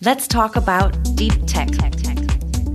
Let's 0.00 0.28
talk 0.28 0.56
about 0.56 0.92
Deep 1.16 1.44
Tech. 1.48 1.66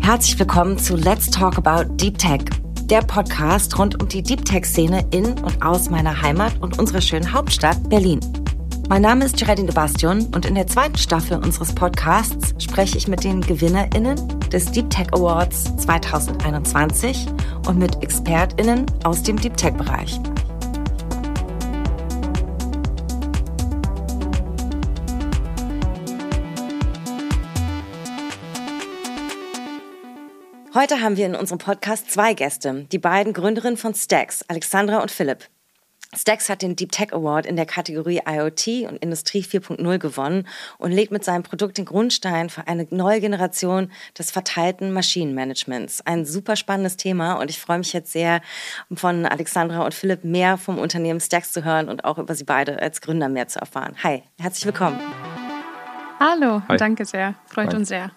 Herzlich 0.01 0.37
willkommen 0.37 0.77
zu 0.77 0.97
Let's 0.97 1.29
Talk 1.29 1.57
About 1.57 1.95
Deep 1.95 2.17
Tech, 2.17 2.41
der 2.89 2.99
Podcast 2.99 3.79
rund 3.79 4.01
um 4.01 4.09
die 4.09 4.21
Deep 4.21 4.43
Tech-Szene 4.43 5.05
in 5.11 5.39
und 5.39 5.63
aus 5.63 5.89
meiner 5.89 6.21
Heimat 6.21 6.59
und 6.59 6.77
unserer 6.79 6.99
schönen 6.99 7.31
Hauptstadt 7.31 7.77
Berlin. 7.89 8.19
Mein 8.89 9.01
Name 9.01 9.23
ist 9.23 9.37
Geraldine 9.37 9.67
de 9.67 9.75
Bastion 9.75 10.25
und 10.35 10.45
in 10.45 10.55
der 10.55 10.67
zweiten 10.67 10.97
Staffel 10.97 11.37
unseres 11.37 11.73
Podcasts 11.73 12.53
spreche 12.61 12.97
ich 12.97 13.07
mit 13.07 13.23
den 13.23 13.39
GewinnerInnen 13.39 14.17
des 14.51 14.69
Deep 14.69 14.89
Tech 14.89 15.07
Awards 15.13 15.73
2021 15.77 17.27
und 17.65 17.79
mit 17.79 18.03
ExpertInnen 18.03 18.85
aus 19.05 19.23
dem 19.23 19.39
Deep 19.39 19.55
Tech-Bereich. 19.55 20.19
Heute 30.75 31.01
haben 31.01 31.17
wir 31.17 31.27
in 31.27 31.35
unserem 31.35 31.59
Podcast 31.59 32.09
zwei 32.09 32.33
Gäste, 32.33 32.87
die 32.91 32.97
beiden 32.97 33.33
Gründerinnen 33.33 33.77
von 33.77 33.93
Stacks, 33.93 34.43
Alexandra 34.47 35.03
und 35.03 35.11
Philipp. 35.11 35.47
Stacks 36.15 36.49
hat 36.49 36.63
den 36.63 36.75
Deep 36.75 36.91
Tech 36.91 37.13
Award 37.13 37.45
in 37.45 37.55
der 37.55 37.67
Kategorie 37.67 38.21
IoT 38.27 38.89
und 38.89 38.97
Industrie 38.97 39.43
4.0 39.43 39.99
gewonnen 39.99 40.47
und 40.79 40.91
legt 40.91 41.11
mit 41.11 41.23
seinem 41.23 41.43
Produkt 41.43 41.77
den 41.77 41.85
Grundstein 41.85 42.49
für 42.49 42.67
eine 42.67 42.87
neue 42.89 43.21
Generation 43.21 43.91
des 44.17 44.31
verteilten 44.31 44.91
Maschinenmanagements. 44.93 46.01
Ein 46.07 46.25
super 46.25 46.55
spannendes 46.55 46.97
Thema 46.97 47.33
und 47.33 47.51
ich 47.51 47.59
freue 47.59 47.77
mich 47.77 47.93
jetzt 47.93 48.11
sehr, 48.11 48.41
von 48.91 49.27
Alexandra 49.27 49.85
und 49.85 49.93
Philipp 49.93 50.23
mehr 50.23 50.57
vom 50.57 50.79
Unternehmen 50.79 51.19
Stacks 51.19 51.51
zu 51.51 51.63
hören 51.63 51.87
und 51.87 52.03
auch 52.03 52.17
über 52.17 52.33
sie 52.33 52.45
beide 52.45 52.81
als 52.81 52.99
Gründer 52.99 53.29
mehr 53.29 53.47
zu 53.47 53.59
erfahren. 53.59 53.95
Hi, 54.01 54.23
herzlich 54.39 54.65
willkommen. 54.65 54.99
Hallo, 56.19 56.63
Hi. 56.67 56.77
danke 56.77 57.05
sehr. 57.05 57.35
Freut 57.45 57.69
Hi. 57.69 57.75
uns 57.75 57.89
sehr. 57.89 58.11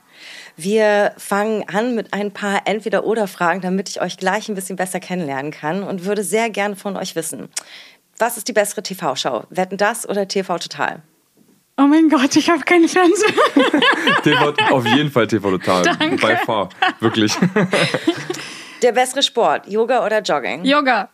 Wir 0.56 1.12
fangen 1.18 1.68
an 1.68 1.94
mit 1.94 2.12
ein 2.12 2.32
paar 2.32 2.62
Entweder-Oder-Fragen, 2.66 3.60
damit 3.60 3.88
ich 3.88 4.00
euch 4.00 4.16
gleich 4.16 4.48
ein 4.48 4.54
bisschen 4.54 4.76
besser 4.76 5.00
kennenlernen 5.00 5.50
kann 5.52 5.82
und 5.82 6.04
würde 6.04 6.24
sehr 6.24 6.50
gerne 6.50 6.76
von 6.76 6.96
euch 6.96 7.14
wissen. 7.14 7.48
Was 8.18 8.36
ist 8.36 8.48
die 8.48 8.52
bessere 8.52 8.82
TV-Show? 8.82 9.44
Wetten 9.50 9.76
das 9.76 10.08
oder 10.08 10.26
TV 10.26 10.58
Total? 10.58 11.02
Oh 11.78 11.82
mein 11.82 12.08
Gott, 12.08 12.34
ich 12.36 12.48
habe 12.48 12.62
keinen 12.62 12.88
Fernseher. 12.88 13.34
TV, 14.22 14.54
auf 14.70 14.86
jeden 14.86 15.10
Fall 15.10 15.26
TV 15.26 15.50
Total. 15.50 15.82
Danke. 15.82 16.16
Bei 16.16 16.36
far. 16.36 16.70
Wirklich. 17.00 17.36
Der 18.82 18.92
bessere 18.92 19.22
Sport, 19.22 19.68
Yoga 19.68 20.04
oder 20.04 20.22
Jogging? 20.22 20.64
Yoga. 20.64 21.10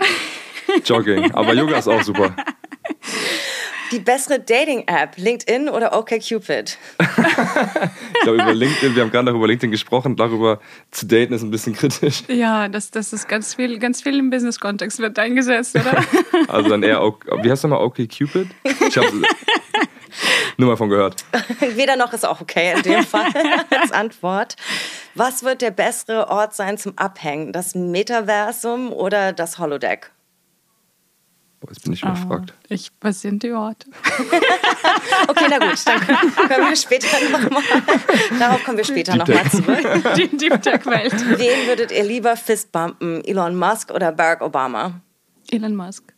Jogging, 0.84 1.32
aber 1.32 1.54
Yoga 1.54 1.78
ist 1.78 1.88
auch 1.88 2.02
super. 2.02 2.34
Die 3.90 3.98
bessere 3.98 4.40
Dating-App, 4.40 5.16
LinkedIn 5.16 5.68
oder 5.68 5.96
OkCupid? 5.98 6.78
ich 8.22 8.24
glaube, 8.24 8.40
über 8.40 8.54
LinkedIn, 8.54 8.94
wir 8.94 9.02
haben 9.02 9.10
gerade 9.10 9.26
noch 9.26 9.34
über 9.34 9.48
LinkedIn 9.48 9.72
gesprochen, 9.72 10.14
darüber 10.14 10.60
zu 10.92 11.06
daten 11.06 11.32
ist 11.32 11.42
ein 11.42 11.50
bisschen 11.50 11.74
kritisch. 11.74 12.22
Ja, 12.28 12.68
das, 12.68 12.92
das 12.92 13.12
ist 13.12 13.28
ganz 13.28 13.56
viel, 13.56 13.80
ganz 13.80 14.00
viel 14.00 14.16
im 14.16 14.30
Business-Kontext 14.30 15.00
wird 15.00 15.18
eingesetzt, 15.18 15.74
oder? 15.74 16.04
also 16.48 16.68
dann 16.68 16.84
eher, 16.84 17.00
wie 17.00 17.50
heißt 17.50 17.64
nochmal 17.64 17.80
OkCupid? 17.84 18.46
Ich 18.88 18.96
habe 18.96 19.08
nur 20.56 20.68
mal 20.68 20.76
von 20.76 20.88
gehört. 20.88 21.24
Weder 21.74 21.96
noch 21.96 22.12
ist 22.12 22.24
auch 22.24 22.40
okay 22.40 22.74
in 22.76 22.82
dem 22.82 23.02
Fall 23.02 23.26
als 23.70 23.90
Antwort. 23.90 24.54
Was 25.16 25.42
wird 25.42 25.60
der 25.60 25.72
bessere 25.72 26.28
Ort 26.28 26.54
sein 26.54 26.78
zum 26.78 26.96
Abhängen? 26.96 27.52
Das 27.52 27.74
Metaversum 27.74 28.92
oder 28.92 29.32
das 29.32 29.58
Holodeck? 29.58 30.12
Boah, 31.62 31.70
jetzt 31.70 31.84
bin 31.84 31.92
ich 31.92 32.02
überfragt. 32.02 32.54
Oh, 32.58 32.66
ich, 32.70 32.90
was 33.00 33.20
sind 33.20 33.44
die 33.44 33.52
Orte? 33.52 33.88
okay, 35.28 35.46
na 35.48 35.58
gut, 35.58 35.78
dann 35.86 36.00
können 36.00 36.68
wir 36.68 36.74
später 36.74 37.06
nochmal, 37.30 37.62
darauf 38.36 38.64
kommen 38.64 38.78
wir 38.78 38.84
später 38.84 39.14
nochmal 39.14 39.48
zurück. 39.48 39.86
Die 40.16 40.36
Deep 40.36 40.60
Tech-Welt. 40.60 41.14
Wen 41.38 41.68
würdet 41.68 41.92
ihr 41.92 42.02
lieber 42.02 42.36
fistbumpen, 42.36 43.24
Elon 43.24 43.54
Musk 43.54 43.92
oder 43.92 44.10
Barack 44.10 44.42
Obama? 44.42 45.02
Elon 45.52 45.76
Musk. 45.76 46.12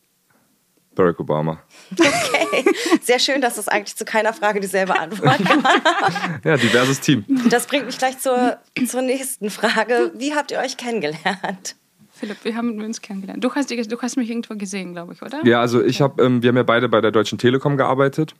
Barack 0.95 1.19
Obama. 1.19 1.59
Okay, 1.91 2.65
sehr 3.03 3.19
schön, 3.19 3.39
dass 3.39 3.59
es 3.59 3.67
eigentlich 3.67 3.95
zu 3.95 4.03
keiner 4.03 4.33
Frage 4.33 4.59
dieselbe 4.59 4.97
Antwort 4.97 5.45
gab. 5.45 6.43
ja, 6.43 6.57
diverses 6.57 7.01
Team. 7.01 7.23
Das 7.51 7.67
bringt 7.67 7.85
mich 7.85 7.99
gleich 7.99 8.17
zur, 8.17 8.57
zur 8.87 9.03
nächsten 9.03 9.51
Frage. 9.51 10.11
Wie 10.15 10.33
habt 10.33 10.49
ihr 10.49 10.57
euch 10.57 10.75
kennengelernt? 10.75 11.75
Philipp, 12.15 12.37
wir 12.43 12.55
haben 12.55 12.81
uns 12.81 13.01
kennengelernt. 13.01 13.43
Du 13.43 13.53
hast, 13.53 13.69
du 13.69 14.01
hast 14.01 14.15
mich 14.15 14.29
irgendwo 14.29 14.55
gesehen, 14.55 14.93
glaube 14.93 15.13
ich, 15.13 15.21
oder? 15.21 15.45
Ja, 15.45 15.59
also 15.59 15.83
ich 15.83 16.01
habe, 16.01 16.23
ähm, 16.23 16.41
wir 16.41 16.47
haben 16.47 16.55
ja 16.55 16.63
beide 16.63 16.87
bei 16.87 17.01
der 17.01 17.11
Deutschen 17.11 17.37
Telekom 17.37 17.75
gearbeitet. 17.75 18.35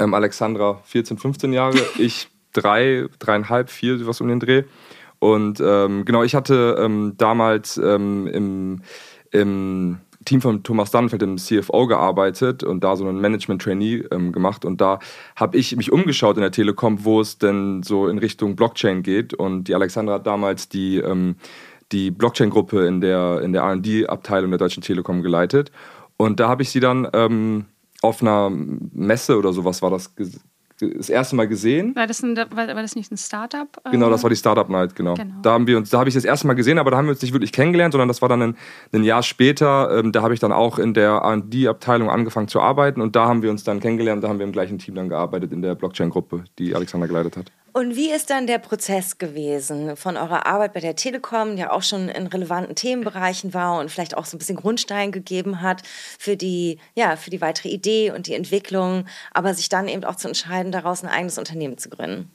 Ähm, 0.00 0.14
Alexandra 0.14 0.80
14, 0.84 1.18
15 1.18 1.52
Jahre, 1.52 1.78
ich 1.98 2.28
drei, 2.54 3.06
dreieinhalb, 3.18 3.68
vier, 3.68 4.06
was 4.06 4.22
um 4.22 4.28
den 4.28 4.40
Dreh. 4.40 4.62
Und 5.18 5.60
ähm, 5.60 6.06
genau, 6.06 6.22
ich 6.22 6.34
hatte 6.34 6.76
ähm, 6.78 7.14
damals 7.18 7.76
ähm, 7.76 8.26
im, 8.26 8.82
im 9.30 9.98
Team 10.24 10.40
von 10.40 10.62
Thomas 10.62 10.90
Dannenfeld, 10.90 11.20
dem 11.20 11.36
CFO, 11.36 11.86
gearbeitet 11.86 12.62
und 12.62 12.82
da 12.82 12.96
so 12.96 13.06
einen 13.06 13.20
Management-Trainee 13.20 14.04
ähm, 14.10 14.32
gemacht. 14.32 14.64
Und 14.64 14.80
da 14.80 14.98
habe 15.36 15.58
ich 15.58 15.76
mich 15.76 15.92
umgeschaut 15.92 16.36
in 16.36 16.42
der 16.42 16.52
Telekom, 16.52 17.04
wo 17.04 17.20
es 17.20 17.36
denn 17.36 17.82
so 17.82 18.08
in 18.08 18.16
Richtung 18.16 18.56
Blockchain 18.56 19.02
geht. 19.02 19.34
Und 19.34 19.64
die 19.64 19.74
Alexandra 19.74 20.14
hat 20.14 20.26
damals 20.26 20.70
die 20.70 20.98
ähm, 20.98 21.36
die 21.94 22.10
Blockchain-Gruppe 22.10 22.86
in 22.86 23.00
der, 23.00 23.40
in 23.42 23.52
der 23.52 23.62
RD-Abteilung 23.62 24.50
der 24.50 24.58
Deutschen 24.58 24.82
Telekom 24.82 25.22
geleitet. 25.22 25.70
Und 26.16 26.40
da 26.40 26.48
habe 26.48 26.62
ich 26.62 26.70
sie 26.70 26.80
dann 26.80 27.08
ähm, 27.12 27.66
auf 28.02 28.20
einer 28.20 28.50
Messe 28.50 29.38
oder 29.38 29.52
sowas 29.52 29.80
war 29.80 29.90
das 29.90 30.12
das 30.80 31.08
erste 31.08 31.36
Mal 31.36 31.46
gesehen. 31.46 31.94
War 31.94 32.08
das, 32.08 32.20
ein, 32.22 32.36
war, 32.36 32.66
das 32.66 32.96
nicht 32.96 33.12
ein 33.12 33.16
Startup? 33.16 33.68
Genau, 33.92 34.10
das 34.10 34.24
war 34.24 34.30
die 34.30 34.36
Startup 34.36 34.68
Night, 34.68 34.96
genau. 34.96 35.14
genau. 35.14 35.36
Da 35.40 35.52
haben 35.52 35.68
wir 35.68 35.76
uns, 35.76 35.90
da 35.90 36.00
habe 36.00 36.08
ich 36.08 36.14
das 36.16 36.24
erste 36.24 36.48
Mal 36.48 36.54
gesehen, 36.54 36.78
aber 36.78 36.90
da 36.90 36.96
haben 36.96 37.06
wir 37.06 37.12
uns 37.12 37.22
nicht 37.22 37.32
wirklich 37.32 37.52
kennengelernt, 37.52 37.92
sondern 37.92 38.08
das 38.08 38.20
war 38.22 38.28
dann 38.28 38.42
ein, 38.42 38.56
ein 38.92 39.04
Jahr 39.04 39.22
später. 39.22 39.96
Ähm, 39.96 40.10
da 40.10 40.22
habe 40.22 40.34
ich 40.34 40.40
dann 40.40 40.50
auch 40.52 40.80
in 40.80 40.92
der 40.92 41.10
R&D-Abteilung 41.10 42.10
angefangen 42.10 42.48
zu 42.48 42.60
arbeiten 42.60 43.00
und 43.00 43.14
da 43.14 43.26
haben 43.26 43.42
wir 43.42 43.50
uns 43.50 43.62
dann 43.62 43.78
kennengelernt. 43.78 44.24
Da 44.24 44.28
haben 44.28 44.40
wir 44.40 44.46
im 44.46 44.52
gleichen 44.52 44.78
Team 44.78 44.96
dann 44.96 45.08
gearbeitet 45.08 45.52
in 45.52 45.62
der 45.62 45.76
Blockchain-Gruppe, 45.76 46.44
die 46.58 46.74
Alexander 46.74 47.06
geleitet 47.06 47.36
hat. 47.36 47.52
Und 47.74 47.96
wie 47.96 48.12
ist 48.12 48.30
dann 48.30 48.46
der 48.46 48.58
Prozess 48.58 49.18
gewesen 49.18 49.96
von 49.96 50.16
eurer 50.16 50.46
Arbeit 50.46 50.74
bei 50.74 50.80
der 50.80 50.94
Telekom, 50.94 51.56
ja 51.56 51.72
auch 51.72 51.82
schon 51.82 52.08
in 52.08 52.28
relevanten 52.28 52.76
Themenbereichen 52.76 53.52
war 53.52 53.80
und 53.80 53.90
vielleicht 53.90 54.16
auch 54.16 54.26
so 54.26 54.36
ein 54.36 54.38
bisschen 54.38 54.54
Grundstein 54.54 55.10
gegeben 55.10 55.60
hat 55.60 55.82
für 56.16 56.36
die, 56.36 56.78
ja, 56.94 57.16
für 57.16 57.30
die 57.30 57.40
weitere 57.40 57.70
Idee 57.70 58.12
und 58.12 58.28
die 58.28 58.34
Entwicklung, 58.34 59.06
aber 59.32 59.54
sich 59.54 59.70
dann 59.70 59.88
eben 59.88 60.04
auch 60.04 60.14
zu 60.14 60.28
entscheiden, 60.28 60.70
daraus 60.70 61.02
ein 61.02 61.10
eigenes 61.10 61.36
Unternehmen 61.36 61.76
zu 61.76 61.88
gründen? 61.88 62.30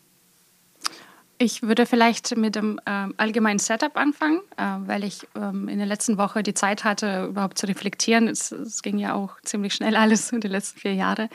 Ich 1.38 1.64
würde 1.64 1.86
vielleicht 1.86 2.36
mit 2.36 2.58
dem 2.58 2.82
äh, 2.86 3.08
allgemeinen 3.16 3.60
Setup 3.60 3.96
anfangen, 3.96 4.42
äh, 4.58 4.64
weil 4.88 5.06
ich 5.06 5.26
ähm, 5.38 5.70
in 5.70 5.78
der 5.78 5.88
letzten 5.88 6.18
Woche 6.18 6.44
die 6.44 6.54
Zeit 6.54 6.84
hatte, 6.84 7.28
überhaupt 7.28 7.58
zu 7.58 7.66
reflektieren. 7.66 8.28
Es, 8.28 8.52
es 8.52 8.82
ging 8.82 8.98
ja 8.98 9.14
auch 9.14 9.40
ziemlich 9.44 9.74
schnell 9.74 9.96
alles 9.96 10.34
in 10.34 10.42
den 10.42 10.52
letzten 10.52 10.82
vier 10.82 10.96
Jahren. 10.96 11.30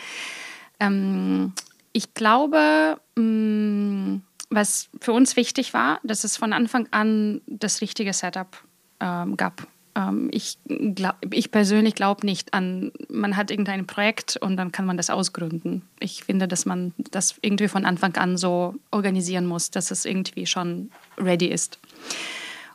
Ähm, 0.79 1.55
ich 1.95 2.13
glaube, 2.13 2.99
mm, 3.17 4.17
was 4.51 4.91
für 5.01 5.13
uns 5.13 5.37
wichtig 5.37 5.73
war, 5.73 6.01
dass 6.03 6.25
es 6.25 6.37
von 6.37 6.53
Anfang 6.53 6.89
an 6.91 7.41
das 7.47 7.81
richtige 7.81 8.13
Setup 8.13 8.63
ähm, 9.01 9.37
gab. 9.37 9.67
Ähm, 9.95 10.29
ich, 10.33 10.59
glaub, 10.67 11.15
ich 11.31 11.51
persönlich 11.51 11.95
glaube 11.95 12.27
nicht 12.27 12.53
an, 12.53 12.93
man 13.09 13.37
hat 13.37 13.51
irgendein 13.51 13.87
Projekt 13.87 14.37
und 14.37 14.57
dann 14.57 14.73
kann 14.73 14.87
man 14.87 14.97
das 14.97 15.09
ausgründen. 15.09 15.83
Ich 16.01 16.25
finde, 16.25 16.49
dass 16.49 16.67
man 16.67 16.93
das 16.99 17.37
irgendwie 17.43 17.69
von 17.69 17.85
Anfang 17.85 18.17
an 18.17 18.37
so 18.37 18.75
organisieren 18.91 19.47
muss, 19.47 19.71
dass 19.71 19.91
es 19.91 20.05
irgendwie 20.05 20.47
schon 20.47 20.91
ready 21.17 21.47
ist. 21.47 21.79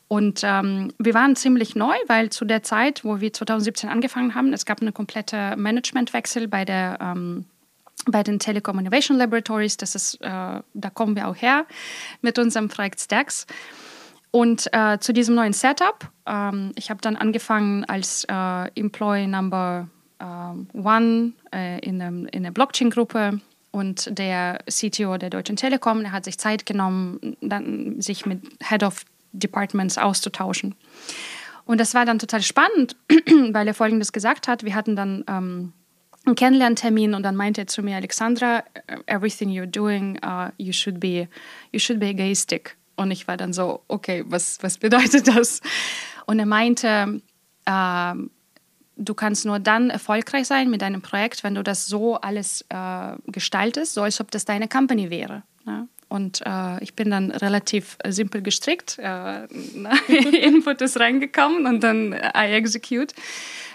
Und 0.07 0.41
ähm, 0.43 0.91
wir 0.97 1.13
waren 1.13 1.35
ziemlich 1.35 1.75
neu, 1.75 1.93
weil 2.07 2.31
zu 2.31 2.45
der 2.45 2.63
Zeit, 2.63 3.03
wo 3.03 3.19
wir 3.19 3.31
2017 3.31 3.89
angefangen 3.89 4.33
haben, 4.33 4.53
es 4.53 4.65
gab 4.65 4.81
einen 4.81 4.93
kompletten 4.93 5.61
Managementwechsel 5.61 6.47
bei 6.47 6.65
der 6.65 6.97
ähm, 6.99 7.45
bei 8.11 8.23
den 8.23 8.39
Telecom 8.39 8.79
Innovation 8.79 9.17
Laboratories. 9.17 9.77
Das 9.77 9.95
ist, 9.95 10.15
äh, 10.21 10.27
da 10.27 10.89
kommen 10.93 11.15
wir 11.15 11.27
auch 11.27 11.35
her 11.35 11.65
mit 12.21 12.39
unserem 12.39 12.67
Projekt 12.67 12.99
Stacks. 12.99 13.45
Und 14.31 14.71
äh, 14.73 14.99
zu 14.99 15.11
diesem 15.13 15.35
neuen 15.35 15.53
Setup, 15.53 16.07
ähm, 16.27 16.71
ich 16.75 16.89
habe 16.89 17.01
dann 17.01 17.15
angefangen 17.15 17.83
als 17.85 18.25
äh, 18.25 18.79
Employee 18.79 19.27
Number 19.27 19.87
äh, 20.19 20.23
One 20.77 21.33
äh, 21.53 21.79
in, 21.79 22.01
einem, 22.01 22.25
in 22.27 22.45
einer 22.45 22.51
Blockchain-Gruppe. 22.51 23.41
Und 23.71 24.17
der 24.17 24.59
CTO 24.67 25.17
der 25.17 25.29
Deutschen 25.29 25.55
Telekom, 25.55 26.01
der 26.01 26.11
hat 26.11 26.25
sich 26.25 26.39
Zeit 26.39 26.65
genommen, 26.65 27.37
dann 27.39 28.01
sich 28.01 28.25
mit 28.25 28.41
Head 28.67 28.81
of 28.81 29.05
Departments 29.31 29.97
auszutauschen. 29.99 30.75
Und 31.65 31.79
das 31.79 31.93
war 31.93 32.03
dann 32.03 32.17
total 32.17 32.41
spannend, 32.41 32.95
weil 33.51 33.67
er 33.67 33.75
Folgendes 33.75 34.11
gesagt 34.11 34.47
hat. 34.47 34.63
Wir 34.63 34.73
hatten 34.73 34.95
dann 34.95 35.23
ähm, 35.27 35.73
einen 36.25 36.35
Kennenlerntermin 36.35 37.13
und 37.13 37.23
dann 37.23 37.35
meinte 37.35 37.61
er 37.61 37.67
zu 37.67 37.81
mir, 37.81 37.95
Alexandra, 37.95 38.63
everything 39.05 39.49
you're 39.49 39.65
doing, 39.65 40.19
uh, 40.23 40.49
you 40.57 40.73
should 40.73 40.99
be, 40.99 41.27
you 41.71 41.79
should 41.79 41.99
be 41.99 42.07
egoistic. 42.07 42.77
Und 42.95 43.11
ich 43.11 43.27
war 43.27 43.37
dann 43.37 43.53
so, 43.53 43.81
okay, 43.87 44.23
was, 44.27 44.57
was 44.61 44.77
bedeutet 44.77 45.27
das? 45.27 45.61
Und 46.25 46.39
er 46.39 46.45
meinte, 46.45 47.21
uh, 47.67 48.13
du 48.99 49.13
kannst 49.13 49.45
nur 49.45 49.59
dann 49.59 49.89
erfolgreich 49.89 50.45
sein 50.45 50.69
mit 50.69 50.81
deinem 50.81 51.01
Projekt, 51.01 51.43
wenn 51.43 51.55
du 51.55 51.63
das 51.63 51.87
so 51.87 52.17
alles 52.17 52.65
äh, 52.69 53.15
gestaltest, 53.27 53.93
so 53.93 54.03
als 54.03 54.19
ob 54.19 54.29
das 54.29 54.45
deine 54.45 54.67
Company 54.67 55.09
wäre. 55.09 55.43
Ja? 55.65 55.87
Und 56.09 56.41
äh, 56.45 56.83
ich 56.83 56.95
bin 56.95 57.09
dann 57.09 57.31
relativ 57.31 57.97
simpel 58.07 58.41
gestrickt. 58.41 58.97
Äh, 58.99 59.45
Input 60.45 60.81
ist 60.81 60.99
reingekommen 60.99 61.65
und 61.65 61.81
dann 61.81 62.13
I 62.13 62.51
execute. 62.51 63.13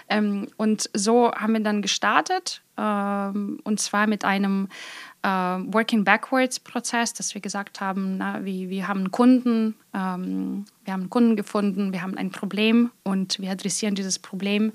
Ähm, 0.09 0.47
und 0.57 0.89
so 0.93 1.31
haben 1.31 1.53
wir 1.53 1.61
dann 1.61 1.81
gestartet. 1.81 2.61
Ähm, 2.77 3.59
und 3.63 3.79
zwar 3.79 4.07
mit 4.07 4.25
einem 4.25 4.67
äh, 5.23 5.27
Working 5.27 6.03
Backwards 6.03 6.59
Prozess, 6.59 7.13
dass 7.13 7.33
wir 7.33 7.41
gesagt 7.41 7.81
haben, 7.81 8.17
na, 8.17 8.43
wir, 8.45 8.69
wir 8.69 8.87
haben 8.87 8.99
einen 8.99 9.11
Kunden, 9.11 9.75
ähm, 9.93 10.65
wir 10.83 10.93
haben 10.93 11.01
einen 11.01 11.09
Kunden 11.09 11.35
gefunden, 11.35 11.93
wir 11.93 12.01
haben 12.01 12.17
ein 12.17 12.31
Problem 12.31 12.91
und 13.03 13.39
wir 13.39 13.51
adressieren 13.51 13.95
dieses 13.95 14.19
Problem 14.19 14.73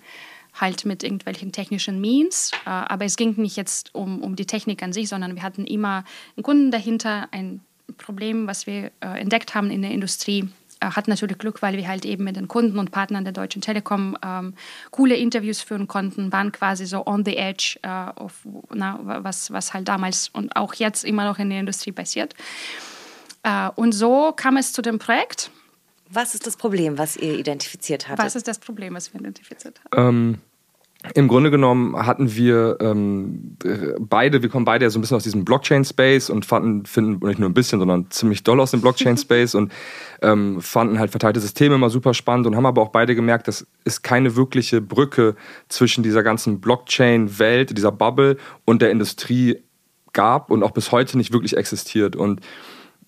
halt 0.52 0.84
mit 0.84 1.04
irgendwelchen 1.04 1.52
technischen 1.52 2.00
Means. 2.00 2.50
Äh, 2.66 2.70
aber 2.70 3.04
es 3.04 3.16
ging 3.16 3.34
nicht 3.36 3.56
jetzt 3.56 3.94
um, 3.94 4.22
um 4.22 4.36
die 4.36 4.46
Technik 4.46 4.82
an 4.82 4.92
sich, 4.92 5.08
sondern 5.08 5.36
wir 5.36 5.42
hatten 5.42 5.64
immer 5.64 6.04
einen 6.36 6.42
Kunden 6.42 6.70
dahinter, 6.70 7.28
ein 7.30 7.60
Problem, 7.98 8.46
was 8.46 8.66
wir 8.66 8.90
äh, 9.00 9.20
entdeckt 9.20 9.54
haben 9.54 9.70
in 9.70 9.82
der 9.82 9.90
Industrie. 9.90 10.48
Äh, 10.80 10.90
hat 10.90 11.08
natürlich 11.08 11.38
Glück, 11.38 11.62
weil 11.62 11.76
wir 11.76 11.86
halt 11.86 12.04
eben 12.04 12.24
mit 12.24 12.36
den 12.36 12.48
Kunden 12.48 12.78
und 12.78 12.90
Partnern 12.90 13.24
der 13.24 13.32
Deutschen 13.32 13.62
Telekom 13.62 14.16
ähm, 14.24 14.54
coole 14.90 15.16
Interviews 15.16 15.60
führen 15.60 15.86
konnten, 15.86 16.32
waren 16.32 16.52
quasi 16.52 16.86
so 16.86 17.06
on 17.06 17.24
the 17.24 17.36
edge, 17.36 17.78
äh, 17.82 17.88
auf, 17.88 18.46
na, 18.72 18.98
was, 19.02 19.52
was 19.52 19.74
halt 19.74 19.88
damals 19.88 20.28
und 20.30 20.56
auch 20.56 20.74
jetzt 20.74 21.04
immer 21.04 21.24
noch 21.24 21.38
in 21.38 21.50
der 21.50 21.60
Industrie 21.60 21.92
passiert. 21.92 22.34
Äh, 23.42 23.70
und 23.76 23.92
so 23.92 24.32
kam 24.32 24.56
es 24.56 24.72
zu 24.72 24.82
dem 24.82 24.98
Projekt. 24.98 25.50
Was 26.08 26.34
ist 26.34 26.46
das 26.46 26.56
Problem, 26.56 26.98
was 26.98 27.16
ihr 27.16 27.38
identifiziert 27.38 28.08
habt? 28.08 28.18
Was 28.18 28.34
ist 28.34 28.48
das 28.48 28.58
Problem, 28.58 28.94
was 28.94 29.12
wir 29.12 29.20
identifiziert 29.20 29.80
haben? 29.92 30.08
Ähm, 30.08 30.38
im 31.14 31.28
Grunde 31.28 31.50
genommen 31.50 31.96
hatten 31.96 32.34
wir 32.34 32.76
ähm, 32.80 33.56
beide, 33.98 34.42
wir 34.42 34.50
kommen 34.50 34.66
beide 34.66 34.84
ja 34.84 34.90
so 34.90 34.98
ein 34.98 35.00
bisschen 35.00 35.16
aus 35.16 35.22
diesem 35.22 35.46
Blockchain-Space 35.46 36.28
und 36.28 36.44
fanden, 36.44 36.84
finden 36.84 37.26
nicht 37.26 37.38
nur 37.38 37.48
ein 37.48 37.54
bisschen, 37.54 37.78
sondern 37.78 38.10
ziemlich 38.10 38.42
doll 38.42 38.60
aus 38.60 38.72
dem 38.72 38.82
Blockchain-Space 38.82 39.54
und 39.54 39.72
ähm, 40.22 40.60
fanden 40.60 40.98
halt 40.98 41.10
verteilte 41.10 41.40
Systeme 41.40 41.76
immer 41.76 41.88
super 41.88 42.12
spannend 42.12 42.46
und 42.46 42.54
haben 42.54 42.66
aber 42.66 42.82
auch 42.82 42.90
beide 42.90 43.14
gemerkt, 43.14 43.48
dass 43.48 43.66
es 43.84 44.02
keine 44.02 44.36
wirkliche 44.36 44.82
Brücke 44.82 45.36
zwischen 45.68 46.02
dieser 46.02 46.22
ganzen 46.22 46.60
Blockchain-Welt, 46.60 47.76
dieser 47.76 47.92
Bubble 47.92 48.36
und 48.66 48.82
der 48.82 48.90
Industrie 48.90 49.56
gab 50.12 50.50
und 50.50 50.62
auch 50.62 50.72
bis 50.72 50.92
heute 50.92 51.16
nicht 51.16 51.32
wirklich 51.32 51.56
existiert. 51.56 52.14
Und 52.14 52.40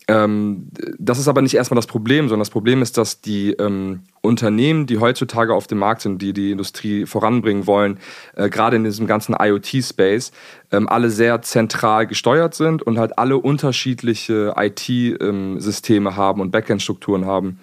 ähm, 0.08 0.68
das 0.98 1.18
ist 1.18 1.28
aber 1.28 1.42
nicht 1.42 1.54
erstmal 1.54 1.76
das 1.76 1.86
Problem, 1.86 2.28
sondern 2.28 2.40
das 2.40 2.50
Problem 2.50 2.82
ist, 2.82 2.98
dass 2.98 3.20
die 3.20 3.52
ähm, 3.52 4.00
Unternehmen, 4.20 4.86
die 4.86 4.98
heutzutage 4.98 5.54
auf 5.54 5.66
dem 5.66 5.78
Markt 5.78 6.02
sind, 6.02 6.20
die 6.20 6.32
die 6.32 6.50
Industrie 6.50 7.06
voranbringen 7.06 7.66
wollen, 7.66 7.98
äh, 8.34 8.48
gerade 8.48 8.76
in 8.76 8.84
diesem 8.84 9.06
ganzen 9.06 9.36
IoT-Space, 9.38 10.32
ähm, 10.72 10.88
alle 10.88 11.10
sehr 11.10 11.42
zentral 11.42 12.06
gesteuert 12.06 12.54
sind 12.54 12.82
und 12.82 12.98
halt 12.98 13.18
alle 13.18 13.36
unterschiedliche 13.38 14.54
IT-Systeme 14.56 16.10
ähm, 16.10 16.16
haben 16.16 16.40
und 16.40 16.50
Backend-Strukturen 16.50 17.26
haben. 17.26 17.60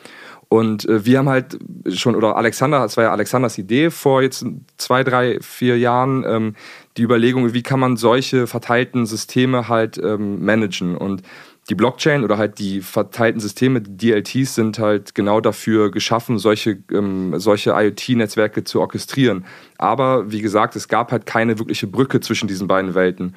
Und 0.50 0.90
äh, 0.90 1.06
wir 1.06 1.20
haben 1.20 1.30
halt 1.30 1.60
schon, 1.90 2.16
oder 2.16 2.36
Alexander, 2.36 2.80
das 2.80 2.98
war 2.98 3.04
ja 3.04 3.12
Alexanders 3.12 3.58
Idee 3.60 3.92
vor 3.92 4.24
jetzt 4.24 4.46
zwei, 4.78 5.04
drei, 5.04 5.38
vier 5.42 5.78
Jahren, 5.78 6.26
ähm, 6.28 6.56
die 6.98 7.04
Überlegung, 7.04 7.54
wie 7.54 7.62
kann 7.62 7.80
man 7.80 7.98
solche 7.98 8.48
verteilten 8.48 9.06
Systeme 9.06 9.70
halt 9.70 10.00
ähm, 10.00 10.44
managen. 10.44 10.98
Und 10.98 11.22
die 11.70 11.76
Blockchain 11.76 12.24
oder 12.24 12.38
halt 12.38 12.60
die 12.60 12.82
verteilten 12.82 13.40
Systeme, 13.40 13.82
die 13.82 14.12
DLTs, 14.12 14.56
sind 14.56 14.80
halt 14.80 15.14
genau 15.14 15.40
dafür 15.40 15.92
geschaffen, 15.92 16.40
solche, 16.40 16.80
ähm, 16.92 17.34
solche 17.38 17.72
IoT-Netzwerke 17.72 18.64
zu 18.64 18.82
orchestrieren. 18.82 19.46
Aber 19.78 20.32
wie 20.32 20.42
gesagt, 20.42 20.76
es 20.76 20.88
gab 20.88 21.12
halt 21.12 21.26
keine 21.26 21.60
wirkliche 21.60 21.88
Brücke 21.88 22.20
zwischen 22.20 22.48
diesen 22.48 22.68
beiden 22.68 22.96
Welten. 22.96 23.36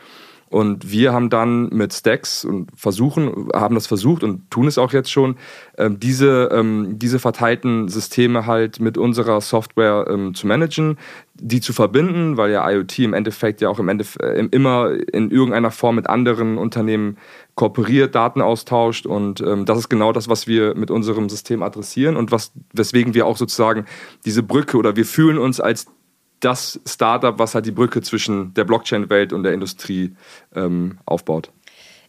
Und 0.53 0.91
wir 0.91 1.15
haben 1.15 1.31
dann 1.31 1.71
mit 1.71 1.95
Stacks 1.95 2.45
und 2.45 2.69
versuchen, 2.77 3.49
haben 3.55 3.75
das 3.75 3.87
versucht 3.87 4.23
und 4.23 4.51
tun 4.51 4.67
es 4.67 4.77
auch 4.77 4.93
jetzt 4.93 5.11
schon, 5.11 5.37
ähm, 5.79 5.99
diese, 5.99 6.51
ähm, 6.53 6.99
diese 6.99 7.19
verteilten 7.19 7.89
Systeme 7.89 8.47
halt 8.47 8.79
mit 8.79 8.99
unserer 8.99 9.41
Software 9.41 10.07
ähm, 10.11 10.35
zu 10.35 10.47
managen, 10.47 10.99
die 11.35 11.61
zu 11.63 11.73
verbinden, 11.73 12.37
weil 12.37 12.51
ja 12.51 12.69
IoT 12.71 12.99
im 12.99 13.15
Endeffekt 13.15 13.63
ja 13.63 13.71
auch 13.71 13.79
im 13.79 13.89
Endeffekt 13.89 14.23
äh, 14.23 14.47
immer 14.51 14.91
in 15.13 15.31
irgendeiner 15.31 15.71
Form 15.71 15.97
mit 15.97 16.11
anderen 16.11 16.59
Unternehmen 16.59 17.17
kooperiert, 17.55 18.15
Daten 18.15 18.43
austauscht. 18.43 19.07
Und 19.07 19.41
ähm, 19.41 19.65
das 19.65 19.79
ist 19.79 19.89
genau 19.89 20.13
das, 20.13 20.29
was 20.29 20.47
wir 20.47 20.75
mit 20.75 20.91
unserem 20.91 21.31
System 21.31 21.63
adressieren 21.63 22.17
und 22.17 22.31
was, 22.31 22.53
weswegen 22.75 23.15
wir 23.15 23.27
auch 23.27 23.39
sozusagen 23.39 23.87
diese 24.27 24.43
Brücke 24.43 24.77
oder 24.77 24.97
wir 24.97 25.07
fühlen 25.07 25.39
uns 25.39 25.61
als 25.61 25.87
das 26.43 26.81
Startup, 26.87 27.39
was 27.39 27.55
halt 27.55 27.67
die 27.67 27.73
Brücke 27.73 28.03
zwischen 28.03 28.53
der 28.55 28.65
Blockchain-Welt 28.65 29.33
und 29.33 29.45
der 29.45 29.55
Industrie 29.55 30.15
ähm, 30.55 30.99
aufbaut. 31.07 31.51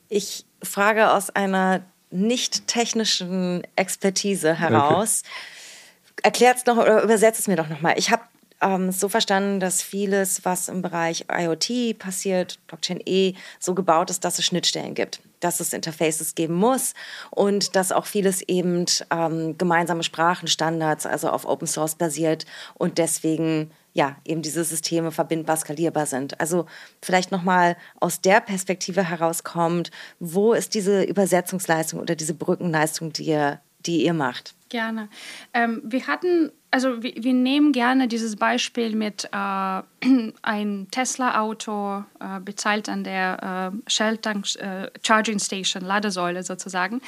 Ich 0.10 0.46
frage 0.62 1.12
aus 1.12 1.30
einer 1.30 1.82
nicht 2.10 2.68
technischen 2.68 3.64
Expertise 3.76 4.56
heraus. 4.56 5.24
Okay. 5.24 6.22
Erklärt 6.24 6.58
es 6.58 6.66
noch 6.66 6.78
oder 6.78 7.04
übersetzt 7.04 7.40
es 7.40 7.48
mir 7.48 7.56
doch 7.56 7.70
nochmal. 7.70 7.96
Ich 7.98 8.12
habe 8.12 8.24
ähm, 8.62 8.92
so 8.92 9.08
verstanden, 9.08 9.60
dass 9.60 9.84
vieles, 9.84 10.46
was 10.46 10.68
im 10.68 10.82
Bereich 10.82 11.26
IoT 11.32 12.00
passiert, 12.00 12.60
Blockchain 12.68 13.02
E, 13.06 13.34
so 13.60 13.76
gebaut 13.76 14.10
ist, 14.10 14.24
dass 14.26 14.40
es 14.40 14.46
Schnittstellen 14.46 14.96
gibt, 14.96 15.22
dass 15.42 15.60
es 15.60 15.74
Interfaces 15.74 16.34
geben 16.34 16.56
muss 16.56 16.94
und 17.30 17.76
dass 17.76 17.92
auch 17.92 18.06
vieles 18.06 18.42
eben 18.44 18.86
ähm, 19.12 19.58
gemeinsame 19.58 20.04
Sprachenstandards, 20.04 21.06
also 21.06 21.30
auf 21.30 21.46
Open 21.46 21.68
Source 21.68 21.96
basiert 21.96 22.46
und 22.76 22.98
deswegen 22.98 23.72
ja, 23.94 24.18
eben 24.26 24.42
diese 24.42 24.64
Systeme 24.64 25.12
verbindbar, 25.12 25.58
skalierbar 25.58 26.06
sind. 26.06 26.40
Also 26.40 26.66
vielleicht 27.02 27.32
nochmal 27.32 27.78
aus 28.00 28.22
der 28.22 28.42
Perspektive 28.42 29.04
herauskommt, 29.08 29.92
wo 30.20 30.54
ist 30.54 30.74
diese 30.74 31.04
Übersetzungsleistung 31.04 32.00
oder 32.00 32.16
diese 32.16 32.34
Brückenleistung, 32.34 33.14
die 33.14 33.26
ihr, 33.26 33.60
die 33.86 34.04
ihr 34.04 34.14
macht? 34.14 34.56
Gerne. 34.70 35.10
Ähm, 35.54 35.82
wir 35.86 36.08
hatten, 36.08 36.52
also 36.72 37.04
wir, 37.04 37.14
wir, 37.16 37.34
nehmen 37.34 37.74
gerne 37.74 38.08
dieses 38.08 38.36
Beispiel 38.36 38.96
mit 38.96 39.26
äh, 39.26 39.82
ein 40.42 40.88
Tesla-Auto 40.90 42.04
äh, 42.20 42.40
bezahlt 42.40 42.90
an 42.90 43.04
der 43.04 43.72
äh, 43.72 43.92
Shell-Tank 43.92 44.48
äh, 44.56 45.80
Ladesäule 45.80 46.42
sozusagen. 46.42 47.02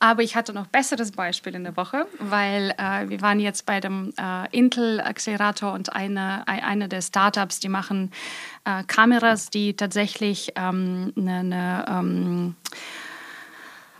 Aber 0.00 0.22
ich 0.22 0.36
hatte 0.36 0.52
noch 0.52 0.66
besseres 0.68 1.10
Beispiel 1.10 1.56
in 1.56 1.64
der 1.64 1.76
Woche, 1.76 2.06
weil 2.20 2.72
äh, 2.78 3.08
wir 3.08 3.20
waren 3.20 3.40
jetzt 3.40 3.66
bei 3.66 3.80
dem 3.80 4.12
äh, 4.16 4.56
Intel-Accelerator 4.56 5.72
und 5.72 5.92
eine, 5.92 6.46
eine 6.46 6.88
der 6.88 7.02
Startups, 7.02 7.58
die 7.58 7.68
machen 7.68 8.12
äh, 8.64 8.84
Kameras, 8.84 9.50
die 9.50 9.74
tatsächlich 9.74 10.52
ähm, 10.54 11.12
eine, 11.16 11.38
eine 11.38 11.84
ähm, 11.88 12.56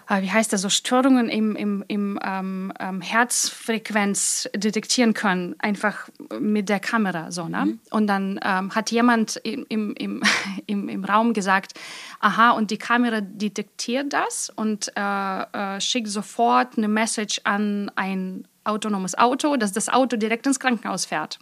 äh, 0.08 0.22
wie 0.22 0.30
heißt 0.30 0.52
das, 0.52 0.62
so 0.62 0.68
Störungen 0.68 1.28
im, 1.28 1.54
im, 1.54 1.84
im 1.88 2.18
ähm, 2.22 2.72
ähm, 2.80 3.00
Herzfrequenz 3.00 4.48
detektieren 4.54 5.14
können, 5.14 5.54
einfach 5.58 6.08
mit 6.38 6.68
der 6.68 6.80
Kamera. 6.80 7.30
So, 7.30 7.48
ne? 7.48 7.66
Mhm. 7.66 7.80
Und 7.90 8.06
dann 8.06 8.40
ähm, 8.42 8.74
hat 8.74 8.90
jemand 8.90 9.36
im, 9.36 9.66
im, 9.68 9.94
im, 9.94 10.22
im, 10.66 10.88
im 10.88 11.04
Raum 11.04 11.32
gesagt, 11.32 11.74
aha, 12.20 12.52
und 12.52 12.70
die 12.70 12.78
Kamera 12.78 13.20
detektiert 13.20 14.12
das 14.12 14.50
und 14.50 14.90
äh, 14.96 15.42
äh, 15.76 15.80
schickt 15.80 16.08
sofort 16.08 16.78
eine 16.78 16.88
Message 16.88 17.40
an 17.44 17.90
ein 17.94 18.46
autonomes 18.64 19.16
Auto, 19.16 19.56
dass 19.56 19.72
das 19.72 19.88
Auto 19.88 20.16
direkt 20.16 20.46
ins 20.46 20.60
Krankenhaus 20.60 21.06
fährt. 21.06 21.38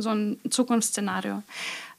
So 0.00 0.10
ein 0.10 0.38
Zukunftsszenario. 0.48 1.42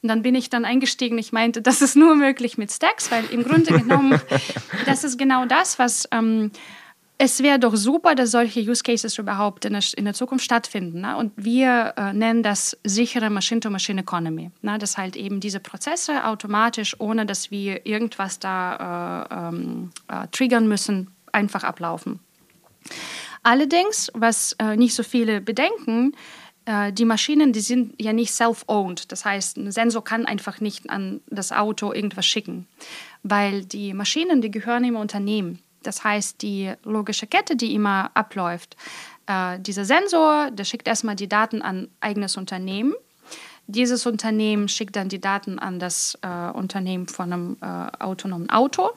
Und 0.02 0.08
dann 0.08 0.22
bin 0.22 0.34
ich 0.34 0.50
dann 0.50 0.64
eingestiegen. 0.64 1.18
Ich 1.18 1.32
meinte, 1.32 1.62
das 1.62 1.82
ist 1.82 1.96
nur 1.96 2.16
möglich 2.16 2.58
mit 2.58 2.72
Stacks, 2.72 3.10
weil 3.10 3.24
im 3.26 3.44
Grunde 3.44 3.78
genommen, 3.78 4.20
das 4.86 5.04
ist 5.04 5.18
genau 5.18 5.44
das, 5.44 5.78
was. 5.78 6.08
Ähm, 6.10 6.50
es 7.22 7.42
wäre 7.42 7.58
doch 7.58 7.76
super, 7.76 8.14
dass 8.14 8.30
solche 8.30 8.60
Use 8.60 8.82
Cases 8.82 9.18
überhaupt 9.18 9.66
in 9.66 9.74
der, 9.74 9.82
in 9.94 10.06
der 10.06 10.14
Zukunft 10.14 10.42
stattfinden. 10.42 11.02
Ne? 11.02 11.18
Und 11.18 11.32
wir 11.36 11.92
äh, 11.98 12.14
nennen 12.14 12.42
das 12.42 12.78
sichere 12.82 13.28
Machine-to-Machine-Economy. 13.28 14.50
Ne? 14.62 14.78
Dass 14.78 14.96
halt 14.96 15.16
eben 15.16 15.38
diese 15.38 15.60
Prozesse 15.60 16.24
automatisch, 16.24 16.98
ohne 16.98 17.26
dass 17.26 17.50
wir 17.50 17.84
irgendwas 17.84 18.38
da 18.38 19.26
äh, 19.30 19.48
ähm, 19.54 19.90
äh, 20.08 20.28
triggern 20.28 20.66
müssen, 20.66 21.10
einfach 21.30 21.62
ablaufen. 21.62 22.20
Allerdings, 23.42 24.10
was 24.14 24.56
äh, 24.58 24.76
nicht 24.76 24.94
so 24.94 25.02
viele 25.02 25.42
bedenken, 25.42 26.12
die 26.92 27.04
Maschinen, 27.04 27.52
die 27.52 27.60
sind 27.60 27.94
ja 28.00 28.12
nicht 28.12 28.32
self-owned. 28.32 29.10
Das 29.10 29.24
heißt, 29.24 29.56
ein 29.56 29.72
Sensor 29.72 30.04
kann 30.04 30.26
einfach 30.26 30.60
nicht 30.60 30.88
an 30.90 31.20
das 31.28 31.52
Auto 31.52 31.92
irgendwas 31.92 32.26
schicken, 32.26 32.68
weil 33.22 33.64
die 33.64 33.94
Maschinen, 33.94 34.40
die 34.40 34.50
gehören 34.50 34.84
im 34.84 34.96
Unternehmen. 34.96 35.60
Das 35.82 36.04
heißt, 36.04 36.42
die 36.42 36.72
logische 36.84 37.26
Kette, 37.26 37.56
die 37.56 37.74
immer 37.74 38.10
abläuft, 38.14 38.76
äh, 39.26 39.58
dieser 39.60 39.84
Sensor, 39.84 40.50
der 40.50 40.64
schickt 40.64 40.88
erstmal 40.88 41.16
die 41.16 41.28
Daten 41.28 41.62
an 41.62 41.88
eigenes 42.00 42.36
Unternehmen. 42.36 42.94
Dieses 43.66 44.04
Unternehmen 44.04 44.68
schickt 44.68 44.96
dann 44.96 45.08
die 45.08 45.20
Daten 45.20 45.58
an 45.58 45.78
das 45.78 46.18
äh, 46.22 46.50
Unternehmen 46.50 47.06
von 47.06 47.32
einem 47.32 47.56
äh, 47.60 48.02
autonomen 48.02 48.50
Auto. 48.50 48.90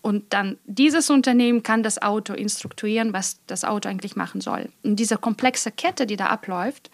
Und 0.00 0.32
dann 0.32 0.58
dieses 0.64 1.10
Unternehmen 1.10 1.62
kann 1.62 1.82
das 1.82 2.00
Auto 2.00 2.32
instruieren, 2.32 3.12
was 3.12 3.40
das 3.46 3.64
Auto 3.64 3.88
eigentlich 3.88 4.16
machen 4.16 4.40
soll. 4.40 4.70
Und 4.82 4.96
diese 4.96 5.16
komplexe 5.16 5.70
Kette, 5.72 6.06
die 6.06 6.16
da 6.16 6.26
abläuft, 6.26 6.90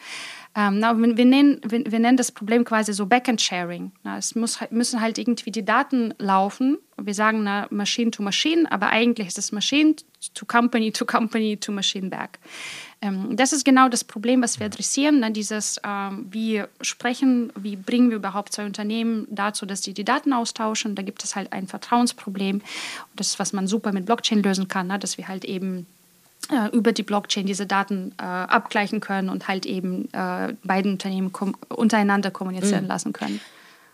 Ähm, 0.57 0.79
na, 0.79 0.97
wir, 0.97 1.25
nennen, 1.25 1.61
wir, 1.67 1.85
wir, 1.85 1.99
nennen 1.99 2.17
das 2.17 2.31
Problem 2.31 2.65
quasi 2.65 2.93
so 2.93 3.07
Backend-Sharing. 3.07 3.91
Es 4.17 4.37
muss, 4.37 4.61
müssen 4.71 5.01
halt 5.01 5.19
irgendwie 5.19 5.51
die 5.51 5.65
Daten 5.65 6.15
laufen. 6.19 6.79
Wir 6.97 7.15
sagen 7.15 7.43
na, 7.43 7.67
Machine 7.71 8.13
to 8.13 8.23
Machine, 8.23 8.71
aber 8.71 8.91
eigentlich 8.91 9.27
ist 9.27 9.39
es 9.39 9.51
Machine 9.51 9.97
to 10.35 10.47
Company 10.47 10.93
to 10.93 11.05
Company 11.05 11.57
to 11.57 11.73
Machine 11.73 12.09
back. 12.09 12.39
Ähm, 13.05 13.37
das 13.37 13.53
ist 13.53 13.65
genau 13.65 13.89
das 13.89 14.03
Problem, 14.03 14.43
was 14.43 14.59
wir 14.59 14.67
adressieren. 14.67 15.21
Ne? 15.21 15.31
Dieses, 15.31 15.81
ähm, 15.85 16.27
wie 16.31 16.63
sprechen, 16.81 17.53
wie 17.57 17.77
bringen 17.77 18.11
wir 18.11 18.17
überhaupt 18.17 18.53
zwei 18.53 18.65
Unternehmen 18.65 19.27
dazu, 19.31 19.67
dass 19.67 19.83
sie 19.83 19.93
die 19.93 20.05
Daten 20.05 20.33
austauschen. 20.33 20.95
Da 20.95 21.03
gibt 21.03 21.23
es 21.23 21.37
halt 21.37 21.53
ein 21.53 21.67
Vertrauensproblem. 21.67 22.63
Das 23.15 23.29
ist, 23.29 23.39
was 23.39 23.53
man 23.53 23.67
super 23.67 23.93
mit 23.93 24.07
Blockchain 24.07 24.43
lösen 24.43 24.69
kann, 24.69 24.87
ne? 24.87 24.99
dass 24.99 25.19
wir 25.19 25.29
halt 25.29 25.45
eben 25.45 25.87
äh, 26.51 26.75
über 26.75 26.93
die 26.93 27.03
Blockchain 27.03 27.47
diese 27.47 27.67
Daten 27.67 28.13
äh, 28.19 28.25
abgleichen 28.25 29.01
können 29.01 29.29
und 29.29 29.49
halt 29.49 29.67
eben 29.67 30.09
äh, 30.13 30.55
beiden 30.65 30.93
Unternehmen 30.93 31.33
kom 31.33 31.55
untereinander 31.69 32.31
kommunizieren 32.31 32.85
mhm. 32.85 32.89
lassen 32.89 33.13
können. 33.13 33.41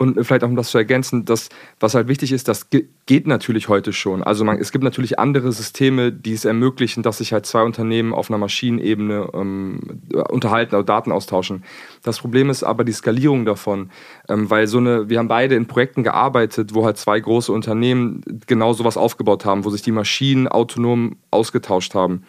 Und 0.01 0.15
vielleicht 0.25 0.43
auch 0.43 0.49
um 0.49 0.55
das 0.55 0.71
zu 0.71 0.79
ergänzen, 0.79 1.25
das, 1.25 1.49
was 1.79 1.93
halt 1.93 2.07
wichtig 2.07 2.31
ist, 2.31 2.47
das 2.47 2.69
geht 2.71 3.27
natürlich 3.27 3.69
heute 3.69 3.93
schon. 3.93 4.23
Also 4.23 4.43
man, 4.43 4.57
es 4.57 4.71
gibt 4.71 4.83
natürlich 4.83 5.19
andere 5.19 5.51
Systeme, 5.51 6.11
die 6.11 6.33
es 6.33 6.43
ermöglichen, 6.43 7.03
dass 7.03 7.19
sich 7.19 7.33
halt 7.33 7.45
zwei 7.45 7.61
Unternehmen 7.61 8.11
auf 8.11 8.31
einer 8.31 8.39
Maschinenebene 8.39 9.29
ähm, 9.35 10.01
unterhalten 10.29 10.73
oder 10.73 10.83
Daten 10.83 11.11
austauschen. 11.11 11.63
Das 12.01 12.17
Problem 12.17 12.49
ist 12.49 12.63
aber 12.63 12.83
die 12.83 12.93
Skalierung 12.93 13.45
davon, 13.45 13.91
ähm, 14.27 14.49
weil 14.49 14.65
so 14.65 14.79
eine, 14.79 15.07
wir 15.07 15.19
haben 15.19 15.27
beide 15.27 15.53
in 15.53 15.67
Projekten 15.67 16.01
gearbeitet, 16.01 16.73
wo 16.73 16.83
halt 16.83 16.97
zwei 16.97 17.19
große 17.19 17.51
Unternehmen 17.51 18.23
genau 18.47 18.73
sowas 18.73 18.97
aufgebaut 18.97 19.45
haben, 19.45 19.65
wo 19.65 19.69
sich 19.69 19.83
die 19.83 19.91
Maschinen 19.91 20.47
autonom 20.47 21.17
ausgetauscht 21.29 21.93
haben. 21.93 22.23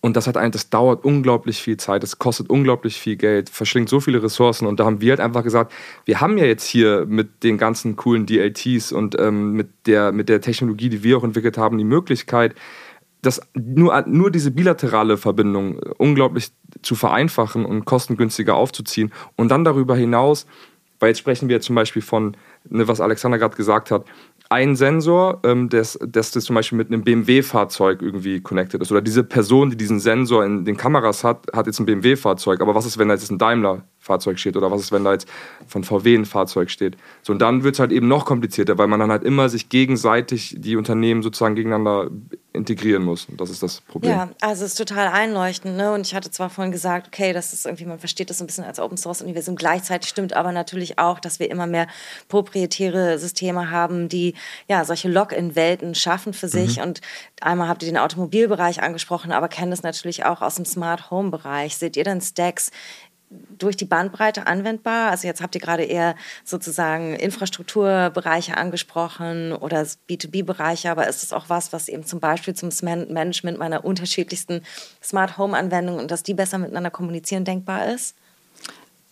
Und 0.00 0.16
das 0.16 0.26
hat 0.26 0.36
ein, 0.36 0.52
das 0.52 0.70
dauert 0.70 1.04
unglaublich 1.04 1.60
viel 1.60 1.78
Zeit, 1.78 2.04
es 2.04 2.18
kostet 2.18 2.48
unglaublich 2.48 2.96
viel 2.96 3.16
Geld, 3.16 3.50
verschlingt 3.50 3.88
so 3.88 3.98
viele 3.98 4.22
Ressourcen. 4.22 4.66
Und 4.66 4.78
da 4.78 4.84
haben 4.84 5.00
wir 5.00 5.10
halt 5.10 5.20
einfach 5.20 5.42
gesagt, 5.42 5.72
wir 6.04 6.20
haben 6.20 6.38
ja 6.38 6.44
jetzt 6.44 6.66
hier 6.66 7.06
mit 7.06 7.42
den 7.42 7.58
ganzen 7.58 7.96
coolen 7.96 8.26
DLTs 8.26 8.92
und 8.92 9.18
ähm, 9.18 9.52
mit, 9.52 9.68
der, 9.86 10.12
mit 10.12 10.28
der 10.28 10.40
Technologie, 10.40 10.90
die 10.90 11.02
wir 11.02 11.18
auch 11.18 11.24
entwickelt 11.24 11.58
haben, 11.58 11.78
die 11.78 11.84
Möglichkeit, 11.84 12.54
das 13.22 13.40
nur, 13.54 14.04
nur 14.06 14.30
diese 14.30 14.50
bilaterale 14.50 15.16
Verbindung 15.16 15.78
unglaublich 15.98 16.52
zu 16.82 16.94
vereinfachen 16.94 17.64
und 17.64 17.84
kostengünstiger 17.84 18.54
aufzuziehen. 18.54 19.12
Und 19.34 19.50
dann 19.50 19.64
darüber 19.64 19.96
hinaus, 19.96 20.46
weil 21.00 21.08
jetzt 21.08 21.18
sprechen 21.18 21.48
wir 21.48 21.60
zum 21.60 21.74
Beispiel 21.74 22.02
von, 22.02 22.36
ne, 22.68 22.86
was 22.88 23.00
Alexander 23.00 23.38
gerade 23.38 23.56
gesagt 23.56 23.90
hat, 23.90 24.06
ein 24.48 24.76
Sensor, 24.76 25.40
ähm, 25.44 25.68
das, 25.68 25.98
das, 26.06 26.30
das 26.30 26.44
zum 26.44 26.54
Beispiel 26.54 26.78
mit 26.78 26.88
einem 26.88 27.02
BMW-Fahrzeug 27.02 28.02
irgendwie 28.02 28.40
connected 28.40 28.80
ist. 28.80 28.92
Oder 28.92 29.02
diese 29.02 29.24
Person, 29.24 29.70
die 29.70 29.76
diesen 29.76 30.00
Sensor 30.00 30.44
in 30.44 30.64
den 30.64 30.76
Kameras 30.76 31.24
hat, 31.24 31.46
hat 31.52 31.66
jetzt 31.66 31.80
ein 31.80 31.86
BMW-Fahrzeug. 31.86 32.60
Aber 32.60 32.74
was 32.74 32.86
ist, 32.86 32.98
wenn 32.98 33.08
da 33.08 33.14
jetzt 33.14 33.30
ein 33.30 33.38
Daimler-Fahrzeug 34.06 34.38
steht? 34.38 34.56
Oder 34.56 34.70
was 34.70 34.80
ist, 34.80 34.92
wenn 34.92 35.04
da 35.04 35.12
jetzt 35.12 35.28
von 35.66 35.84
VW 35.84 36.14
ein 36.14 36.24
Fahrzeug 36.24 36.70
steht? 36.70 36.96
So, 37.22 37.32
und 37.32 37.40
dann 37.40 37.62
wird 37.62 37.74
es 37.74 37.80
halt 37.80 37.92
eben 37.92 38.08
noch 38.08 38.24
komplizierter, 38.24 38.78
weil 38.78 38.86
man 38.86 39.00
dann 39.00 39.10
halt 39.10 39.24
immer 39.24 39.48
sich 39.48 39.68
gegenseitig 39.68 40.56
die 40.58 40.76
Unternehmen 40.76 41.22
sozusagen 41.22 41.54
gegeneinander 41.54 42.10
integrieren 42.52 43.04
muss. 43.04 43.26
Und 43.26 43.40
das 43.40 43.50
ist 43.50 43.62
das 43.62 43.82
Problem. 43.82 44.12
Ja, 44.12 44.30
also 44.40 44.64
es 44.64 44.72
ist 44.72 44.78
total 44.78 45.08
einleuchtend. 45.08 45.76
Ne? 45.76 45.92
Und 45.92 46.06
ich 46.06 46.14
hatte 46.14 46.30
zwar 46.30 46.50
vorhin 46.50 46.72
gesagt, 46.72 47.08
okay, 47.08 47.32
das 47.32 47.52
ist 47.52 47.66
irgendwie, 47.66 47.84
man 47.84 47.98
versteht 47.98 48.30
das 48.30 48.40
ein 48.40 48.46
bisschen 48.46 48.64
als 48.64 48.80
Open 48.80 48.96
Source 48.96 49.22
Universum. 49.22 49.56
Gleichzeitig 49.56 50.08
stimmt 50.08 50.32
aber 50.32 50.52
natürlich 50.52 50.98
auch, 50.98 51.20
dass 51.20 51.38
wir 51.38 51.50
immer 51.50 51.66
mehr 51.66 51.86
proprietäre 52.28 53.18
Systeme 53.18 53.70
haben, 53.70 54.08
die 54.08 54.34
ja 54.68 54.84
solche 54.84 55.08
Login-Welten 55.08 55.94
schaffen 55.94 56.32
für 56.32 56.48
sich. 56.48 56.78
Mhm. 56.78 56.82
Und 56.82 57.00
einmal 57.40 57.68
habt 57.68 57.82
ihr 57.82 57.90
den 57.90 57.98
Automobilbereich 57.98 58.82
angesprochen, 58.82 59.32
aber 59.32 59.48
kennt 59.48 59.72
es 59.72 59.82
natürlich 59.82 60.24
auch 60.24 60.40
aus 60.40 60.56
dem 60.56 60.64
Smart 60.64 61.10
Home-Bereich. 61.10 61.76
Seht 61.76 61.96
ihr 61.96 62.04
denn 62.04 62.20
Stacks 62.20 62.70
durch 63.30 63.76
die 63.76 63.84
Bandbreite 63.84 64.46
anwendbar? 64.46 65.10
Also 65.10 65.26
jetzt 65.26 65.42
habt 65.42 65.54
ihr 65.54 65.60
gerade 65.60 65.84
eher 65.84 66.14
sozusagen 66.44 67.14
Infrastrukturbereiche 67.14 68.56
angesprochen 68.56 69.52
oder 69.52 69.82
B2B-Bereiche, 70.08 70.90
aber 70.90 71.06
ist 71.08 71.22
es 71.22 71.32
auch 71.32 71.48
was, 71.48 71.72
was 71.72 71.88
eben 71.88 72.04
zum 72.04 72.20
Beispiel 72.20 72.54
zum 72.54 72.70
Management 72.82 73.58
meiner 73.58 73.84
unterschiedlichsten 73.84 74.62
Smart 75.02 75.38
Home-Anwendungen 75.38 76.00
und 76.00 76.10
dass 76.10 76.22
die 76.22 76.34
besser 76.34 76.58
miteinander 76.58 76.90
kommunizieren 76.90 77.44
denkbar 77.44 77.86
ist? 77.92 78.16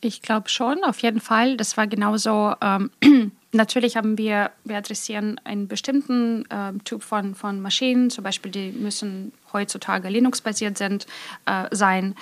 Ich 0.04 0.20
glaube 0.20 0.50
schon, 0.50 0.84
auf 0.84 0.98
jeden 0.98 1.20
Fall. 1.20 1.56
Das 1.56 1.78
war 1.78 1.86
genauso. 1.86 2.54
Ähm, 2.60 2.90
natürlich 3.52 3.96
haben 3.96 4.18
wir, 4.18 4.50
wir 4.64 4.76
adressieren 4.76 5.40
einen 5.44 5.66
bestimmten 5.66 6.44
äh, 6.50 6.74
Typ 6.84 7.02
von, 7.02 7.34
von 7.34 7.62
Maschinen, 7.62 8.10
zum 8.10 8.22
Beispiel 8.22 8.52
die 8.52 8.70
müssen 8.70 9.32
heutzutage 9.54 10.10
Linux-basiert 10.10 10.78
äh, 10.82 10.96
sein. 11.70 12.14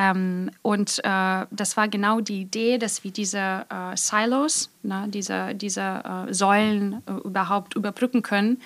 Ähm, 0.00 0.50
und 0.62 0.98
äh, 1.04 1.46
das 1.50 1.76
war 1.76 1.88
genau 1.88 2.22
die 2.22 2.40
Idee, 2.40 2.78
dass 2.78 3.04
wir 3.04 3.10
diese 3.10 3.66
äh, 3.68 3.94
Silos, 3.96 4.70
ne, 4.82 5.04
diese, 5.08 5.54
diese 5.54 5.82
äh, 5.82 6.32
Säulen 6.32 7.02
äh, 7.06 7.12
überhaupt 7.22 7.76
überbrücken 7.76 8.22
können 8.22 8.58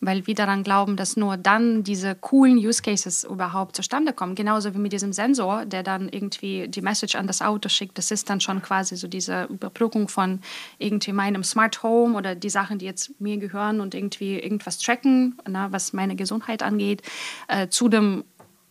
weil 0.00 0.26
wir 0.26 0.34
daran 0.34 0.62
glauben, 0.62 0.96
dass 0.96 1.16
nur 1.16 1.36
dann 1.36 1.82
diese 1.82 2.14
coolen 2.14 2.58
Use 2.58 2.82
Cases 2.82 3.24
überhaupt 3.24 3.74
zustande 3.74 4.12
kommen. 4.12 4.34
Genauso 4.34 4.74
wie 4.74 4.78
mit 4.78 4.92
diesem 4.92 5.12
Sensor, 5.12 5.64
der 5.64 5.82
dann 5.82 6.08
irgendwie 6.10 6.68
die 6.68 6.82
Message 6.82 7.14
an 7.14 7.26
das 7.26 7.40
Auto 7.40 7.68
schickt. 7.68 7.96
Das 7.96 8.10
ist 8.10 8.28
dann 8.28 8.40
schon 8.40 8.60
quasi 8.60 8.96
so 8.96 9.08
diese 9.08 9.44
Überbrückung 9.44 10.08
von 10.08 10.40
irgendwie 10.78 11.12
meinem 11.12 11.42
Smart 11.42 11.82
Home 11.82 12.16
oder 12.16 12.34
die 12.34 12.50
Sachen, 12.50 12.78
die 12.78 12.84
jetzt 12.84 13.18
mir 13.20 13.38
gehören 13.38 13.80
und 13.80 13.94
irgendwie 13.94 14.38
irgendwas 14.38 14.78
tracken, 14.78 15.38
na, 15.48 15.72
was 15.72 15.94
meine 15.94 16.14
Gesundheit 16.14 16.62
angeht, 16.62 17.02
äh, 17.48 17.68
zu 17.68 17.88
dem 17.88 18.24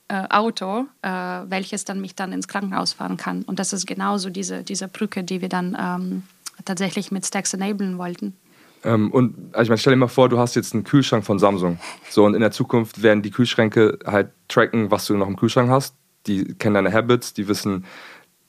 äh, 0.07 0.27
Auto, 0.29 0.85
äh, 1.01 1.09
welches 1.09 1.85
dann 1.85 2.01
mich 2.01 2.15
dann 2.15 2.31
ins 2.31 2.47
Krankenhaus 2.47 2.93
fahren 2.93 3.17
kann. 3.17 3.43
Und 3.43 3.59
das 3.59 3.73
ist 3.73 3.87
genauso 3.87 4.29
diese, 4.29 4.63
diese 4.63 4.87
Brücke, 4.87 5.23
die 5.23 5.41
wir 5.41 5.49
dann 5.49 5.77
ähm, 5.79 6.23
tatsächlich 6.63 7.11
mit 7.11 7.25
Stacks 7.25 7.53
enablen 7.53 7.97
wollten. 7.97 8.35
Ähm, 8.83 9.11
und 9.11 9.35
also 9.53 9.63
ich 9.63 9.69
meine, 9.69 9.79
stell 9.79 9.93
dir 9.93 9.97
mal 9.97 10.07
vor, 10.07 10.29
du 10.29 10.37
hast 10.37 10.55
jetzt 10.55 10.73
einen 10.73 10.83
Kühlschrank 10.83 11.25
von 11.25 11.39
Samsung. 11.39 11.79
So, 12.09 12.23
und 12.23 12.35
in 12.35 12.41
der 12.41 12.51
Zukunft 12.51 13.01
werden 13.01 13.23
die 13.23 13.31
Kühlschränke 13.31 13.97
halt 14.05 14.29
tracken, 14.47 14.91
was 14.91 15.05
du 15.05 15.17
noch 15.17 15.27
im 15.27 15.35
Kühlschrank 15.35 15.69
hast. 15.69 15.95
Die 16.27 16.53
kennen 16.55 16.75
deine 16.75 16.93
Habits, 16.93 17.33
die 17.33 17.47
wissen, 17.47 17.85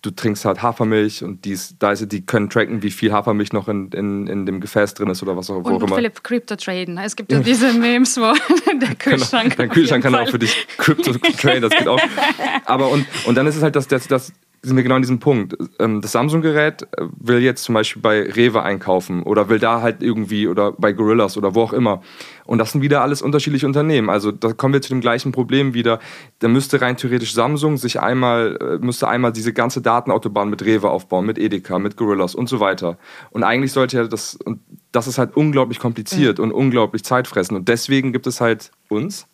du 0.07 0.13
trinkst 0.13 0.45
halt 0.45 0.63
Hafermilch 0.63 1.25
und 1.25 1.45
dies, 1.45 1.77
da 1.79 1.91
ist, 1.91 2.11
die 2.13 2.25
können 2.25 2.49
tracken, 2.49 2.83
wie 2.83 2.91
viel 2.91 3.13
Hafermilch 3.13 3.53
noch 3.53 3.69
in, 3.69 3.91
in, 3.91 4.29
in 4.29 4.47
dem 4.47 4.61
Gefäß 4.61 4.95
drin 4.95 5.11
ist 5.11 5.23
oder 5.23 5.37
was 5.37 5.51
auch, 5.51 5.65
und, 5.65 5.83
immer. 5.83 5.97
Philipp, 5.97 6.23
Crypto 6.23 6.55
traden. 6.55 6.97
Es 6.99 7.17
gibt 7.17 7.33
ja 7.33 7.41
diese 7.47 7.73
Memes, 7.73 8.17
wo 8.17 8.33
der 8.81 8.95
Kühlschrank. 8.95 9.45
Genau, 9.45 9.57
dein 9.57 9.69
Kühlschrank 9.71 10.05
kann 10.05 10.15
auch 10.15 10.29
für 10.29 10.39
dich 10.39 10.67
Crypto 10.79 11.13
traden, 11.13 11.63
das 11.63 11.73
geht 11.73 11.89
auch. 11.89 12.01
Aber 12.65 12.91
und, 12.91 13.05
und 13.27 13.35
dann 13.35 13.47
ist 13.47 13.57
es 13.57 13.63
halt, 13.63 13.75
dass, 13.75 13.89
dass, 13.89 14.07
dass 14.07 14.33
sind 14.63 14.77
wir 14.77 14.83
genau 14.83 14.97
an 14.97 15.03
diesem 15.03 15.19
Punkt. 15.19 15.57
Ähm, 15.79 16.01
das 16.01 16.13
Samsung-Gerät 16.13 16.83
äh, 16.83 17.07
will 17.19 17.39
jetzt 17.39 17.65
zum 17.65 17.75
Beispiel 17.75 18.03
bei 18.03 18.23
Rewe 18.23 18.63
einkaufen 18.63 19.23
oder 19.23 19.49
will 19.49 19.59
da 19.59 19.81
halt 19.81 20.03
irgendwie 20.03 20.49
oder 20.49 20.73
bei 20.73 20.93
Gorillas 20.93 21.37
oder 21.37 21.55
wo 21.55 21.63
auch 21.63 21.73
immer. 21.73 22.03
Und 22.45 22.59
das 22.59 22.73
sind 22.73 22.83
wieder 22.83 23.03
alles 23.03 23.23
unterschiedliche 23.23 23.67
Unternehmen. 23.67 24.11
Also 24.11 24.33
da 24.33 24.53
kommen 24.53 24.75
wir 24.75 24.83
zu 24.83 24.91
dem 24.91 25.01
gleichen 25.01 25.33
Problem 25.33 25.75
wieder. 25.75 25.99
Da 26.39 26.49
müsste 26.49 26.81
rein 26.81 26.97
theoretisch 26.97 27.35
Samsung 27.35 27.77
sich 27.77 28.01
einmal, 28.01 28.57
äh, 28.61 28.85
müsste 28.85 29.09
einmal 29.09 29.33
diese 29.33 29.53
ganze 29.53 29.83
Datenautobahn 29.83 30.49
mit 30.49 30.65
Rewe 30.65 30.91
aufbauen, 30.91 31.27
mit 31.27 31.39
Edeka, 31.39 31.79
mit 31.79 31.97
Gorillas 31.97 32.35
und 32.35 32.49
so 32.49 32.61
weiter. 32.61 32.99
Und 33.31 33.43
eigentlich 33.43 33.73
sollte 33.73 33.97
ja 33.97 34.07
das, 34.07 34.37
und 34.37 34.61
das 34.93 35.07
ist 35.07 35.19
halt 35.19 35.37
unglaublich 35.37 35.79
kompliziert 35.79 36.39
mhm. 36.39 36.45
und 36.45 36.53
unglaublich 36.53 37.05
zeitfressend. 37.05 37.59
Und 37.59 37.69
deswegen 37.69 38.13
gibt 38.13 38.27
es 38.27 38.41
halt 38.41 38.71
uns, 38.89 39.27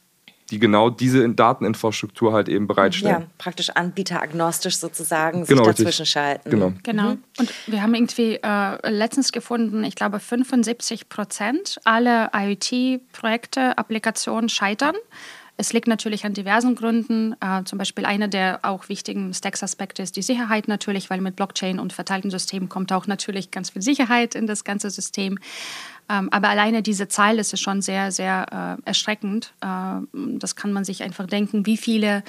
die 0.53 0.59
genau 0.59 0.91
diese 0.91 1.27
Dateninfrastruktur 1.31 2.35
halt 2.35 2.49
eben 2.49 2.67
bereitstellen. 2.67 3.23
Ja, 3.23 3.27
praktisch 3.39 3.71
anbieteragnostisch 3.71 4.77
sozusagen 4.77 5.47
genau, 5.47 5.65
sich 5.65 5.77
dazwischen 5.77 6.05
schalten. 6.05 6.51
Genau. 6.51 6.73
genau. 6.83 7.15
Mhm. 7.15 7.23
Und 7.39 7.53
wir 7.67 7.83
haben 7.83 7.95
irgendwie 7.95 8.39
äh, 8.43 8.91
letztens 8.91 9.33
gefunden, 9.33 9.83
ich 9.83 9.95
glaube 9.95 10.21
75 10.21 11.09
Prozent 11.09 11.81
aller 11.85 12.31
IoT-Projekte, 12.35 13.79
Applikationen 13.79 14.51
scheitern. 14.51 14.95
Es 15.57 15.73
liegt 15.73 15.87
natürlich 15.87 16.25
an 16.27 16.35
diversen 16.35 16.75
Gründen. 16.75 17.35
Äh, 17.41 17.65
zum 17.65 17.79
Beispiel 17.79 18.05
einer 18.05 18.29
der 18.29 18.61
auch 18.63 18.89
wichtigen 18.89 19.33
Stacks-Aspekte 19.33 20.03
ist 20.03 20.17
die 20.17 20.23
Sicherheit 20.23 20.69
natürlich, 20.69 21.09
weil 21.09 21.21
mit 21.21 21.37
Blockchain 21.37 21.79
und 21.79 21.93
verteilten 21.93 22.31
Systemen 22.31 22.69
kommt 22.69 22.93
auch 22.93 23.07
natürlich 23.07 23.51
ganz 23.51 23.71
viel 23.71 23.81
Sicherheit 23.81 24.35
in 24.35 24.47
das 24.47 24.65
ganze 24.65 24.91
System. 24.91 25.39
Ähm, 26.09 26.29
aber 26.33 26.49
alleine 26.49 26.83
diese 26.83 27.09
Zahl 27.09 27.39
ist 27.39 27.59
schon 27.59 27.83
sehr, 27.83 28.11
sehr 28.13 28.79
äh, 28.79 28.89
erschreckend. 28.89 29.55
Äh, 29.61 30.01
das 30.13 30.57
kann 30.57 30.73
man 30.73 30.85
sich 30.85 31.03
einfach 31.03 31.27
denken, 31.27 31.67
wie 31.67 31.77
viele 31.77 32.23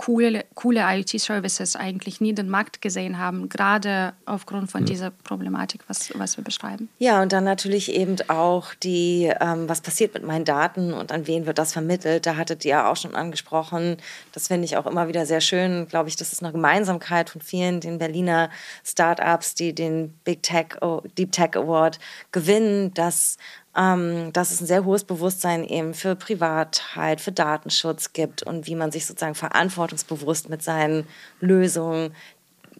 coole, 0.00 0.46
coole 0.54 0.80
IoT-Services 0.80 1.76
eigentlich 1.76 2.22
nie 2.22 2.32
den 2.32 2.48
Markt 2.48 2.80
gesehen 2.80 3.18
haben, 3.18 3.50
gerade 3.50 4.14
aufgrund 4.24 4.70
von 4.70 4.80
mhm. 4.80 4.86
dieser 4.86 5.10
Problematik, 5.10 5.82
was, 5.88 6.10
was 6.18 6.38
wir 6.38 6.44
beschreiben. 6.44 6.88
Ja, 6.98 7.20
und 7.20 7.34
dann 7.34 7.44
natürlich 7.44 7.92
eben 7.92 8.16
auch 8.28 8.72
die, 8.82 9.30
ähm, 9.40 9.68
was 9.68 9.82
passiert 9.82 10.14
mit 10.14 10.24
meinen 10.24 10.46
Daten 10.46 10.94
und 10.94 11.12
an 11.12 11.26
wen 11.26 11.44
wird 11.44 11.58
das 11.58 11.74
vermittelt. 11.74 12.24
Da 12.24 12.36
hattet 12.36 12.64
ihr 12.64 12.88
auch 12.88 12.96
schon 12.96 13.14
angesprochen. 13.14 13.98
Das 14.32 14.48
finde 14.48 14.64
ich 14.64 14.78
auch 14.78 14.86
immer 14.86 15.06
wieder 15.06 15.26
sehr 15.26 15.42
schön. 15.42 15.86
Glaube 15.86 16.08
ich, 16.08 16.16
das 16.16 16.32
ist 16.32 16.42
eine 16.42 16.52
Gemeinsamkeit 16.52 17.28
von 17.28 17.42
vielen 17.42 17.80
den 17.80 17.98
Berliner 17.98 18.48
Startups, 18.82 19.54
die 19.54 19.74
den 19.74 20.14
Big 20.24 20.42
Tech, 20.42 20.78
Deep 21.18 21.32
Tech 21.32 21.56
Award 21.56 21.98
gewinnen, 22.32 22.94
dass 22.94 23.36
ähm, 23.76 24.32
dass 24.32 24.50
es 24.50 24.60
ein 24.60 24.66
sehr 24.66 24.84
hohes 24.84 25.04
Bewusstsein 25.04 25.64
eben 25.64 25.94
für 25.94 26.16
Privatheit, 26.16 27.20
für 27.20 27.32
Datenschutz 27.32 28.12
gibt 28.12 28.42
und 28.42 28.66
wie 28.66 28.74
man 28.74 28.90
sich 28.90 29.06
sozusagen 29.06 29.34
verantwortungsbewusst 29.34 30.48
mit 30.48 30.62
seinen 30.62 31.06
Lösungen 31.40 32.12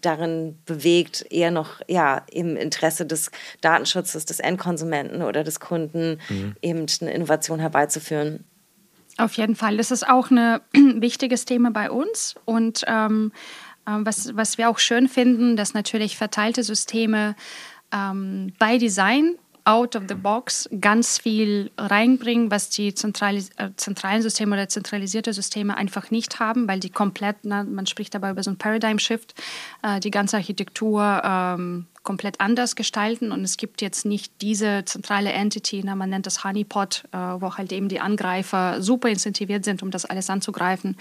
darin 0.00 0.58
bewegt, 0.64 1.26
eher 1.30 1.50
noch 1.50 1.80
ja, 1.86 2.22
im 2.30 2.56
Interesse 2.56 3.06
des 3.06 3.30
Datenschutzes 3.60 4.24
des 4.24 4.40
Endkonsumenten 4.40 5.22
oder 5.22 5.44
des 5.44 5.60
Kunden 5.60 6.18
mhm. 6.28 6.56
eben 6.62 6.86
eine 7.00 7.12
Innovation 7.12 7.60
herbeizuführen. 7.60 8.44
Auf 9.18 9.34
jeden 9.34 9.54
Fall. 9.54 9.76
Das 9.76 9.90
ist 9.90 10.08
auch 10.08 10.30
ein 10.30 10.60
wichtiges 10.72 11.44
Thema 11.44 11.70
bei 11.70 11.90
uns. 11.90 12.34
Und 12.46 12.84
ähm, 12.86 13.32
äh, 13.86 13.92
was, 13.98 14.34
was 14.36 14.58
wir 14.58 14.70
auch 14.70 14.78
schön 14.78 15.08
finden, 15.08 15.56
dass 15.56 15.74
natürlich 15.74 16.16
verteilte 16.16 16.62
Systeme 16.62 17.36
ähm, 17.92 18.52
bei 18.58 18.78
Design 18.78 19.36
out 19.70 19.94
of 19.94 20.04
the 20.08 20.14
box 20.14 20.68
ganz 20.80 21.18
viel 21.18 21.70
reinbringen, 21.78 22.50
was 22.50 22.70
die 22.70 22.92
zentralis 22.92 23.50
äh, 23.56 23.70
zentralen 23.76 24.20
Systeme 24.20 24.56
oder 24.56 24.68
zentralisierte 24.68 25.32
Systeme 25.32 25.76
einfach 25.76 26.10
nicht 26.10 26.40
haben, 26.40 26.66
weil 26.66 26.80
die 26.80 26.90
komplett, 26.90 27.36
na, 27.44 27.62
man 27.62 27.86
spricht 27.86 28.14
dabei 28.14 28.30
über 28.30 28.42
so 28.42 28.50
ein 28.50 28.58
Paradigm 28.58 28.98
Shift, 28.98 29.34
äh, 29.82 30.00
die 30.00 30.10
ganze 30.10 30.36
Architektur 30.36 31.22
ähm, 31.24 31.86
komplett 32.02 32.40
anders 32.40 32.76
gestalten 32.76 33.30
und 33.30 33.44
es 33.44 33.58
gibt 33.58 33.82
jetzt 33.82 34.06
nicht 34.06 34.32
diese 34.40 34.84
zentrale 34.86 35.32
Entity, 35.32 35.82
na, 35.84 35.94
man 35.94 36.08
nennt 36.08 36.26
das 36.26 36.44
Honeypot, 36.44 37.04
äh, 37.12 37.16
wo 37.16 37.54
halt 37.56 37.72
eben 37.72 37.88
die 37.88 38.00
Angreifer 38.00 38.80
super 38.80 39.10
incentiviert 39.10 39.64
sind, 39.64 39.82
um 39.82 39.90
das 39.90 40.06
alles 40.06 40.30
anzugreifen. 40.30 40.96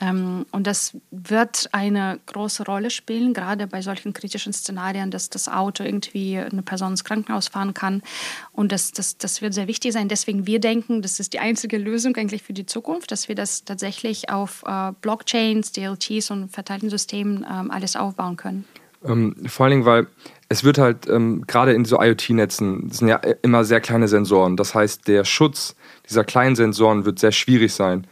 Ähm, 0.00 0.44
und 0.50 0.66
das 0.66 0.96
wird 1.12 1.68
eine 1.70 2.18
große 2.26 2.64
Rolle 2.64 2.90
spielen, 2.90 3.34
gerade 3.34 3.68
bei 3.68 3.82
solchen 3.82 4.12
kritischen 4.12 4.52
Szenarien, 4.52 5.12
dass 5.12 5.30
das 5.30 5.48
Auto 5.48 5.84
irgendwie 5.84 6.38
eine 6.38 6.62
Person 6.62 6.90
ins 6.90 7.04
Krankenhaus 7.04 7.46
fahren 7.46 7.72
kann. 7.72 8.02
Und 8.50 8.72
das, 8.72 8.90
das, 8.90 9.16
das 9.16 9.42
wird 9.42 9.54
sehr 9.54 9.68
wichtig 9.68 9.92
sein. 9.92 10.08
Deswegen 10.08 10.46
wir 10.46 10.58
denken, 10.58 11.02
das 11.02 11.20
ist 11.20 11.34
die 11.34 11.38
einzige 11.38 11.78
Lösung 11.78 12.16
eigentlich 12.16 12.42
für 12.42 12.52
die 12.52 12.66
Zukunft, 12.66 13.12
dass 13.12 13.28
wir 13.28 13.36
das 13.36 13.64
tatsächlich 13.64 14.28
auf 14.28 14.64
äh, 14.66 14.90
Blockchains, 15.00 15.70
DLTs 15.70 16.32
und 16.32 16.48
verteilten 16.48 16.90
Systemen 16.90 17.46
ähm, 17.48 17.70
alles 17.70 17.94
aufbauen 17.94 18.36
können. 18.36 18.64
Ähm, 19.04 19.34
vor 19.46 19.64
allen 19.64 19.72
Dingen, 19.72 19.84
weil 19.84 20.06
es 20.48 20.64
wird 20.64 20.78
halt 20.78 21.08
ähm, 21.08 21.44
gerade 21.46 21.72
in 21.72 21.84
so 21.84 22.00
IoT-Netzen 22.00 22.90
sind 22.90 23.08
ja 23.08 23.16
immer 23.42 23.64
sehr 23.64 23.80
kleine 23.80 24.08
Sensoren. 24.08 24.56
Das 24.56 24.74
heißt, 24.74 25.08
der 25.08 25.24
Schutz 25.24 25.74
dieser 26.08 26.24
kleinen 26.24 26.56
Sensoren 26.56 27.04
wird 27.04 27.18
sehr 27.18 27.32
schwierig 27.32 27.72
sein. 27.72 28.06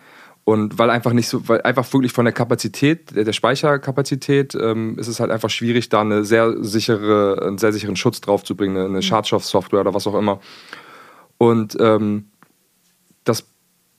Und 0.44 0.78
weil 0.78 0.90
einfach 0.90 1.12
nicht 1.12 1.28
so, 1.28 1.47
weil 1.49 1.61
einfach 1.62 1.92
wirklich 1.92 2.12
von 2.12 2.25
der 2.25 2.32
Kapazität, 2.32 3.14
der, 3.14 3.25
der 3.25 3.32
Speicherkapazität, 3.32 4.54
ähm, 4.54 4.99
ist 4.99 5.06
es 5.06 5.20
halt 5.20 5.30
einfach 5.30 5.50
schwierig, 5.50 5.90
da 5.90 6.00
eine 6.00 6.25
sehr 6.25 6.64
sichere, 6.64 7.42
einen 7.47 7.59
sehr 7.59 7.73
sicheren 7.73 7.94
Schutz 7.94 8.20
draufzubringen, 8.20 8.76
eine, 8.76 8.87
eine 8.87 8.97
mhm. 8.97 9.02
Schadstoffsoftware 9.02 9.82
oder 9.82 9.94
was 9.94 10.06
auch 10.06 10.14
immer. 10.14 10.40
Und 11.37 11.76
ähm, 11.78 12.30
das, 13.25 13.47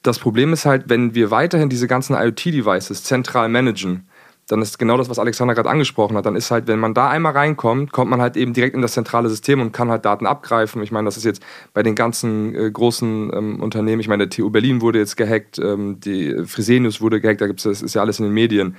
das 0.01 0.19
Problem 0.19 0.51
ist 0.51 0.65
halt, 0.65 0.89
wenn 0.89 1.13
wir 1.15 1.31
weiterhin 1.31 1.69
diese 1.69 1.87
ganzen 1.87 2.15
IoT-Devices 2.15 3.03
zentral 3.03 3.47
managen, 3.47 4.07
dann 4.47 4.61
ist 4.61 4.77
genau 4.77 4.97
das, 4.97 5.09
was 5.09 5.19
Alexander 5.19 5.55
gerade 5.55 5.69
angesprochen 5.69 6.17
hat. 6.17 6.25
Dann 6.25 6.35
ist 6.35 6.51
halt, 6.51 6.67
wenn 6.67 6.79
man 6.79 6.93
da 6.93 7.09
einmal 7.09 7.31
reinkommt, 7.33 7.91
kommt 7.91 8.11
man 8.11 8.21
halt 8.21 8.35
eben 8.35 8.53
direkt 8.53 8.75
in 8.75 8.81
das 8.81 8.93
zentrale 8.93 9.29
System 9.29 9.61
und 9.61 9.71
kann 9.71 9.89
halt 9.89 10.05
Daten 10.05 10.25
abgreifen. 10.25 10.83
Ich 10.83 10.91
meine, 10.91 11.05
das 11.05 11.17
ist 11.17 11.23
jetzt 11.23 11.41
bei 11.73 11.83
den 11.83 11.95
ganzen 11.95 12.53
äh, 12.55 12.69
großen 12.69 13.31
ähm, 13.33 13.61
Unternehmen, 13.61 14.01
ich 14.01 14.07
meine, 14.07 14.27
der 14.27 14.29
TU 14.29 14.49
Berlin 14.49 14.81
wurde 14.81 14.99
jetzt 14.99 15.15
gehackt, 15.15 15.59
ähm, 15.59 15.99
die 15.99 16.45
Fresenius 16.45 17.01
wurde 17.01 17.21
gehackt, 17.21 17.41
da 17.41 17.47
gibt's, 17.47 17.63
das 17.63 17.81
ist 17.81 17.93
ja 17.93 18.01
alles 18.01 18.19
in 18.19 18.25
den 18.25 18.33
Medien. 18.33 18.75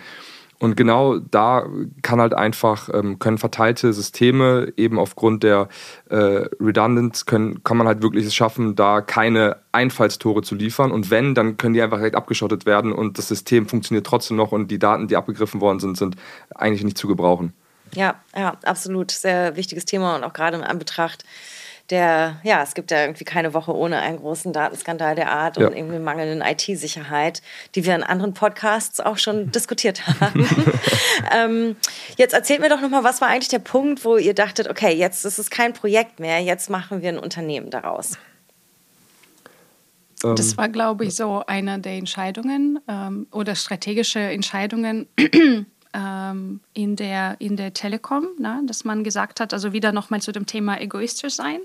Und 0.62 0.76
genau 0.76 1.19
da 1.19 1.66
kann 2.02 2.21
halt 2.21 2.35
einfach, 2.35 2.88
ähm, 2.95 3.19
können 3.19 3.37
verteilte 3.37 3.92
Systeme 3.92 4.73
eben 4.76 4.97
aufgrund 4.97 5.42
der 5.42 5.69
äh, 6.09 6.14
Redundance, 6.61 7.25
können, 7.25 7.64
kann 7.64 7.76
man 7.76 7.88
halt 7.88 8.00
wirklich 8.00 8.25
es 8.25 8.33
schaffen, 8.33 8.76
da 8.76 9.00
keine 9.00 9.57
Einfallstore 9.73 10.42
zu 10.42 10.54
liefern. 10.54 10.92
Und 10.92 11.11
wenn, 11.11 11.35
dann 11.35 11.57
können 11.57 11.75
die 11.75 11.83
einfach 11.83 11.97
direkt 11.97 12.14
abgeschottet 12.14 12.64
werden 12.64 12.92
und 12.92 13.19
das 13.19 13.26
System 13.26 13.66
funktioniert 13.66 14.07
trotzdem 14.07 14.37
noch 14.37 14.52
und 14.52 14.71
die 14.71 14.78
Daten, 14.78 15.09
die 15.09 15.16
abgegriffen 15.16 15.61
worden 15.61 15.81
sind, 15.81 15.97
sind 15.97 16.14
eigentlich 16.54 16.85
nicht 16.85 16.97
zu 16.97 17.09
gebrauchen. 17.09 17.52
Ja, 17.97 18.14
ja, 18.37 18.57
absolut. 18.62 19.11
Sehr 19.11 19.57
wichtiges 19.57 19.85
Thema 19.85 20.14
und 20.14 20.23
auch 20.23 20.33
gerade 20.33 20.59
in 20.59 20.62
Anbetracht 20.62 21.25
der, 21.93 22.41
ja, 22.43 22.63
es 22.63 22.75
gibt 22.75 22.91
ja 22.91 23.03
irgendwie 23.03 23.25
keine 23.25 23.53
Woche 23.53 23.77
ohne 23.77 24.01
einen 24.01 24.19
großen 24.19 24.53
Datenskandal 24.53 25.15
der 25.15 25.31
Art 25.31 25.59
und 25.59 25.65
ja. 25.65 25.71
irgendwie 25.71 25.99
mangelnden 25.99 26.41
IT-Sicherheit, 26.41 27.43
die 27.75 27.85
wir 27.85 27.95
in 27.95 28.03
anderen 28.03 28.33
Podcasts 28.33 28.99
auch 28.99 29.19
schon 29.19 29.51
diskutiert 29.53 30.03
haben. 30.07 30.49
ähm, 31.33 31.77
jetzt 32.16 32.33
erzählt 32.33 32.61
mir 32.61 32.71
doch 32.71 32.81
nochmal, 32.81 33.05
was 33.05 33.21
war 33.21 33.29
eigentlich 33.29 33.49
der 33.49 33.59
Punkt, 33.59 34.05
wo 34.07 34.16
ihr 34.16 34.35
dachtet, 34.35 34.69
okay, 34.69 34.93
jetzt 34.95 35.27
ist 35.27 35.38
es 35.38 35.51
kein 35.51 35.75
Projekt 35.75 36.19
mehr, 36.19 36.40
jetzt 36.40 36.71
machen 36.71 37.03
wir 37.03 37.11
ein 37.11 37.19
Unternehmen 37.19 37.69
daraus? 37.69 38.19
Ähm, 40.25 40.35
das 40.35 40.57
war, 40.57 40.71
glaube 40.71 41.05
ich, 41.05 41.14
so 41.14 41.43
eine 41.47 41.79
der 41.79 41.93
Entscheidungen 41.93 42.81
ähm, 42.88 43.27
oder 43.31 43.55
strategische 43.55 44.19
Entscheidungen, 44.19 45.09
ähm, 45.94 46.61
in, 46.74 46.96
der, 46.96 47.37
in 47.40 47.57
der 47.57 47.74
Telekom, 47.74 48.26
ne? 48.38 48.62
dass 48.66 48.85
man 48.85 49.05
gesagt 49.05 49.40
hat, 49.40 49.52
also 49.52 49.72
wieder 49.72 49.92
nochmal 49.92 50.22
zu 50.22 50.33
dem 50.33 50.46
Thema 50.46 50.81
egoistisch 50.81 51.35
sein. 51.35 51.61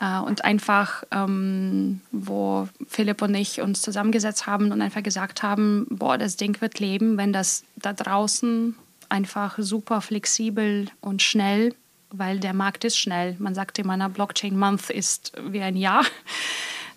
Äh, 0.00 0.20
und 0.20 0.44
einfach, 0.44 1.04
ähm, 1.10 2.00
wo 2.12 2.68
Philipp 2.88 3.22
und 3.22 3.34
ich 3.34 3.60
uns 3.60 3.82
zusammengesetzt 3.82 4.46
haben 4.46 4.70
und 4.72 4.82
einfach 4.82 5.02
gesagt 5.02 5.42
haben, 5.42 5.86
boah, 5.90 6.18
das 6.18 6.36
Ding 6.36 6.60
wird 6.60 6.78
leben, 6.78 7.16
wenn 7.16 7.32
das 7.32 7.64
da 7.76 7.92
draußen 7.92 8.74
einfach 9.08 9.58
super 9.58 10.00
flexibel 10.00 10.88
und 11.00 11.22
schnell, 11.22 11.74
weil 12.10 12.40
der 12.40 12.54
Markt 12.54 12.84
ist 12.84 12.98
schnell. 12.98 13.36
Man 13.38 13.54
sagt 13.54 13.78
immer, 13.78 13.96
na, 13.96 14.08
Blockchain 14.08 14.58
Month 14.58 14.90
ist 14.90 15.32
wie 15.46 15.62
ein 15.62 15.76
Jahr. 15.76 16.04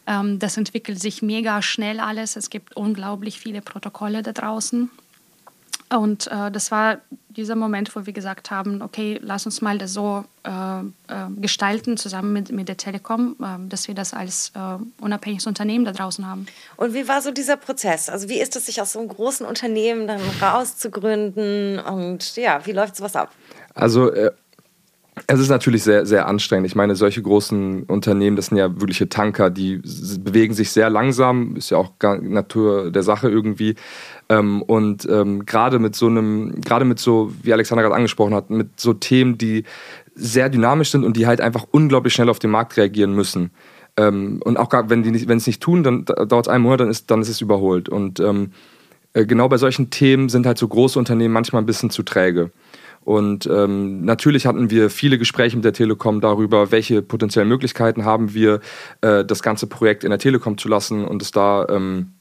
Ähm, 0.07 0.39
das 0.39 0.57
entwickelt 0.57 0.99
sich 0.99 1.21
mega 1.21 1.61
schnell 1.61 1.99
alles. 1.99 2.35
Es 2.35 2.49
gibt 2.49 2.75
unglaublich 2.75 3.39
viele 3.39 3.61
Protokolle 3.61 4.23
da 4.23 4.31
draußen. 4.31 4.89
Und 5.95 6.27
äh, 6.27 6.51
das 6.51 6.71
war 6.71 6.99
dieser 7.29 7.55
Moment, 7.55 7.95
wo 7.95 8.05
wir 8.05 8.13
gesagt 8.13 8.51
haben, 8.51 8.81
okay, 8.81 9.19
lass 9.21 9.45
uns 9.45 9.61
mal 9.61 9.77
das 9.77 9.93
so 9.93 10.23
äh, 10.43 10.49
äh, 10.49 10.83
gestalten, 11.37 11.97
zusammen 11.97 12.33
mit, 12.33 12.51
mit 12.51 12.67
der 12.67 12.77
Telekom, 12.77 13.35
äh, 13.41 13.69
dass 13.69 13.87
wir 13.87 13.95
das 13.95 14.13
als 14.13 14.51
äh, 14.55 15.01
unabhängiges 15.01 15.47
Unternehmen 15.47 15.85
da 15.85 15.91
draußen 15.91 16.25
haben. 16.25 16.45
Und 16.77 16.93
wie 16.93 17.07
war 17.07 17.21
so 17.21 17.31
dieser 17.31 17.57
Prozess? 17.57 18.09
Also 18.09 18.29
wie 18.29 18.39
ist 18.39 18.55
es, 18.55 18.67
sich 18.67 18.81
aus 18.81 18.93
so 18.93 18.99
einem 18.99 19.09
großen 19.09 19.45
Unternehmen 19.45 20.07
dann 20.07 20.21
rauszugründen 20.41 21.79
und 21.79 22.35
ja, 22.35 22.65
wie 22.65 22.71
läuft 22.71 22.95
sowas 22.95 23.15
ab? 23.15 23.31
Also 23.73 24.11
äh, 24.11 24.31
es 25.27 25.39
ist 25.39 25.49
natürlich 25.49 25.83
sehr, 25.83 26.05
sehr 26.05 26.27
anstrengend. 26.27 26.67
Ich 26.67 26.75
meine, 26.75 26.95
solche 26.95 27.21
großen 27.21 27.83
Unternehmen, 27.83 28.35
das 28.35 28.47
sind 28.47 28.57
ja 28.57 28.79
wirkliche 28.79 29.09
Tanker, 29.09 29.49
die 29.49 29.81
bewegen 30.19 30.53
sich 30.53 30.71
sehr 30.71 30.89
langsam, 30.89 31.55
ist 31.55 31.69
ja 31.69 31.77
auch 31.77 31.91
Natur 32.21 32.91
der 32.91 33.03
Sache 33.03 33.29
irgendwie. 33.29 33.75
Ähm, 34.29 34.61
und 34.61 35.07
ähm, 35.09 35.45
gerade 35.45 35.79
mit 35.79 35.95
so 35.95 36.07
einem, 36.07 36.61
gerade 36.61 36.85
mit 36.85 36.99
so, 36.99 37.31
wie 37.43 37.53
Alexander 37.53 37.83
gerade 37.83 37.95
angesprochen 37.95 38.33
hat, 38.33 38.49
mit 38.49 38.79
so 38.79 38.93
Themen, 38.93 39.37
die 39.37 39.63
sehr 40.15 40.49
dynamisch 40.49 40.91
sind 40.91 41.03
und 41.03 41.17
die 41.17 41.27
halt 41.27 41.41
einfach 41.41 41.65
unglaublich 41.71 42.13
schnell 42.13 42.29
auf 42.29 42.39
den 42.39 42.51
Markt 42.51 42.77
reagieren 42.77 43.13
müssen. 43.13 43.51
Ähm, 43.97 44.41
und 44.43 44.57
auch 44.57 44.69
wenn 44.87 45.03
die 45.03 45.27
wenn 45.27 45.37
es 45.37 45.47
nicht 45.47 45.61
tun, 45.61 45.83
dann 45.83 46.05
dauert 46.05 46.47
es 46.47 46.49
einen 46.49 46.63
Monat, 46.63 46.81
dann 46.81 46.89
ist, 46.89 47.11
dann 47.11 47.21
ist 47.21 47.29
es 47.29 47.41
überholt. 47.41 47.89
Und 47.89 48.19
äh, 49.13 49.25
genau 49.25 49.49
bei 49.49 49.57
solchen 49.57 49.89
Themen 49.89 50.29
sind 50.29 50.45
halt 50.45 50.57
so 50.57 50.67
große 50.67 50.97
Unternehmen 50.97 51.33
manchmal 51.33 51.61
ein 51.61 51.65
bisschen 51.65 51.89
zu 51.89 52.03
träge. 52.03 52.51
Und 53.03 53.47
ähm, 53.47 54.05
natürlich 54.05 54.45
hatten 54.45 54.69
wir 54.69 54.89
viele 54.89 55.17
Gespräche 55.17 55.55
mit 55.55 55.65
der 55.65 55.73
Telekom 55.73 56.21
darüber, 56.21 56.71
welche 56.71 57.01
potenziellen 57.01 57.49
Möglichkeiten 57.49 58.05
haben 58.05 58.33
wir, 58.33 58.59
äh, 59.01 59.25
das 59.25 59.41
ganze 59.41 59.67
Projekt 59.67 60.03
in 60.03 60.11
der 60.11 60.19
Telekom 60.19 60.57
zu 60.57 60.67
lassen 60.67 61.05
und 61.05 61.21
es 61.21 61.31
da 61.31 61.65
ähm, 61.69 62.13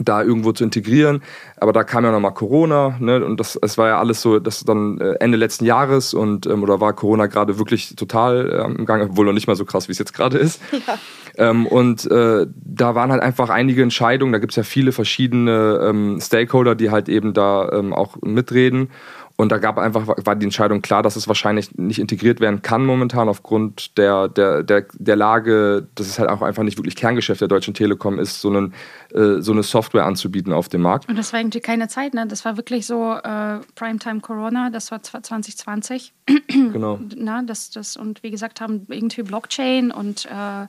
da 0.00 0.22
irgendwo 0.22 0.52
zu 0.52 0.64
integrieren. 0.64 1.22
Aber 1.56 1.72
da 1.72 1.84
kam 1.84 2.04
ja 2.04 2.10
nochmal 2.10 2.34
Corona, 2.34 2.96
ne? 3.00 3.24
Und 3.24 3.38
das, 3.40 3.58
es 3.60 3.78
war 3.78 3.88
ja 3.88 3.98
alles 3.98 4.20
so, 4.20 4.38
das 4.38 4.64
dann 4.64 4.98
äh, 5.00 5.14
Ende 5.20 5.36
letzten 5.36 5.64
Jahres 5.64 6.14
und 6.14 6.46
ähm, 6.46 6.62
oder 6.62 6.80
war 6.80 6.92
Corona 6.92 7.26
gerade 7.26 7.58
wirklich 7.58 7.94
total 7.96 8.62
ähm, 8.64 8.76
im 8.76 8.86
Gang, 8.86 9.10
obwohl 9.10 9.26
noch 9.26 9.32
nicht 9.32 9.46
mal 9.46 9.56
so 9.56 9.64
krass, 9.64 9.88
wie 9.88 9.92
es 9.92 9.98
jetzt 9.98 10.14
gerade 10.14 10.38
ist. 10.38 10.60
Ja. 10.86 11.50
Ähm, 11.50 11.66
und 11.66 12.10
äh, 12.10 12.46
da 12.54 12.94
waren 12.94 13.10
halt 13.10 13.22
einfach 13.22 13.50
einige 13.50 13.82
Entscheidungen, 13.82 14.32
da 14.32 14.38
gibt 14.38 14.52
es 14.52 14.56
ja 14.56 14.62
viele 14.62 14.92
verschiedene 14.92 15.80
ähm, 15.82 16.18
Stakeholder, 16.20 16.74
die 16.74 16.90
halt 16.90 17.08
eben 17.08 17.32
da 17.32 17.70
ähm, 17.72 17.92
auch 17.92 18.16
mitreden. 18.22 18.90
Und 19.36 19.52
da 19.52 19.58
gab 19.58 19.76
einfach, 19.76 20.06
war 20.06 20.34
die 20.34 20.44
Entscheidung 20.44 20.80
klar, 20.80 21.02
dass 21.02 21.14
es 21.14 21.28
wahrscheinlich 21.28 21.76
nicht 21.76 21.98
integriert 21.98 22.40
werden 22.40 22.62
kann 22.62 22.86
momentan 22.86 23.28
aufgrund 23.28 23.98
der, 23.98 24.28
der, 24.28 24.62
der, 24.62 24.86
der 24.94 25.16
Lage, 25.16 25.86
dass 25.94 26.06
es 26.06 26.18
halt 26.18 26.30
auch 26.30 26.40
einfach 26.40 26.62
nicht 26.62 26.78
wirklich 26.78 26.96
Kerngeschäft 26.96 27.42
der 27.42 27.48
Deutschen 27.48 27.74
Telekom 27.74 28.18
ist, 28.18 28.40
so, 28.40 28.48
einen, 28.48 28.72
äh, 29.12 29.40
so 29.40 29.52
eine 29.52 29.62
Software 29.62 30.06
anzubieten 30.06 30.54
auf 30.54 30.70
dem 30.70 30.80
Markt. 30.80 31.08
Und 31.08 31.18
das 31.18 31.34
war 31.34 31.40
irgendwie 31.40 31.60
keine 31.60 31.88
Zeit, 31.88 32.14
ne? 32.14 32.26
Das 32.26 32.46
war 32.46 32.56
wirklich 32.56 32.86
so 32.86 33.12
äh, 33.12 33.58
Primetime 33.74 34.20
Corona, 34.20 34.70
das 34.70 34.90
war 34.90 35.02
2020. 35.02 36.14
genau. 36.48 36.98
Na, 37.14 37.42
das, 37.42 37.70
das, 37.70 37.98
und 37.98 38.22
wie 38.22 38.30
gesagt 38.30 38.62
haben 38.62 38.86
irgendwie 38.88 39.22
Blockchain 39.22 39.90
und 39.90 40.24
äh, 40.24 40.66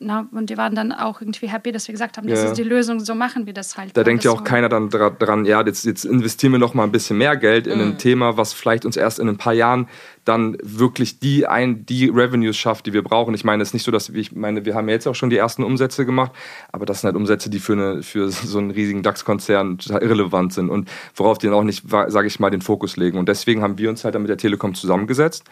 na, 0.00 0.28
und 0.32 0.50
die 0.50 0.56
waren 0.56 0.74
dann 0.74 0.92
auch 0.92 1.20
irgendwie 1.20 1.46
happy, 1.46 1.70
dass 1.70 1.86
wir 1.86 1.92
gesagt 1.92 2.16
haben, 2.16 2.26
das 2.26 2.42
ja. 2.42 2.48
ist 2.48 2.58
die 2.58 2.64
Lösung, 2.64 2.98
so 2.98 3.14
machen 3.14 3.46
wir 3.46 3.54
das 3.54 3.78
halt. 3.78 3.96
Da 3.96 4.02
denkt 4.02 4.24
ja 4.24 4.32
auch 4.32 4.38
so 4.38 4.44
keiner 4.44 4.68
dann 4.68 4.90
dran, 4.90 5.44
ja, 5.44 5.64
jetzt, 5.64 5.84
jetzt 5.84 6.04
investieren 6.04 6.52
wir 6.52 6.58
noch 6.58 6.74
mal 6.74 6.82
ein 6.82 6.90
bisschen 6.90 7.16
mehr 7.16 7.36
Geld 7.36 7.68
in 7.68 7.78
mhm. 7.78 7.84
ein 7.84 7.98
Thema, 7.98 8.36
was 8.36 8.52
vielleicht 8.52 8.84
uns 8.84 8.96
erst 8.96 9.20
in 9.20 9.28
ein 9.28 9.36
paar 9.36 9.52
Jahren 9.52 9.88
dann 10.24 10.56
wirklich 10.62 11.20
die, 11.20 11.46
ein, 11.46 11.86
die 11.86 12.08
Revenues 12.08 12.56
schafft, 12.56 12.86
die 12.86 12.92
wir 12.92 13.02
brauchen. 13.02 13.34
Ich 13.34 13.44
meine, 13.44 13.62
es 13.62 13.70
ist 13.70 13.74
nicht 13.74 13.84
so, 13.84 13.92
dass 13.92 14.12
wir, 14.12 14.20
ich 14.20 14.32
meine, 14.32 14.64
wir 14.64 14.74
haben 14.74 14.88
ja 14.88 14.94
jetzt 14.94 15.06
auch 15.06 15.14
schon 15.14 15.30
die 15.30 15.36
ersten 15.36 15.62
Umsätze 15.62 16.04
gemacht, 16.04 16.32
aber 16.72 16.86
das 16.86 17.00
sind 17.00 17.08
halt 17.08 17.16
Umsätze, 17.16 17.48
die 17.48 17.60
für, 17.60 17.74
eine, 17.74 18.02
für 18.02 18.28
so 18.30 18.58
einen 18.58 18.72
riesigen 18.72 19.02
DAX-Konzern 19.02 19.78
irrelevant 19.88 20.52
sind 20.52 20.70
und 20.70 20.90
worauf 21.14 21.38
die 21.38 21.46
dann 21.46 21.54
auch 21.54 21.62
nicht, 21.62 21.88
sage 21.88 22.26
ich 22.26 22.40
mal, 22.40 22.50
den 22.50 22.62
Fokus 22.62 22.96
legen. 22.96 23.16
Und 23.16 23.28
deswegen 23.28 23.62
haben 23.62 23.78
wir 23.78 23.90
uns 23.90 24.04
halt 24.04 24.16
dann 24.16 24.22
mit 24.22 24.28
der 24.28 24.38
Telekom 24.38 24.74
zusammengesetzt 24.74 25.44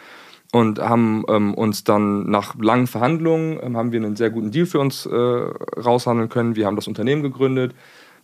und 0.52 0.78
haben 0.78 1.24
ähm, 1.28 1.54
uns 1.54 1.82
dann 1.82 2.30
nach 2.30 2.54
langen 2.60 2.86
Verhandlungen 2.86 3.58
ähm, 3.62 3.76
haben 3.76 3.90
wir 3.90 4.00
einen 4.00 4.16
sehr 4.16 4.30
guten 4.30 4.50
Deal 4.50 4.66
für 4.66 4.78
uns 4.78 5.06
äh, 5.06 5.10
raushandeln 5.16 6.28
können. 6.28 6.54
Wir 6.54 6.66
haben 6.66 6.76
das 6.76 6.86
Unternehmen 6.86 7.22
gegründet, 7.22 7.74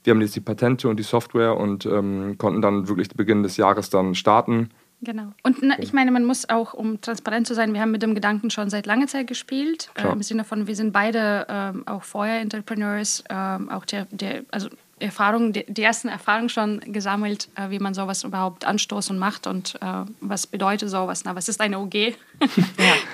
wir 0.04 0.12
haben 0.12 0.20
jetzt 0.20 0.36
die 0.36 0.40
Patente 0.40 0.88
und 0.88 0.98
die 0.98 1.04
Software 1.04 1.56
und 1.56 1.86
ähm, 1.86 2.36
konnten 2.38 2.62
dann 2.62 2.86
wirklich 2.86 3.08
Beginn 3.08 3.42
des 3.42 3.56
Jahres 3.56 3.90
dann 3.90 4.14
starten. 4.14 4.70
Genau. 5.00 5.32
Und 5.42 5.58
na, 5.62 5.78
ich 5.78 5.92
meine, 5.92 6.10
man 6.10 6.24
muss 6.24 6.48
auch, 6.48 6.74
um 6.74 7.00
transparent 7.00 7.46
zu 7.46 7.54
sein, 7.54 7.72
wir 7.72 7.80
haben 7.80 7.92
mit 7.92 8.02
dem 8.02 8.14
Gedanken 8.14 8.50
schon 8.50 8.68
seit 8.68 8.84
langer 8.86 9.06
Zeit 9.06 9.26
gespielt. 9.26 9.90
Äh, 9.94 10.10
Im 10.10 10.22
Sinne 10.22 10.44
von, 10.44 10.66
wir 10.66 10.74
sind 10.74 10.92
beide 10.92 11.46
ähm, 11.48 11.86
auch 11.86 12.02
vorher 12.02 12.40
Entrepreneurs, 12.40 13.22
ähm, 13.30 13.70
auch 13.70 13.84
der, 13.84 14.06
der, 14.10 14.42
also 14.50 14.68
Erfahrungen, 15.00 15.52
die, 15.52 15.82
ersten 15.82 16.08
Erfahrungen 16.08 16.48
schon 16.48 16.80
gesammelt, 16.86 17.48
äh, 17.54 17.70
wie 17.70 17.78
man 17.78 17.94
sowas 17.94 18.24
überhaupt 18.24 18.64
anstoßt 18.64 19.10
und 19.10 19.18
macht 19.18 19.46
und 19.46 19.76
äh, 19.80 20.04
was 20.20 20.46
bedeutet 20.46 20.90
sowas. 20.90 21.22
Na, 21.24 21.34
was 21.34 21.48
ist 21.48 21.60
eine 21.60 21.78
OG? 21.78 21.94
ja. 21.94 22.14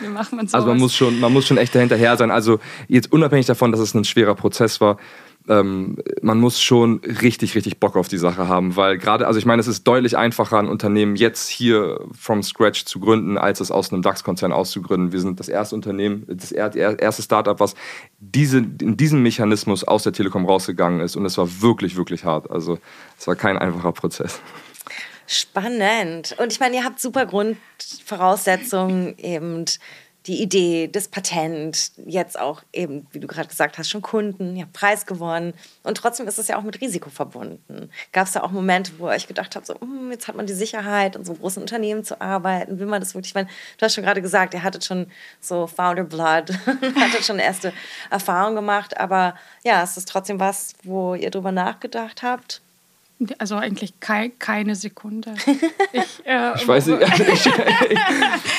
wie 0.00 0.08
macht 0.08 0.32
man 0.32 0.46
sowas? 0.46 0.54
Also 0.54 0.68
man 0.68 0.78
muss 0.78 0.94
schon, 0.94 1.20
man 1.20 1.32
muss 1.32 1.46
schon 1.46 1.58
echt 1.58 1.74
dahinterher 1.74 2.16
sein. 2.16 2.30
Also 2.30 2.60
jetzt 2.88 3.12
unabhängig 3.12 3.46
davon, 3.46 3.72
dass 3.72 3.80
es 3.80 3.94
ein 3.94 4.04
schwerer 4.04 4.34
Prozess 4.34 4.80
war, 4.80 4.98
ähm, 5.48 5.96
man 6.22 6.38
muss 6.38 6.60
schon 6.60 7.00
richtig, 7.04 7.54
richtig 7.54 7.78
Bock 7.78 7.96
auf 7.96 8.08
die 8.08 8.18
Sache 8.18 8.48
haben, 8.48 8.76
weil 8.76 8.96
gerade, 8.98 9.26
also 9.26 9.38
ich 9.38 9.44
meine, 9.44 9.60
es 9.60 9.66
ist 9.66 9.84
deutlich 9.84 10.16
einfacher, 10.16 10.58
ein 10.58 10.68
Unternehmen 10.68 11.16
jetzt 11.16 11.48
hier 11.48 12.00
from 12.18 12.42
scratch 12.42 12.84
zu 12.86 12.98
gründen, 12.98 13.36
als 13.36 13.60
es 13.60 13.70
aus 13.70 13.92
einem 13.92 14.02
DAX-Konzern 14.02 14.52
auszugründen. 14.52 15.12
Wir 15.12 15.20
sind 15.20 15.40
das 15.40 15.48
erste 15.48 15.74
Unternehmen, 15.74 16.24
das 16.28 16.52
erste 16.52 17.22
Startup, 17.22 17.60
was 17.60 17.74
diese, 18.18 18.58
in 18.58 18.96
diesem 18.96 19.22
Mechanismus 19.22 19.84
aus 19.84 20.02
der 20.02 20.12
Telekom 20.12 20.46
rausgegangen 20.46 21.00
ist 21.00 21.16
und 21.16 21.26
es 21.26 21.36
war 21.36 21.60
wirklich, 21.60 21.96
wirklich 21.96 22.24
hart. 22.24 22.50
Also 22.50 22.78
es 23.18 23.26
war 23.26 23.36
kein 23.36 23.58
einfacher 23.58 23.92
Prozess. 23.92 24.40
Spannend. 25.26 26.36
Und 26.38 26.52
ich 26.52 26.60
meine, 26.60 26.76
ihr 26.76 26.84
habt 26.84 27.00
super 27.00 27.24
Grundvoraussetzungen 27.24 29.16
eben 29.18 29.64
die 30.26 30.40
Idee, 30.40 30.88
das 30.88 31.08
Patent, 31.08 31.92
jetzt 32.06 32.38
auch 32.38 32.62
eben, 32.72 33.06
wie 33.12 33.20
du 33.20 33.26
gerade 33.26 33.48
gesagt 33.48 33.76
hast, 33.76 33.90
schon 33.90 34.00
Kunden, 34.00 34.56
ja, 34.56 34.64
Preis 34.72 35.04
gewonnen. 35.04 35.52
Und 35.82 35.98
trotzdem 35.98 36.26
ist 36.26 36.38
es 36.38 36.48
ja 36.48 36.56
auch 36.58 36.62
mit 36.62 36.80
Risiko 36.80 37.10
verbunden. 37.10 37.90
Gab 38.12 38.26
es 38.26 38.32
da 38.32 38.42
auch 38.42 38.50
Momente, 38.50 38.92
wo 38.98 39.10
ich 39.10 39.26
gedacht 39.26 39.54
habe, 39.54 39.66
so, 39.66 39.78
hm, 39.78 40.10
jetzt 40.10 40.26
hat 40.26 40.34
man 40.34 40.46
die 40.46 40.54
Sicherheit, 40.54 41.14
in 41.14 41.24
so 41.24 41.34
großen 41.34 41.60
Unternehmen 41.60 42.04
zu 42.04 42.22
arbeiten, 42.22 42.78
will 42.78 42.86
man 42.86 43.00
das 43.00 43.14
wirklich? 43.14 43.32
Ich 43.32 43.34
meine, 43.34 43.48
du 43.76 43.84
hast 43.84 43.94
schon 43.94 44.04
gerade 44.04 44.22
gesagt, 44.22 44.54
ihr 44.54 44.62
hattet 44.62 44.84
schon 44.84 45.08
so 45.40 45.66
Founder 45.66 46.04
Blood, 46.04 46.50
hattet 46.66 47.24
schon 47.24 47.38
erste 47.38 47.74
Erfahrungen 48.10 48.56
gemacht, 48.56 48.96
aber 48.98 49.34
ja, 49.62 49.82
es 49.82 49.98
ist 49.98 50.08
trotzdem 50.08 50.40
was, 50.40 50.74
wo 50.84 51.14
ihr 51.14 51.30
drüber 51.30 51.52
nachgedacht 51.52 52.22
habt. 52.22 52.62
Also 53.38 53.56
eigentlich 53.56 54.00
kei 54.00 54.32
keine 54.38 54.74
Sekunde. 54.74 55.34
Ich, 55.92 56.26
äh, 56.26 56.56
ich 56.56 56.66
weiß 56.66 56.86
nicht. 56.86 57.02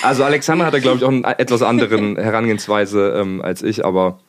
also 0.04 0.24
Alexander 0.24 0.66
hatte, 0.66 0.80
glaube 0.80 0.98
ich, 0.98 1.04
auch 1.04 1.10
eine 1.10 1.38
etwas 1.38 1.62
anderen 1.62 2.16
Herangehensweise 2.16 3.14
ähm, 3.18 3.42
als 3.42 3.62
ich, 3.62 3.84
aber 3.84 4.20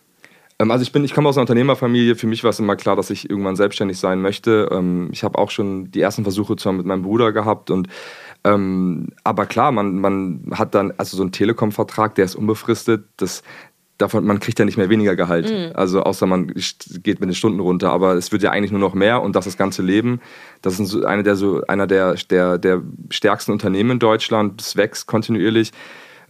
ähm, 0.59 0.71
also 0.71 0.83
ich 0.83 0.93
bin, 0.93 1.05
ich 1.05 1.15
komme 1.15 1.29
aus 1.29 1.37
einer 1.37 1.43
Unternehmerfamilie. 1.43 2.17
Für 2.17 2.27
mich 2.27 2.43
war 2.43 2.51
es 2.51 2.59
immer 2.59 2.75
klar, 2.77 2.97
dass 2.97 3.11
ich 3.11 3.31
irgendwann 3.31 3.55
selbstständig 3.57 3.99
sein 3.99 4.21
möchte. 4.21 4.69
Ähm, 4.73 5.09
ich 5.13 5.23
habe 5.23 5.39
auch 5.39 5.51
schon 5.51 5.91
die 5.93 6.01
ersten 6.01 6.25
Versuche 6.25 6.57
zwar 6.57 6.73
mit 6.73 6.87
meinem 6.87 7.03
Bruder 7.03 7.33
gehabt 7.33 7.71
und 7.71 7.89
ähm, 8.45 9.09
aber 9.25 9.47
klar, 9.47 9.73
man, 9.73 9.99
man 9.99 10.47
hat 10.53 10.75
dann 10.75 10.93
also 10.97 11.17
so 11.17 11.23
einen 11.23 11.33
Telekom-Vertrag, 11.33 12.15
der 12.15 12.25
ist 12.25 12.37
unbefristet. 12.37 13.05
Das, 13.17 13.43
davon, 13.99 14.25
man 14.25 14.41
kriegt 14.41 14.59
ja 14.59 14.65
nicht 14.65 14.77
mehr 14.77 14.91
weniger 14.91 15.17
Gehalt. 15.17 15.51
Mhm. 15.51 15.73
Also 15.75 16.03
außer 16.03 16.27
man 16.27 16.49
geht 17.03 17.21
mit 17.21 17.29
den 17.29 17.35
Stunden 17.35 17.61
runter, 17.61 17.91
aber 17.91 18.15
es 18.15 18.33
wird 18.33 18.43
ja 18.43 18.51
eigentlich 18.51 18.71
nur 18.71 18.81
noch 18.81 18.95
mehr 18.95 19.23
und 19.23 19.37
das 19.37 19.47
das 19.47 19.57
ganze 19.57 19.83
Leben. 19.83 20.21
Das 20.63 20.79
ist 20.79 21.05
eine 21.05 21.23
der, 21.23 21.37
so, 21.37 21.63
einer 21.67 21.87
der, 21.87 22.15
der, 22.15 22.59
der 22.59 22.83
stärksten 23.11 23.53
Unternehmen 23.53 23.93
in 23.93 23.99
Deutschland. 23.99 24.61
Es 24.61 24.77
wächst 24.77 25.07
kontinuierlich. 25.07 25.73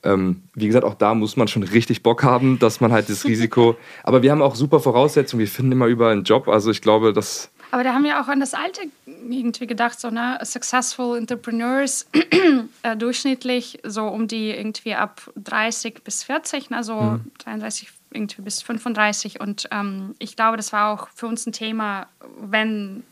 Ähm, 0.05 0.43
wie 0.55 0.67
gesagt, 0.67 0.85
auch 0.85 0.95
da 0.95 1.15
muss 1.15 1.37
man 1.37 1.49
schon 1.49 1.63
richtig 1.65 2.03
Bock 2.03 2.23
haben, 2.23 2.59
dass 2.59 2.81
man 2.81 2.93
halt 2.93 3.09
das 3.09 3.25
Risiko. 3.25 3.77
aber 4.05 4.23
wir 4.23 4.31
haben 4.31 4.43
auch 4.43 4.55
super 4.55 4.79
Voraussetzungen. 4.79 5.41
Wir 5.41 5.49
finden 5.49 5.73
immer 5.73 5.87
überall 5.87 6.13
einen 6.13 6.25
Job. 6.25 6.49
Also 6.49 6.71
ich 6.71 6.83
glaube, 6.83 7.13
dass 7.13 7.51
aber 7.71 7.85
da 7.85 7.95
haben 7.95 8.05
wir 8.05 8.21
auch 8.21 8.29
an 8.29 8.41
das 8.41 8.55
Alte 8.55 8.83
irgendwie 9.07 9.67
gedacht, 9.67 9.99
so, 10.01 10.11
ne, 10.11 10.39
successful 10.43 11.17
entrepreneurs, 11.19 12.07
äh, 12.83 12.97
durchschnittlich 12.97 13.81
so 13.83 14.07
um 14.07 14.29
die 14.29 14.51
irgendwie 14.51 14.95
ab 14.95 15.31
30 15.37 16.03
bis 16.05 16.25
40, 16.25 16.71
also 16.73 17.01
mhm. 17.01 17.33
33 17.39 17.89
irgendwie 18.13 18.43
bis 18.43 18.63
35. 18.63 19.41
Und 19.41 19.69
ähm, 19.71 20.15
ich 20.19 20.37
glaube, 20.37 20.57
das 20.57 20.73
war 20.73 20.93
auch 20.93 21.09
für 21.15 21.27
uns 21.27 21.47
ein 21.47 21.53
Thema, 21.53 22.07
wenn, 22.41 23.05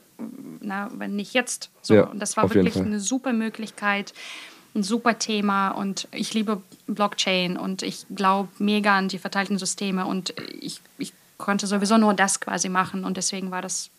na, 0.61 0.89
wenn 0.95 1.17
nicht 1.17 1.35
jetzt. 1.35 1.71
So. 1.83 1.95
Ja, 1.95 2.05
und 2.05 2.21
das 2.21 2.37
war 2.37 2.53
wirklich 2.53 2.77
eine 2.77 3.01
super 3.01 3.33
Möglichkeit, 3.33 4.15
ein 4.75 4.83
super 4.83 5.19
Thema. 5.19 5.71
Und 5.71 6.09
ich 6.13 6.33
liebe 6.35 6.63
Blockchain 6.87 7.57
und 7.57 7.83
ich 7.83 8.07
glaube 8.15 8.49
mega 8.59 8.97
an 8.97 9.09
die 9.09 9.19
verteilten 9.19 9.59
Systeme. 9.59 10.07
Und 10.07 10.35
ich, 10.61 10.81
ich 10.99 11.13
konnte 11.39 11.67
sowieso 11.67 11.99
nur 11.99 12.15
das 12.15 12.41
quasi 12.41 12.69
machen. 12.69 13.05
Und 13.05 13.17
deswegen 13.17 13.51
war 13.51 13.63
das 13.63 13.91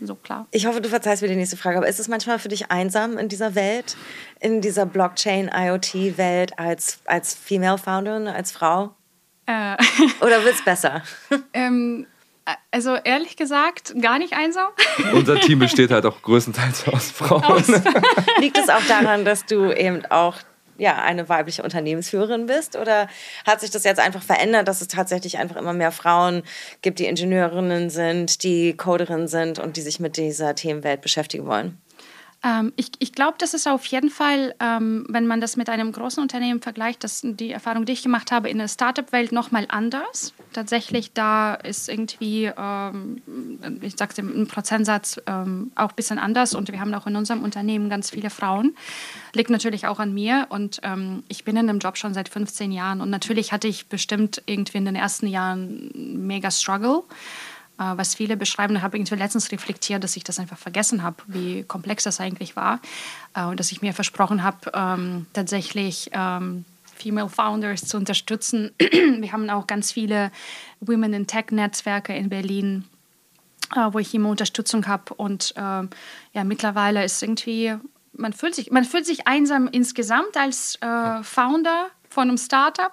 so 0.00 0.14
klar. 0.14 0.46
Ich 0.50 0.66
hoffe, 0.66 0.80
du 0.80 0.88
verzeihst 0.88 1.22
mir 1.22 1.28
die 1.28 1.36
nächste 1.36 1.56
Frage, 1.56 1.78
aber 1.78 1.88
ist 1.88 2.00
es 2.00 2.08
manchmal 2.08 2.38
für 2.38 2.48
dich 2.48 2.70
einsam 2.70 3.18
in 3.18 3.28
dieser 3.28 3.54
Welt, 3.54 3.96
in 4.40 4.60
dieser 4.60 4.86
Blockchain-IoT-Welt 4.86 6.58
als, 6.58 7.00
als 7.06 7.34
Female 7.34 7.78
Founderin, 7.78 8.28
als 8.28 8.52
Frau? 8.52 8.94
Äh. 9.46 9.76
Oder 10.20 10.44
wird 10.44 10.54
es 10.54 10.64
besser? 10.64 11.02
ähm, 11.52 12.06
also 12.70 12.96
ehrlich 12.96 13.36
gesagt, 13.36 13.94
gar 14.00 14.18
nicht 14.18 14.34
einsam. 14.34 14.68
Unser 15.12 15.40
Team 15.40 15.58
besteht 15.58 15.90
halt 15.90 16.06
auch 16.06 16.22
größtenteils 16.22 16.86
aus 16.88 17.10
Frauen. 17.12 17.42
Aus. 17.44 17.68
Liegt 18.38 18.58
es 18.58 18.68
auch 18.68 18.84
daran, 18.86 19.24
dass 19.24 19.46
du 19.46 19.72
eben 19.72 20.04
auch 20.06 20.36
ja, 20.78 20.96
eine 21.02 21.28
weibliche 21.28 21.62
Unternehmensführerin 21.62 22.46
bist? 22.46 22.76
Oder 22.76 23.08
hat 23.46 23.60
sich 23.60 23.70
das 23.70 23.84
jetzt 23.84 24.00
einfach 24.00 24.22
verändert, 24.22 24.68
dass 24.68 24.80
es 24.80 24.88
tatsächlich 24.88 25.38
einfach 25.38 25.56
immer 25.56 25.72
mehr 25.72 25.92
Frauen 25.92 26.42
gibt, 26.82 26.98
die 26.98 27.06
Ingenieurinnen 27.06 27.90
sind, 27.90 28.42
die 28.42 28.76
Coderinnen 28.76 29.28
sind 29.28 29.58
und 29.58 29.76
die 29.76 29.82
sich 29.82 30.00
mit 30.00 30.16
dieser 30.16 30.54
Themenwelt 30.54 31.00
beschäftigen 31.00 31.46
wollen? 31.46 31.78
Ähm, 32.46 32.72
ich 32.76 32.92
ich 33.00 33.12
glaube, 33.12 33.34
das 33.38 33.54
ist 33.54 33.66
auf 33.66 33.84
jeden 33.86 34.08
Fall, 34.08 34.54
ähm, 34.60 35.04
wenn 35.08 35.26
man 35.26 35.40
das 35.40 35.56
mit 35.56 35.68
einem 35.68 35.90
großen 35.90 36.22
Unternehmen 36.22 36.62
vergleicht, 36.62 37.02
dass 37.02 37.22
die 37.24 37.50
Erfahrung, 37.50 37.84
die 37.84 37.92
ich 37.92 38.02
gemacht 38.02 38.30
habe, 38.30 38.48
in 38.48 38.58
der 38.58 38.68
Startup-Welt 38.68 39.32
nochmal 39.32 39.66
anders. 39.68 40.32
Tatsächlich, 40.52 41.12
da 41.12 41.54
ist 41.54 41.88
irgendwie, 41.88 42.50
ähm, 42.56 43.20
ich 43.80 43.96
sage 43.96 44.12
es 44.12 44.18
im 44.18 44.46
Prozentsatz 44.46 45.20
ähm, 45.26 45.72
auch 45.74 45.90
ein 45.90 45.96
bisschen 45.96 46.18
anders 46.18 46.54
und 46.54 46.70
wir 46.70 46.78
haben 46.78 46.94
auch 46.94 47.08
in 47.08 47.16
unserem 47.16 47.42
Unternehmen 47.42 47.90
ganz 47.90 48.10
viele 48.10 48.30
Frauen. 48.30 48.76
Liegt 49.34 49.50
natürlich 49.50 49.88
auch 49.88 49.98
an 49.98 50.14
mir 50.14 50.46
und 50.50 50.80
ähm, 50.84 51.24
ich 51.28 51.44
bin 51.44 51.56
in 51.56 51.66
dem 51.66 51.80
Job 51.80 51.96
schon 51.98 52.14
seit 52.14 52.28
15 52.28 52.70
Jahren 52.70 53.00
und 53.00 53.10
natürlich 53.10 53.50
hatte 53.50 53.66
ich 53.66 53.88
bestimmt 53.88 54.42
irgendwie 54.46 54.78
in 54.78 54.84
den 54.84 54.96
ersten 54.96 55.26
Jahren 55.26 55.90
mega 56.26 56.50
Struggle. 56.52 57.02
Äh, 57.78 57.96
was 57.96 58.14
viele 58.14 58.38
beschreiben. 58.38 58.74
Da 58.74 58.80
habe 58.80 58.96
ich 58.96 59.00
irgendwie 59.02 59.22
letztens 59.22 59.52
reflektiert, 59.52 60.02
dass 60.02 60.16
ich 60.16 60.24
das 60.24 60.38
einfach 60.38 60.56
vergessen 60.56 61.02
habe, 61.02 61.16
wie 61.26 61.62
komplex 61.62 62.04
das 62.04 62.20
eigentlich 62.20 62.56
war. 62.56 62.80
Äh, 63.34 63.44
und 63.44 63.60
dass 63.60 63.70
ich 63.70 63.82
mir 63.82 63.92
versprochen 63.92 64.42
habe, 64.42 64.70
ähm, 64.72 65.26
tatsächlich 65.34 66.10
ähm, 66.12 66.64
Female 66.94 67.28
Founders 67.28 67.82
zu 67.82 67.98
unterstützen. 67.98 68.70
Wir 68.78 69.30
haben 69.30 69.50
auch 69.50 69.66
ganz 69.66 69.92
viele 69.92 70.30
Women 70.80 71.12
in 71.12 71.26
Tech-Netzwerke 71.26 72.16
in 72.16 72.30
Berlin, 72.30 72.84
äh, 73.74 73.92
wo 73.92 73.98
ich 73.98 74.14
immer 74.14 74.30
Unterstützung 74.30 74.86
habe. 74.86 75.12
Und 75.14 75.54
ja, 75.56 76.44
mittlerweile 76.44 77.04
ist 77.04 77.22
irgendwie, 77.22 77.74
man 78.14 78.32
fühlt 78.32 78.54
sich, 78.54 78.70
man 78.70 78.84
fühlt 78.84 79.04
sich 79.04 79.26
einsam 79.26 79.68
insgesamt 79.68 80.36
als 80.36 80.76
äh, 80.76 81.22
Founder 81.22 81.88
von 82.16 82.28
einem 82.30 82.38
Startup, 82.38 82.92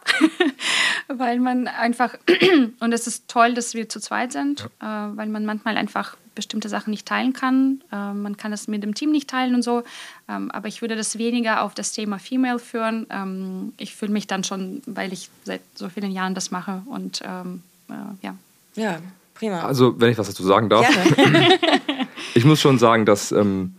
weil 1.07 1.39
man 1.39 1.69
einfach, 1.69 2.13
und 2.81 2.91
es 2.91 3.07
ist 3.07 3.29
toll, 3.29 3.53
dass 3.53 3.73
wir 3.73 3.87
zu 3.87 4.01
zweit 4.01 4.33
sind, 4.33 4.67
ja. 4.81 5.11
äh, 5.11 5.15
weil 5.17 5.29
man 5.29 5.45
manchmal 5.45 5.77
einfach 5.77 6.17
bestimmte 6.35 6.67
Sachen 6.67 6.91
nicht 6.91 7.07
teilen 7.07 7.31
kann. 7.31 7.81
Äh, 7.89 8.11
man 8.11 8.35
kann 8.35 8.51
das 8.51 8.67
mit 8.67 8.83
dem 8.83 8.95
Team 8.95 9.11
nicht 9.11 9.29
teilen 9.29 9.55
und 9.55 9.61
so. 9.61 9.83
Ähm, 10.27 10.51
aber 10.51 10.67
ich 10.67 10.81
würde 10.81 10.97
das 10.97 11.17
weniger 11.17 11.61
auf 11.61 11.73
das 11.73 11.93
Thema 11.93 12.19
Female 12.19 12.59
führen. 12.59 13.07
Ähm, 13.09 13.71
ich 13.77 13.95
fühle 13.95 14.11
mich 14.11 14.27
dann 14.27 14.43
schon, 14.43 14.81
weil 14.87 15.13
ich 15.13 15.29
seit 15.45 15.61
so 15.73 15.87
vielen 15.87 16.11
Jahren 16.11 16.35
das 16.35 16.51
mache 16.51 16.81
und 16.87 17.21
ähm, 17.23 17.63
äh, 17.89 18.25
ja. 18.25 18.35
Ja, 18.75 18.99
prima. 19.35 19.61
Also, 19.61 20.01
wenn 20.01 20.11
ich 20.11 20.17
was 20.17 20.27
dazu 20.27 20.43
sagen 20.43 20.67
darf. 20.67 20.85
ich 22.33 22.43
muss 22.43 22.59
schon 22.59 22.77
sagen, 22.77 23.05
dass 23.05 23.31
ähm, 23.31 23.75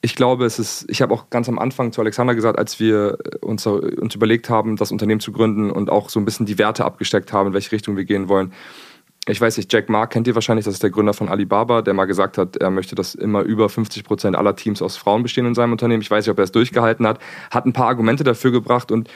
ich 0.00 0.14
glaube, 0.14 0.44
es 0.44 0.58
ist, 0.58 0.86
ich 0.88 1.02
habe 1.02 1.12
auch 1.12 1.28
ganz 1.28 1.48
am 1.48 1.58
Anfang 1.58 1.92
zu 1.92 2.00
Alexander 2.00 2.34
gesagt, 2.34 2.58
als 2.58 2.78
wir 2.78 3.18
uns, 3.40 3.66
uns 3.66 4.14
überlegt 4.14 4.48
haben, 4.48 4.76
das 4.76 4.92
Unternehmen 4.92 5.20
zu 5.20 5.32
gründen 5.32 5.70
und 5.70 5.90
auch 5.90 6.08
so 6.08 6.20
ein 6.20 6.24
bisschen 6.24 6.46
die 6.46 6.58
Werte 6.58 6.84
abgesteckt 6.84 7.32
haben, 7.32 7.48
in 7.48 7.54
welche 7.54 7.72
Richtung 7.72 7.96
wir 7.96 8.04
gehen 8.04 8.28
wollen. 8.28 8.52
Ich 9.26 9.40
weiß 9.40 9.56
nicht, 9.56 9.70
Jack 9.72 9.88
Ma 9.88 10.06
kennt 10.06 10.26
ihr 10.26 10.34
wahrscheinlich, 10.34 10.64
das 10.64 10.74
ist 10.74 10.82
der 10.82 10.90
Gründer 10.90 11.12
von 11.12 11.28
Alibaba, 11.28 11.82
der 11.82 11.92
mal 11.94 12.06
gesagt 12.06 12.38
hat, 12.38 12.56
er 12.56 12.70
möchte, 12.70 12.94
dass 12.94 13.14
immer 13.14 13.42
über 13.42 13.68
50 13.68 14.04
Prozent 14.04 14.36
aller 14.36 14.56
Teams 14.56 14.80
aus 14.80 14.96
Frauen 14.96 15.22
bestehen 15.22 15.44
in 15.44 15.54
seinem 15.54 15.72
Unternehmen. 15.72 16.00
Ich 16.00 16.10
weiß 16.10 16.24
nicht, 16.24 16.32
ob 16.32 16.38
er 16.38 16.44
es 16.44 16.52
durchgehalten 16.52 17.06
hat, 17.06 17.18
hat 17.50 17.66
ein 17.66 17.72
paar 17.72 17.88
Argumente 17.88 18.24
dafür 18.24 18.52
gebracht 18.52 18.90
und 18.90 19.10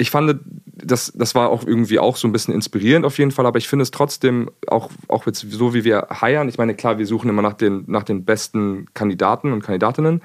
ich 0.00 0.10
fand, 0.10 0.40
das, 0.64 1.12
das 1.14 1.34
war 1.34 1.50
auch 1.50 1.66
irgendwie 1.66 1.98
auch 1.98 2.16
so 2.16 2.26
ein 2.26 2.32
bisschen 2.32 2.54
inspirierend 2.54 3.04
auf 3.04 3.18
jeden 3.18 3.32
Fall, 3.32 3.44
aber 3.44 3.58
ich 3.58 3.68
finde 3.68 3.82
es 3.82 3.90
trotzdem, 3.90 4.50
auch, 4.66 4.90
auch 5.08 5.26
jetzt 5.26 5.44
so 5.50 5.74
wie 5.74 5.84
wir 5.84 6.08
heiern, 6.10 6.48
ich 6.48 6.56
meine, 6.56 6.74
klar, 6.74 6.98
wir 6.98 7.06
suchen 7.06 7.28
immer 7.28 7.42
nach 7.42 7.52
den, 7.52 7.84
nach 7.86 8.02
den 8.02 8.24
besten 8.24 8.86
Kandidaten 8.94 9.52
und 9.52 9.62
Kandidatinnen, 9.62 10.22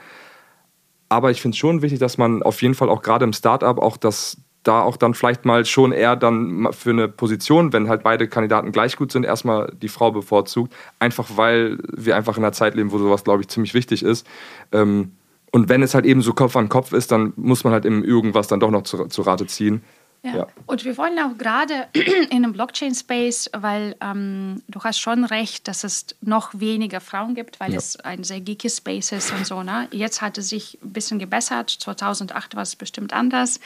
aber 1.10 1.30
ich 1.30 1.42
finde 1.42 1.56
es 1.56 1.60
schon 1.60 1.82
wichtig, 1.82 2.00
dass 2.00 2.18
man 2.18 2.42
auf 2.42 2.62
jeden 2.62 2.74
Fall 2.74 2.90
auch 2.90 3.02
gerade 3.02 3.26
im 3.26 3.34
Startup 3.34 3.78
auch 3.78 3.98
das, 3.98 4.38
da 4.64 4.82
auch 4.82 4.96
dann 4.96 5.14
vielleicht 5.14 5.44
mal 5.44 5.66
schon 5.66 5.92
eher 5.92 6.16
dann 6.16 6.70
für 6.72 6.92
eine 6.92 7.10
Position, 7.10 7.74
wenn 7.74 7.90
halt 7.90 8.04
beide 8.04 8.30
Kandidaten 8.30 8.72
gleich 8.72 8.96
gut 8.96 9.12
sind, 9.12 9.26
erstmal 9.26 9.74
die 9.82 9.90
Frau 9.90 10.12
bevorzugt, 10.12 10.74
einfach 11.00 11.28
weil 11.36 11.80
wir 11.92 12.16
einfach 12.16 12.38
in 12.38 12.44
einer 12.44 12.54
Zeit 12.54 12.76
leben, 12.76 12.94
wo 12.94 12.98
sowas, 12.98 13.26
glaube 13.26 13.42
ich, 13.42 13.50
ziemlich 13.50 13.74
wichtig 13.74 14.04
ist. 14.04 14.26
Ähm, 14.72 15.12
und 15.56 15.70
wenn 15.70 15.82
es 15.82 15.96
halt 15.96 16.06
eben 16.06 16.22
so 16.22 16.34
Kopf 16.34 16.58
an 16.58 16.68
Kopf 16.68 16.92
ist, 16.92 17.14
dann 17.14 17.32
muss 17.38 17.64
man 17.64 17.72
halt 17.72 17.86
eben 17.86 18.04
irgendwas 18.04 18.50
dann 18.50 18.60
doch 18.60 18.72
noch 18.72 18.82
zu, 18.82 19.06
zu 19.06 19.22
Rate 19.22 19.48
ziehen. 19.48 19.84
Ja. 20.26 20.36
ja. 20.38 20.48
Und 20.66 20.84
wir 20.86 20.98
wollen 20.98 21.20
auch 21.20 21.38
gerade 21.38 21.88
in 21.94 22.44
einem 22.44 22.54
Blockchain-Space, 22.54 23.52
weil 23.54 23.96
ähm, 24.02 24.64
du 24.68 24.82
hast 24.82 25.00
schon 25.00 25.24
recht, 25.24 25.68
dass 25.68 25.84
es 25.84 26.08
noch 26.22 26.60
weniger 26.60 27.00
Frauen 27.00 27.36
gibt, 27.36 27.60
weil 27.60 27.72
ja. 27.72 27.78
es 27.78 27.98
ein 27.98 28.24
sehr 28.24 28.42
geeky 28.42 28.70
Space 28.70 29.12
ist 29.12 29.32
und 29.32 29.46
so. 29.46 29.62
Ne? 29.62 29.88
Jetzt 29.92 30.22
hat 30.22 30.38
es 30.40 30.50
sich 30.50 30.80
ein 30.84 30.94
bisschen 30.94 31.20
gebessert. 31.20 31.70
2008 31.70 32.56
war 32.56 32.64
es 32.64 32.76
bestimmt 32.76 33.14
anders. 33.14 33.60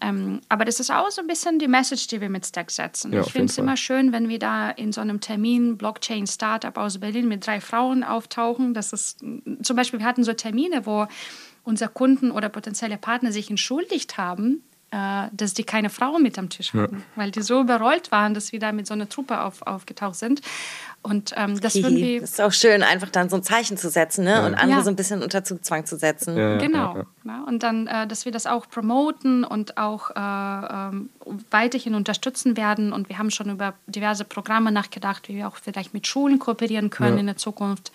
Ähm, 0.00 0.40
aber 0.48 0.64
das 0.64 0.78
ist 0.78 0.90
auch 0.90 1.10
so 1.10 1.20
ein 1.20 1.26
bisschen 1.26 1.58
die 1.58 1.68
Message, 1.68 2.06
die 2.06 2.20
wir 2.20 2.30
mit 2.30 2.46
Stack 2.46 2.70
setzen. 2.70 3.12
Ja, 3.12 3.22
ich 3.22 3.32
finde 3.32 3.50
es 3.50 3.58
immer 3.58 3.76
schön, 3.76 4.12
wenn 4.12 4.28
wir 4.28 4.38
da 4.38 4.70
in 4.70 4.92
so 4.92 5.00
einem 5.00 5.20
Termin 5.20 5.76
Blockchain-Startup 5.76 6.76
aus 6.78 7.00
Berlin 7.00 7.26
mit 7.26 7.44
drei 7.44 7.60
Frauen 7.60 8.04
auftauchen. 8.04 8.72
Das 8.72 8.92
ist 8.92 9.18
zum 9.62 9.76
Beispiel, 9.76 9.98
wir 9.98 10.06
hatten 10.06 10.22
so 10.22 10.32
Termine, 10.32 10.86
wo 10.86 11.08
unsere 11.64 11.90
Kunden 11.90 12.30
oder 12.30 12.48
potenzielle 12.48 12.98
Partner 12.98 13.32
sich 13.32 13.50
entschuldigt 13.50 14.16
haben, 14.18 14.62
dass 15.32 15.54
die 15.54 15.64
keine 15.64 15.90
Frauen 15.90 16.22
mit 16.22 16.38
am 16.38 16.48
Tisch 16.48 16.72
hatten, 16.72 16.98
ja. 16.98 17.02
weil 17.16 17.30
die 17.30 17.42
so 17.42 17.60
überrollt 17.60 18.12
waren, 18.12 18.34
dass 18.34 18.52
wir 18.52 18.60
da 18.60 18.72
mit 18.72 18.86
so 18.86 18.94
einer 18.94 19.08
Truppe 19.08 19.40
auf, 19.40 19.62
aufgetaucht 19.62 20.16
sind. 20.16 20.40
Und 21.02 21.34
ähm, 21.36 21.60
das 21.60 21.74
würden 21.74 21.96
wir. 21.96 22.22
Das 22.22 22.30
ist 22.30 22.40
auch 22.40 22.52
schön, 22.52 22.82
einfach 22.82 23.10
dann 23.10 23.28
so 23.28 23.36
ein 23.36 23.42
Zeichen 23.42 23.76
zu 23.76 23.90
setzen 23.90 24.24
ne? 24.24 24.30
Ja. 24.30 24.46
und 24.46 24.54
andere 24.54 24.78
ja. 24.78 24.84
so 24.84 24.88
ein 24.88 24.96
bisschen 24.96 25.22
unter 25.22 25.44
Zugzwang 25.44 25.84
zu 25.84 25.98
setzen. 25.98 26.36
Ja, 26.36 26.56
genau. 26.56 27.04
Und 27.46 27.62
dann, 27.62 27.86
äh, 27.86 28.06
dass 28.06 28.24
wir 28.24 28.32
das 28.32 28.46
auch 28.46 28.68
promoten 28.70 29.44
und 29.44 29.76
auch 29.76 30.10
äh, 30.10 30.16
ähm, 30.16 31.10
weiterhin 31.50 31.94
unterstützen 31.94 32.56
werden. 32.56 32.94
Und 32.94 33.10
wir 33.10 33.18
haben 33.18 33.30
schon 33.30 33.50
über 33.50 33.74
diverse 33.86 34.24
Programme 34.24 34.72
nachgedacht, 34.72 35.28
wie 35.28 35.36
wir 35.36 35.48
auch 35.48 35.56
vielleicht 35.56 35.92
mit 35.92 36.06
Schulen 36.06 36.38
kooperieren 36.38 36.88
können 36.88 37.18
in 37.18 37.26
der 37.26 37.36
Zukunft 37.36 37.92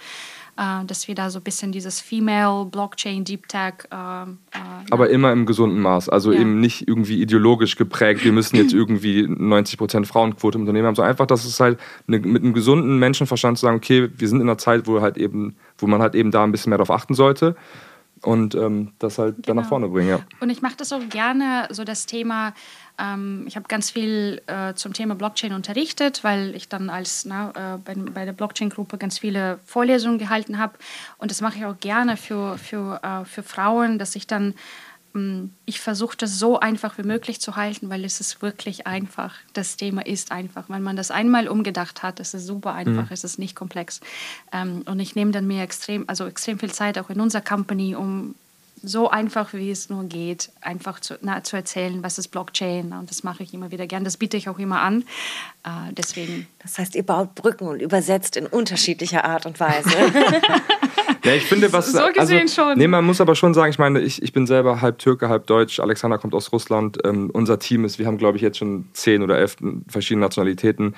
äh, 0.60 0.86
dass 0.86 1.08
wir 1.08 1.16
da 1.16 1.30
so 1.30 1.40
ein 1.40 1.44
bisschen 1.44 1.72
dieses 1.72 2.02
Female 2.02 2.66
Blockchain 2.66 3.24
Deep 3.24 3.48
Tech. 3.48 3.74
Äh, 3.92 4.24
äh, 4.24 4.26
Aber 4.92 5.10
immer 5.10 5.32
im 5.32 5.46
gesunden 5.46 5.80
Maß, 5.80 6.10
also 6.10 6.34
ja. 6.34 6.42
eben 6.42 6.60
nicht 6.60 6.88
irgendwie 6.88 7.22
ideologisch 7.22 7.78
geprägt. 7.78 8.26
Wir 8.26 8.34
müssen 8.34 8.58
jetzt 8.58 8.74
irgendwie 8.74 9.26
90 9.28 9.78
Prozent 9.78 10.08
Frauenquote 10.08 10.58
im 10.58 10.64
Unternehmen 10.64 10.88
haben, 10.88 10.96
sondern 10.96 11.12
einfach, 11.12 11.28
dass 11.28 11.46
es 11.46 11.60
halt 11.60 11.80
eine, 12.08 12.20
mit 12.20 12.44
einem 12.44 12.54
gesunden 12.54 13.00
Menschenverstand 13.00 13.58
zu 13.58 13.66
sagen, 13.66 13.78
okay, 13.78 14.10
wir 14.18 14.28
sind 14.28 14.42
in 14.42 14.50
einer 14.50 14.58
Zeit, 14.58 14.86
wo 14.86 15.00
halt 15.00 15.18
eben, 15.18 15.56
wo 15.78 15.88
man 15.88 16.02
halt 16.02 16.14
eben 16.16 16.32
da 16.32 16.44
ein 16.44 16.52
bisschen 16.52 16.72
mehr 16.72 16.78
darauf 16.78 16.92
achten 16.92 17.14
sollte 17.14 17.56
und 18.22 18.56
ähm, 18.56 18.94
das 19.00 19.18
halt 19.18 19.36
genau. 19.36 19.46
dann 19.48 19.56
nach 19.56 19.64
genau. 19.64 19.70
vorne 19.70 19.88
bringen. 19.90 20.10
Ja. 20.10 20.20
Und 20.40 20.50
ich 20.50 20.62
mache 20.62 20.76
das 20.78 20.92
auch 20.94 21.08
gerne, 21.10 21.68
so 21.72 21.84
das 21.84 22.06
Thema 22.06 22.54
ähm, 23.00 23.46
ich 23.48 23.56
habe 23.56 23.68
ganz 23.68 23.90
viel 23.90 24.42
äh, 24.48 24.74
zum 24.74 24.94
Thema 24.94 25.16
Blockchain 25.16 25.54
unterrichtet, 25.54 26.24
weil 26.24 26.54
ich 26.56 26.68
dann 26.68 26.90
als 26.90 27.26
na, 27.26 27.52
äh, 27.52 27.78
bei, 27.78 27.96
bei, 27.96 28.26
der 28.26 28.34
Blockchain-Gruppe 28.34 28.98
ganz 28.98 29.18
viele 29.18 29.60
Vorlesungen 29.64 30.20
gehalten 30.20 30.58
habe. 30.58 30.74
Und 31.18 31.32
das 31.32 31.42
mache 31.42 31.58
ich 31.58 31.66
auch 31.66 31.80
gerne 31.80 32.18
für, 32.18 32.58
für, 32.58 33.02
äh, 33.04 33.26
für 33.26 33.44
Frauen, 33.44 34.00
dass 34.00 34.16
ich 34.16 34.28
dann, 34.28 34.54
ich 35.66 35.80
versuche 35.80 36.16
das 36.18 36.38
so 36.38 36.60
einfach 36.60 36.98
wie 36.98 37.04
möglich 37.04 37.42
zu 37.42 37.56
halten, 37.56 37.90
weil 37.90 38.06
es 38.06 38.20
ist 38.20 38.42
wirklich 38.42 38.86
einfach. 38.86 39.36
Das 39.54 39.76
Thema 39.76 40.06
ist 40.06 40.32
einfach. 40.32 40.66
Wenn 40.68 40.84
man 40.84 40.96
das 40.96 41.10
einmal 41.10 41.48
umgedacht 41.48 42.04
hat, 42.04 42.20
ist 42.20 42.34
es 42.34 42.46
super 42.46 42.74
einfach, 42.74 43.06
mhm. 43.06 43.12
es 43.12 43.24
ist 43.24 43.40
nicht 43.40 43.56
komplex. 43.56 44.02
Ähm, 44.52 44.84
und 44.86 45.00
ich 45.00 45.16
nehme 45.16 45.32
dann 45.32 45.48
mir 45.48 45.64
extrem, 45.64 46.06
also 46.08 46.28
extrem 46.28 46.60
viel 46.60 46.72
Zeit 46.72 46.98
auch 47.00 47.10
in 47.10 47.20
unserer 47.20 47.42
Company, 47.42 47.96
um 47.96 48.36
so 48.82 49.10
einfach 49.10 49.54
wie 49.54 49.72
es 49.72 49.90
nur 49.90 50.06
geht, 50.06 50.52
einfach 50.62 51.00
zu, 51.00 51.18
na, 51.22 51.44
zu 51.44 51.56
erzählen, 51.56 52.02
was 52.04 52.18
ist 52.18 52.30
Blockchain. 52.30 52.94
Und 52.94 53.10
das 53.10 53.24
mache 53.24 53.44
ich 53.44 53.54
immer 53.54 53.72
wieder 53.72 53.88
gern. 53.88 54.04
Das 54.04 54.18
biete 54.18 54.38
ich 54.38 54.48
auch 54.48 54.60
immer 54.60 54.82
an. 54.82 55.04
Äh, 55.64 55.92
deswegen. 55.92 56.48
Das 56.60 56.78
heißt, 56.78 56.96
ihr 56.96 57.04
baut 57.04 57.36
Brücken 57.36 57.68
und 57.68 57.82
übersetzt 57.82 58.38
in 58.38 58.46
unterschiedlicher 58.46 59.26
Art 59.26 59.46
und 59.46 59.60
Weise. 59.60 59.90
ja, 61.24 61.34
ich 61.34 61.46
finde, 61.46 61.72
was. 61.74 61.90
So 62.00 62.00
gesehen 62.14 62.42
also, 62.42 62.62
schon. 62.62 62.78
Nee, 62.78 62.88
man 62.88 63.04
muss 63.04 63.20
aber 63.20 63.36
schon 63.36 63.54
sagen, 63.54 63.72
ich 63.72 63.80
meine, 63.80 64.00
ich, 64.00 64.22
ich 64.22 64.32
bin 64.32 64.48
selber 64.48 64.82
halb 64.82 65.00
Türke, 65.00 65.28
halb 65.28 65.48
Deutsch. 65.48 65.80
Alexander 65.80 66.18
kommt 66.18 66.36
aus 66.36 66.52
Russland. 66.52 67.00
Ähm, 67.04 67.30
unser 67.34 67.60
Team 67.60 67.84
ist, 67.84 68.00
wir 68.00 68.06
haben, 68.06 68.18
glaube 68.18 68.38
ich, 68.38 68.44
jetzt 68.44 68.58
schon 68.58 68.86
zehn 68.94 69.24
oder 69.24 69.38
elf 69.38 69.58
verschiedene 69.88 70.26
Nationalitäten 70.26 70.96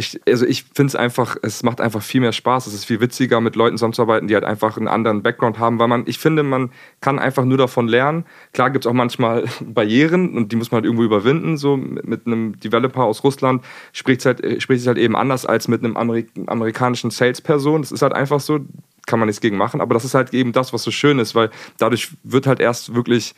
ich, 0.00 0.20
also 0.28 0.46
ich 0.46 0.62
finde 0.62 0.90
es 0.90 0.94
einfach, 0.94 1.36
es 1.42 1.64
macht 1.64 1.80
einfach 1.80 2.02
viel 2.02 2.20
mehr 2.20 2.32
Spaß. 2.32 2.68
Es 2.68 2.74
ist 2.74 2.84
viel 2.84 3.00
witziger, 3.00 3.40
mit 3.40 3.56
Leuten 3.56 3.76
zusammenzuarbeiten, 3.76 4.28
die 4.28 4.34
halt 4.34 4.44
einfach 4.44 4.76
einen 4.76 4.86
anderen 4.86 5.24
Background 5.24 5.58
haben, 5.58 5.80
weil 5.80 5.88
man, 5.88 6.04
ich 6.06 6.20
finde, 6.20 6.44
man 6.44 6.70
kann 7.00 7.18
einfach 7.18 7.44
nur 7.44 7.58
davon 7.58 7.88
lernen. 7.88 8.24
Klar 8.52 8.70
gibt 8.70 8.84
es 8.84 8.88
auch 8.88 8.94
manchmal 8.94 9.44
Barrieren 9.60 10.36
und 10.36 10.52
die 10.52 10.56
muss 10.56 10.70
man 10.70 10.76
halt 10.76 10.84
irgendwo 10.84 11.02
überwinden. 11.02 11.56
So 11.56 11.76
mit 11.76 12.26
einem 12.26 12.58
Developer 12.60 13.02
aus 13.02 13.24
Russland 13.24 13.64
spricht 13.92 14.20
es 14.20 14.26
halt, 14.26 14.62
spricht 14.62 14.82
es 14.82 14.86
halt 14.86 14.98
eben 14.98 15.16
anders 15.16 15.44
als 15.44 15.66
mit 15.66 15.84
einem 15.84 15.96
Amerik 15.96 16.30
amerikanischen 16.46 17.10
Salesperson. 17.10 17.82
Das 17.82 17.90
ist 17.90 18.02
halt 18.02 18.12
einfach 18.12 18.38
so, 18.38 18.60
kann 19.08 19.18
man 19.18 19.26
nichts 19.26 19.40
gegen 19.40 19.56
machen, 19.56 19.80
aber 19.80 19.94
das 19.94 20.04
ist 20.04 20.14
halt 20.14 20.32
eben 20.32 20.52
das, 20.52 20.72
was 20.72 20.84
so 20.84 20.92
schön 20.92 21.18
ist, 21.18 21.34
weil 21.34 21.50
dadurch 21.78 22.10
wird 22.22 22.46
halt 22.46 22.60
erst 22.60 22.94
wirklich, 22.94 23.34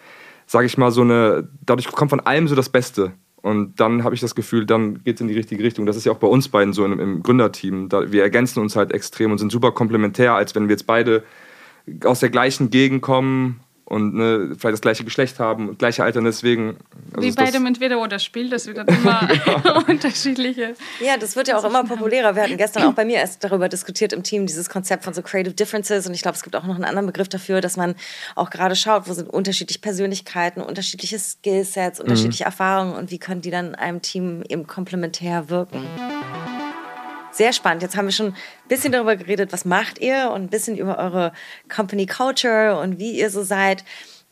sage 0.47 0.67
ich 0.67 0.77
mal, 0.77 0.91
so 0.91 1.01
eine, 1.01 1.49
dadurch 1.65 1.91
kommt 1.91 2.11
von 2.11 2.21
allem 2.21 2.49
so 2.49 2.55
das 2.55 2.69
Beste. 2.69 3.13
Und 3.43 3.81
dann 3.81 4.05
habe 4.05 4.15
ich 4.15 4.21
das 4.21 4.35
Gefühl, 4.35 4.67
dann 4.67 5.03
geht 5.03 5.15
es 5.15 5.21
in 5.23 5.29
die 5.29 5.35
richtige 5.35 5.65
Richtung. 5.65 5.87
Das 5.87 5.97
ist 5.97 6.05
ja 6.05 6.13
auch 6.13 6.19
bei 6.19 6.27
uns 6.27 6.49
beiden 6.49 6.75
so 6.75 6.85
im, 6.85 7.01
im 7.01 7.23
Gründerteam. 7.23 7.89
Da, 7.89 8.13
wir 8.13 8.23
ergänzen 8.23 8.61
uns 8.61 8.77
halt 8.77 8.93
extrem 8.93 9.33
und 9.33 9.39
sind 9.39 9.51
super 9.51 9.73
komplementär, 9.73 10.35
als 10.35 10.55
wenn 10.55 10.65
wir 10.65 10.75
jetzt 10.75 10.87
beide 10.87 11.25
aus 12.05 12.21
der 12.21 12.29
gleichen 12.29 12.69
Gegend 12.69 13.01
kommen 13.01 13.61
und 13.91 14.15
ne, 14.15 14.55
vielleicht 14.57 14.75
das 14.75 14.81
gleiche 14.81 15.03
Geschlecht 15.03 15.41
haben, 15.41 15.77
gleiche 15.77 16.05
Alter. 16.05 16.23
Deswegen. 16.23 16.77
Also 17.13 17.27
Wie 17.27 17.33
bei 17.33 17.51
dem 17.51 17.67
Entweder-Oder-Spiel, 17.67 18.49
das 18.49 18.69
wird 18.69 18.79
dann 18.79 18.87
immer 18.87 19.29
unterschiedliche. 19.89 20.75
Ja, 21.01 21.17
das 21.19 21.35
wird 21.35 21.49
ja 21.49 21.59
auch 21.59 21.65
immer 21.65 21.83
populärer. 21.83 22.37
Wir 22.37 22.45
hatten 22.45 22.57
gestern 22.57 22.85
auch 22.85 22.93
bei 22.93 23.05
mir 23.05 23.17
erst 23.17 23.43
darüber 23.43 23.69
diskutiert 23.69 24.13
im 24.13 24.23
Team, 24.23 24.47
dieses 24.47 24.71
Konzept 24.71 25.03
von 25.03 25.13
so 25.13 25.23
Creative 25.23 25.55
Differences. 25.55 26.07
Und 26.07 26.15
ich 26.15 26.23
glaube, 26.23 26.37
es 26.37 26.45
gibt 26.45 26.55
auch 26.55 26.63
noch 26.65 26.77
einen 26.77 26.85
anderen 26.85 27.07
Begriff 27.07 27.29
dafür, 27.29 27.61
dass 27.61 27.77
man 27.77 27.97
auch 28.37 28.51
gerade 28.51 28.77
schaut, 28.77 29.09
wo 29.09 29.13
sind 29.13 29.29
unterschiedliche 29.29 29.81
Persönlichkeiten, 29.81 30.63
unterschiedliche 30.63 31.19
Skillsets, 31.19 31.99
mhm. 31.99 32.05
unterschiedliche 32.05 32.45
mhm. 32.45 32.47
Erfahrungen 32.47 32.95
und 32.95 33.11
wie 33.11 33.19
können 33.19 33.41
die 33.41 33.51
dann 33.51 33.71
in 33.71 33.75
einem 33.75 34.03
Team 34.03 34.45
eben 34.49 34.69
komplementär 34.69 35.51
wirken. 35.51 35.85
Sehr 37.33 37.53
spannend. 37.53 37.83
Jetzt 37.83 37.97
haben 37.97 38.07
wir 38.07 38.13
schon 38.13 38.29
ein 38.29 38.37
bisschen 38.69 38.93
darüber 38.93 39.17
geredet, 39.17 39.53
was 39.53 39.65
macht 39.65 39.99
ihr 39.99 40.31
und 40.35 40.43
ein 40.43 40.49
bisschen 40.49 40.77
über 40.77 40.99
eure 40.99 41.33
Company 41.69 42.07
Culture 42.07 42.79
und 42.81 42.99
wie 42.99 43.19
ihr 43.19 43.31
so 43.31 43.43
seid. 43.43 43.85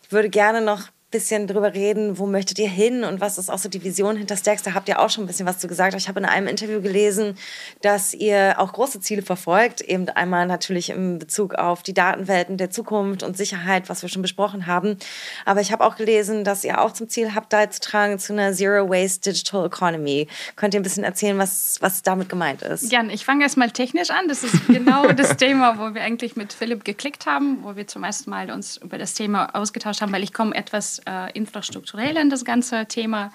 Ich 0.02 0.12
würde 0.12 0.28
gerne 0.28 0.60
noch 0.60 0.88
bisschen 1.10 1.46
drüber 1.46 1.72
reden, 1.72 2.18
wo 2.18 2.26
möchtet 2.26 2.58
ihr 2.58 2.68
hin 2.68 3.02
und 3.02 3.20
was 3.20 3.38
ist 3.38 3.48
auch 3.50 3.56
so 3.56 3.70
die 3.70 3.82
Vision 3.82 4.16
hinter 4.16 4.36
Stacks. 4.36 4.62
Da 4.62 4.74
habt 4.74 4.88
ihr 4.90 5.00
auch 5.00 5.08
schon 5.08 5.24
ein 5.24 5.26
bisschen 5.26 5.46
was 5.46 5.58
zu 5.58 5.66
gesagt. 5.66 5.94
Ich 5.94 6.06
habe 6.06 6.20
in 6.20 6.26
einem 6.26 6.48
Interview 6.48 6.82
gelesen, 6.82 7.34
dass 7.80 8.12
ihr 8.12 8.56
auch 8.58 8.74
große 8.74 9.00
Ziele 9.00 9.22
verfolgt. 9.22 9.80
Eben 9.80 10.08
einmal 10.10 10.46
natürlich 10.46 10.90
im 10.90 11.18
Bezug 11.18 11.54
auf 11.54 11.82
die 11.82 11.94
Datenwelten 11.94 12.58
der 12.58 12.70
Zukunft 12.70 13.22
und 13.22 13.38
Sicherheit, 13.38 13.88
was 13.88 14.02
wir 14.02 14.10
schon 14.10 14.20
besprochen 14.20 14.66
haben. 14.66 14.98
Aber 15.46 15.62
ich 15.62 15.72
habe 15.72 15.82
auch 15.82 15.96
gelesen, 15.96 16.44
dass 16.44 16.62
ihr 16.62 16.78
auch 16.78 16.92
zum 16.92 17.08
Ziel 17.08 17.34
habt, 17.34 17.48
beizutragen 17.48 18.18
zu 18.18 18.34
einer 18.34 18.52
Zero 18.52 18.90
Waste 18.90 19.30
Digital 19.30 19.64
Economy. 19.66 20.28
Könnt 20.56 20.74
ihr 20.74 20.80
ein 20.80 20.82
bisschen 20.82 21.04
erzählen, 21.04 21.38
was, 21.38 21.78
was 21.80 22.02
damit 22.02 22.28
gemeint 22.28 22.60
ist? 22.60 22.92
Jan, 22.92 23.08
ich 23.08 23.24
fange 23.24 23.44
erstmal 23.44 23.70
technisch 23.70 24.10
an. 24.10 24.28
Das 24.28 24.44
ist 24.44 24.66
genau 24.66 25.10
das 25.12 25.38
Thema, 25.38 25.78
wo 25.78 25.94
wir 25.94 26.02
eigentlich 26.02 26.36
mit 26.36 26.52
Philipp 26.52 26.84
geklickt 26.84 27.24
haben, 27.24 27.62
wo 27.62 27.76
wir 27.76 27.86
zum 27.86 28.04
ersten 28.04 28.28
Mal 28.28 28.50
uns 28.50 28.76
über 28.76 28.98
das 28.98 29.14
Thema 29.14 29.54
ausgetauscht 29.54 30.02
haben, 30.02 30.12
weil 30.12 30.22
ich 30.22 30.34
komme 30.34 30.54
etwas 30.54 30.97
äh, 31.06 31.30
infrastrukturell 31.32 32.16
in 32.16 32.30
das 32.30 32.44
ganze 32.44 32.86
Thema 32.86 33.32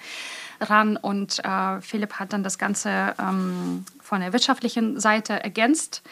ran 0.60 0.96
und 0.96 1.44
äh, 1.44 1.80
Philipp 1.80 2.14
hat 2.14 2.32
dann 2.32 2.42
das 2.42 2.58
Ganze 2.58 3.14
ähm, 3.18 3.84
von 4.00 4.20
der 4.20 4.32
wirtschaftlichen 4.32 5.00
Seite 5.00 5.42
ergänzt. 5.42 6.02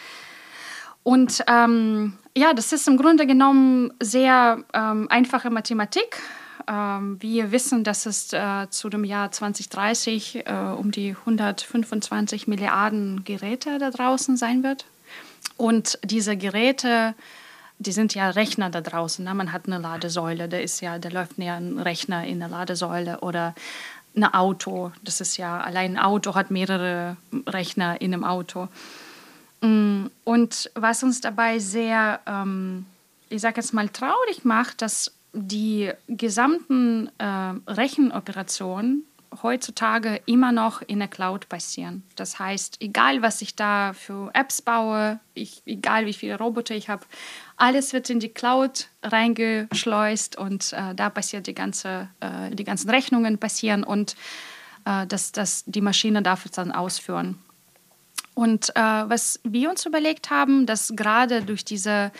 Und 1.02 1.44
ähm, 1.48 2.14
ja, 2.36 2.54
das 2.54 2.72
ist 2.72 2.86
im 2.88 2.96
Grunde 2.96 3.26
genommen 3.26 3.92
sehr 4.00 4.62
ähm, 4.72 5.08
einfache 5.10 5.50
Mathematik. 5.50 6.20
Ähm, 6.68 7.16
wir 7.20 7.50
wissen, 7.50 7.82
dass 7.84 8.06
es 8.06 8.32
äh, 8.32 8.68
zu 8.70 8.88
dem 8.88 9.04
Jahr 9.04 9.32
2030 9.32 10.46
äh, 10.46 10.52
um 10.76 10.92
die 10.92 11.16
125 11.18 12.46
Milliarden 12.46 13.24
Geräte 13.24 13.78
da 13.78 13.90
draußen 13.90 14.36
sein 14.36 14.62
wird. 14.62 14.84
Und 15.56 15.98
diese 16.04 16.36
Geräte 16.36 17.14
die 17.82 17.92
sind 17.92 18.14
ja 18.14 18.30
Rechner 18.30 18.70
da 18.70 18.80
draußen. 18.80 19.24
Ne? 19.24 19.34
Man 19.34 19.52
hat 19.52 19.66
eine 19.66 19.78
Ladesäule, 19.78 20.48
da 20.48 20.58
ist 20.58 20.80
ja, 20.80 20.98
da 20.98 21.08
läuft 21.08 21.38
ja 21.38 21.56
ein 21.56 21.78
Rechner 21.78 22.24
in 22.26 22.38
der 22.38 22.48
Ladesäule 22.48 23.20
oder 23.20 23.54
ein 24.14 24.24
Auto. 24.24 24.92
Das 25.02 25.20
ist 25.20 25.36
ja, 25.36 25.60
allein 25.60 25.96
ein 25.96 26.02
Auto 26.02 26.34
hat 26.34 26.50
mehrere 26.50 27.16
Rechner 27.46 28.00
in 28.00 28.14
einem 28.14 28.24
Auto. 28.24 28.68
Mm, 29.60 30.06
und 30.24 30.70
was 30.74 31.02
uns 31.02 31.20
dabei 31.20 31.58
sehr, 31.58 32.20
ähm, 32.26 32.86
ich 33.28 33.40
sage 33.40 33.56
jetzt 33.56 33.72
mal, 33.72 33.88
traurig 33.88 34.44
macht, 34.44 34.82
dass 34.82 35.12
die 35.32 35.90
gesamten 36.08 37.10
äh, 37.18 37.54
Rechenoperationen 37.66 39.04
heutzutage 39.42 40.20
immer 40.26 40.52
noch 40.52 40.82
in 40.82 40.98
der 40.98 41.08
Cloud 41.08 41.48
passieren. 41.48 42.02
Das 42.16 42.38
heißt, 42.38 42.76
egal 42.80 43.22
was 43.22 43.42
ich 43.42 43.54
da 43.54 43.92
für 43.92 44.30
Apps 44.34 44.62
baue, 44.62 45.20
ich, 45.34 45.62
egal 45.66 46.06
wie 46.06 46.12
viele 46.12 46.38
Roboter 46.38 46.74
ich 46.74 46.88
habe, 46.88 47.04
alles 47.56 47.92
wird 47.92 48.10
in 48.10 48.20
die 48.20 48.28
Cloud 48.28 48.88
reingeschleust 49.02 50.36
und 50.36 50.72
äh, 50.72 50.94
da 50.94 51.10
passiert 51.10 51.46
die 51.46 51.54
ganze, 51.54 52.08
äh, 52.20 52.54
die 52.54 52.64
ganzen 52.64 52.90
Rechnungen 52.90 53.38
passieren 53.38 53.84
und 53.84 54.16
äh, 54.84 55.06
dass, 55.06 55.32
dass 55.32 55.64
die 55.66 55.80
Maschine 55.80 56.22
darf 56.22 56.44
es 56.44 56.52
dann 56.52 56.72
ausführen. 56.72 57.38
Und 58.34 58.70
äh, 58.76 58.80
was 58.80 59.40
wir 59.44 59.70
uns 59.70 59.86
überlegt 59.86 60.30
haben, 60.30 60.66
dass 60.66 60.92
gerade 60.96 61.42
durch 61.42 61.64
diese 61.64 62.12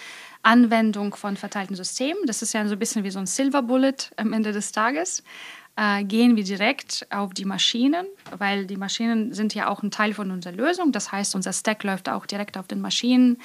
Anwendung 0.43 1.15
von 1.15 1.37
verteilten 1.37 1.77
Systemen, 1.77 2.27
das 2.27 2.43
ist 2.43 2.53
ja 2.53 2.67
so 2.67 2.73
ein 2.73 2.79
bisschen 2.79 3.05
wie 3.05 3.11
so 3.11 3.19
ein 3.19 3.27
Silver 3.27 3.63
Bullet 3.63 4.11
am 4.17 4.33
Ende 4.33 4.53
des 4.53 4.73
Tages, 4.73 5.23
äh, 5.77 6.05
gehen 6.05 6.37
wir 6.37 6.45
direkt 6.45 7.07
auf 7.11 7.33
die 7.33 7.45
Maschinen, 7.45 8.07
weil 8.37 8.67
die 8.67 8.77
Maschinen 8.77 9.33
sind 9.33 9.55
ja 9.55 9.69
auch 9.69 9.83
ein 9.83 9.91
Teil 9.91 10.15
von 10.15 10.31
unserer 10.31 10.55
Lösung. 10.55 10.93
Das 10.93 11.13
heißt, 11.13 11.35
unser 11.35 11.53
Stack 11.53 11.83
läuft 11.85 12.09
auch 12.09 12.27
direkt 12.27 12.59
auf 12.59 12.67
den 12.67 12.81
Maschinen. 12.81 13.39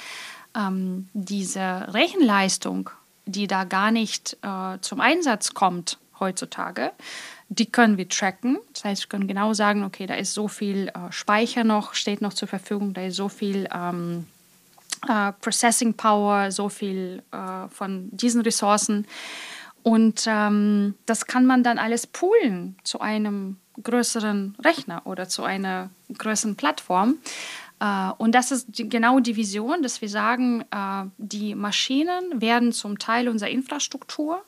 Ähm, 0.56 1.08
diese 1.14 1.94
Rechenleistung, 1.94 2.90
die 3.26 3.48
da 3.48 3.64
gar 3.64 3.92
nicht 3.92 4.38
äh, 4.42 4.78
zum 4.82 5.00
Einsatz 5.00 5.54
kommt 5.54 5.98
heutzutage, 6.20 6.92
die 7.50 7.68
können 7.68 7.98
wir 7.98 8.10
tracken. 8.10 8.58
Das 8.74 8.84
heißt, 8.84 9.04
wir 9.04 9.10
können 9.10 9.28
genau 9.28 9.54
sagen, 9.54 9.84
okay, 9.84 10.06
da 10.06 10.16
ist 10.16 10.34
so 10.34 10.48
viel 10.48 10.90
äh, 10.90 11.12
Speicher 11.12 11.64
noch, 11.64 11.94
steht 11.94 12.22
noch 12.22 12.34
zur 12.34 12.48
Verfügung, 12.48 12.94
da 12.94 13.06
ist 13.06 13.16
so 13.16 13.30
viel 13.30 13.70
ähm, 13.74 14.26
äh, 15.08 15.32
Processing 15.34 15.94
Power, 15.94 16.52
so 16.52 16.70
viel 16.70 17.24
äh, 17.32 17.70
von 17.70 18.10
diesen 18.12 18.42
Ressourcen. 18.42 19.06
Und 19.88 20.26
ähm, 20.28 20.96
das 21.06 21.28
kann 21.28 21.46
man 21.46 21.64
dann 21.64 21.80
alles 21.80 22.08
poolen 22.08 22.76
zu 22.84 23.00
einem 23.00 23.56
größeren 23.82 24.58
Rechner 24.62 25.04
oder 25.06 25.30
zu 25.30 25.44
einer 25.44 25.90
größeren 26.14 26.58
Plattform. 26.58 27.20
Äh, 27.80 28.10
und 28.18 28.36
das 28.36 28.52
ist 28.52 28.66
die, 28.68 28.90
genau 28.90 29.22
die 29.22 29.38
Vision, 29.38 29.82
dass 29.84 30.02
wir 30.02 30.10
sagen, 30.10 30.66
äh, 30.72 31.06
die 31.18 31.56
Maschinen 31.56 32.42
werden 32.42 32.74
zum 32.74 33.00
Teil 33.00 33.30
unserer 33.30 33.50
Infrastruktur. 33.50 34.44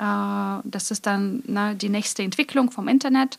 Äh, 0.00 0.04
das 0.64 0.90
ist 0.90 1.06
dann 1.06 1.44
na, 1.46 1.74
die 1.74 1.88
nächste 1.88 2.24
Entwicklung 2.24 2.72
vom 2.72 2.88
Internet. 2.88 3.38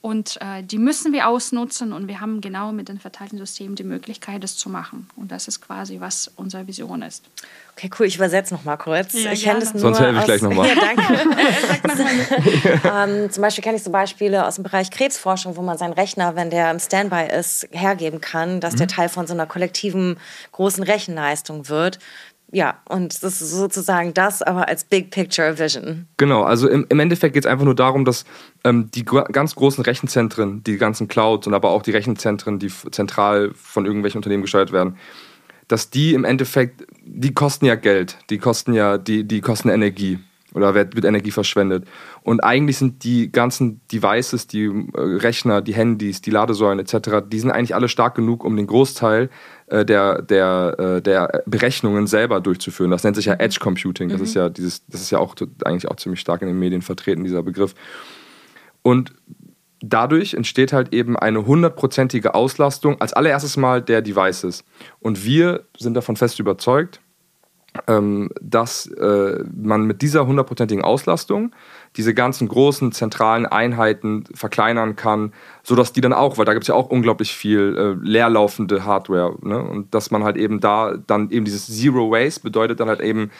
Und 0.00 0.38
äh, 0.40 0.62
die 0.62 0.78
müssen 0.78 1.12
wir 1.12 1.26
ausnutzen 1.26 1.92
und 1.92 2.06
wir 2.06 2.20
haben 2.20 2.40
genau 2.40 2.70
mit 2.70 2.88
den 2.88 3.00
verteilten 3.00 3.38
Systemen 3.38 3.74
die 3.74 3.82
Möglichkeit, 3.82 4.44
das 4.44 4.56
zu 4.56 4.68
machen. 4.68 5.08
Und 5.16 5.32
das 5.32 5.48
ist 5.48 5.60
quasi, 5.60 5.98
was 5.98 6.30
unsere 6.36 6.66
Vision 6.68 7.02
ist. 7.02 7.24
Okay, 7.72 7.90
cool. 7.98 8.06
Ich 8.06 8.14
übersetze 8.14 8.54
noch 8.54 8.62
mal 8.62 8.76
kurz. 8.76 9.14
Ja, 9.14 9.32
ich 9.32 9.42
kenne 9.42 9.60
das 9.60 9.72
nur 9.72 9.80
Sonst 9.80 10.00
helfe 10.00 10.20
ich 10.20 10.24
gleich 10.24 10.42
nochmal. 10.42 10.68
Ja, 10.74 10.74
danke. 10.74 11.04
ähm, 13.24 13.30
zum 13.30 13.42
Beispiel 13.42 13.64
kenne 13.64 13.76
ich 13.76 13.82
so 13.82 13.90
Beispiele 13.90 14.46
aus 14.46 14.54
dem 14.54 14.64
Bereich 14.64 14.90
Krebsforschung, 14.90 15.56
wo 15.56 15.62
man 15.62 15.76
seinen 15.76 15.92
Rechner, 15.92 16.36
wenn 16.36 16.50
der 16.50 16.70
im 16.70 16.78
Standby 16.78 17.28
ist, 17.36 17.68
hergeben 17.72 18.20
kann, 18.20 18.60
dass 18.60 18.74
mhm. 18.74 18.78
der 18.78 18.88
Teil 18.88 19.08
von 19.08 19.26
so 19.26 19.34
einer 19.34 19.46
kollektiven 19.46 20.18
großen 20.52 20.84
Rechenleistung 20.84 21.68
wird 21.68 21.98
ja, 22.52 22.80
und 22.88 23.22
das 23.22 23.42
ist 23.42 23.50
sozusagen 23.50 24.14
das, 24.14 24.40
aber 24.40 24.68
als 24.68 24.84
Big 24.84 25.10
Picture 25.10 25.58
Vision. 25.58 26.06
Genau, 26.16 26.42
also 26.42 26.68
im, 26.68 26.86
im 26.88 27.00
Endeffekt 27.00 27.34
geht 27.34 27.44
es 27.44 27.50
einfach 27.50 27.64
nur 27.64 27.74
darum, 27.74 28.04
dass 28.04 28.24
ähm, 28.62 28.90
die 28.92 29.04
ganz 29.04 29.56
großen 29.56 29.82
Rechenzentren, 29.82 30.62
die 30.62 30.76
ganzen 30.76 31.08
Clouds 31.08 31.46
und 31.46 31.54
aber 31.54 31.70
auch 31.70 31.82
die 31.82 31.90
Rechenzentren, 31.90 32.58
die 32.58 32.70
zentral 32.90 33.50
von 33.54 33.84
irgendwelchen 33.84 34.18
Unternehmen 34.18 34.42
gesteuert 34.42 34.72
werden, 34.72 34.96
dass 35.66 35.90
die 35.90 36.14
im 36.14 36.24
Endeffekt, 36.24 36.86
die 37.04 37.34
kosten 37.34 37.66
ja 37.66 37.74
Geld, 37.74 38.16
die 38.30 38.38
kosten 38.38 38.74
ja, 38.74 38.96
die, 38.96 39.24
die 39.24 39.40
kosten 39.40 39.68
Energie 39.68 40.20
oder 40.56 40.74
wird, 40.74 41.04
Energie 41.04 41.30
verschwendet. 41.30 41.86
Und 42.22 42.42
eigentlich 42.42 42.78
sind 42.78 43.04
die 43.04 43.30
ganzen 43.30 43.80
Devices, 43.92 44.46
die 44.46 44.64
äh, 44.64 45.00
Rechner, 45.00 45.60
die 45.60 45.74
Handys, 45.74 46.22
die 46.22 46.30
Ladesäulen 46.30 46.78
etc., 46.78 47.22
die 47.28 47.38
sind 47.38 47.50
eigentlich 47.50 47.74
alle 47.74 47.88
stark 47.88 48.14
genug, 48.14 48.42
um 48.42 48.56
den 48.56 48.66
Großteil 48.66 49.28
äh, 49.66 49.84
der, 49.84 50.22
der, 50.22 50.76
äh, 50.78 51.02
der 51.02 51.42
Berechnungen 51.46 52.06
selber 52.06 52.40
durchzuführen. 52.40 52.90
Das 52.90 53.04
nennt 53.04 53.16
sich 53.16 53.26
ja. 53.26 53.34
Edge 53.34 53.58
Computing. 53.60 54.08
Das 54.08 54.18
mhm. 54.18 54.24
ist 54.24 54.34
ja 54.34 54.48
dieses, 54.48 54.86
das 54.86 55.02
ist 55.02 55.10
ja 55.10 55.18
auch 55.18 55.34
eigentlich 55.64 55.88
auch 55.88 55.96
ziemlich 55.96 56.20
stark 56.20 56.40
in 56.40 56.48
den 56.48 56.58
Medien 56.58 56.82
vertreten, 56.82 57.22
dieser 57.22 57.42
Begriff. 57.42 57.74
Und 58.82 59.12
dadurch 59.80 60.34
entsteht 60.34 60.72
halt 60.72 60.94
eben 60.94 61.18
eine 61.18 61.46
hundertprozentige 61.46 62.34
Auslastung 62.34 63.00
als 63.00 63.12
allererstes 63.12 63.56
Mal 63.56 63.82
der 63.82 64.00
Devices. 64.00 64.64
Und 65.00 65.24
wir 65.24 65.64
sind 65.76 65.94
davon 65.94 66.16
fest 66.16 66.40
überzeugt, 66.40 67.00
ähm, 67.86 68.30
dass 68.40 68.86
äh, 68.86 69.44
man 69.54 69.84
mit 69.84 70.02
dieser 70.02 70.26
hundertprozentigen 70.26 70.84
Auslastung 70.84 71.54
diese 71.96 72.14
ganzen 72.14 72.48
großen 72.48 72.92
zentralen 72.92 73.46
Einheiten 73.46 74.24
verkleinern 74.34 74.96
kann, 74.96 75.32
sodass 75.62 75.92
die 75.92 76.00
dann 76.00 76.12
auch, 76.12 76.38
weil 76.38 76.44
da 76.44 76.52
gibt 76.52 76.64
es 76.64 76.68
ja 76.68 76.74
auch 76.74 76.90
unglaublich 76.90 77.34
viel 77.34 77.76
äh, 77.76 78.06
leerlaufende 78.06 78.84
Hardware, 78.84 79.34
ne? 79.42 79.62
und 79.62 79.94
dass 79.94 80.10
man 80.10 80.24
halt 80.24 80.36
eben 80.36 80.60
da 80.60 80.96
dann 81.06 81.30
eben 81.30 81.44
dieses 81.44 81.66
Zero 81.66 82.10
Waste 82.10 82.42
bedeutet 82.42 82.80
dann 82.80 82.88
halt 82.88 83.00
eben, 83.00 83.30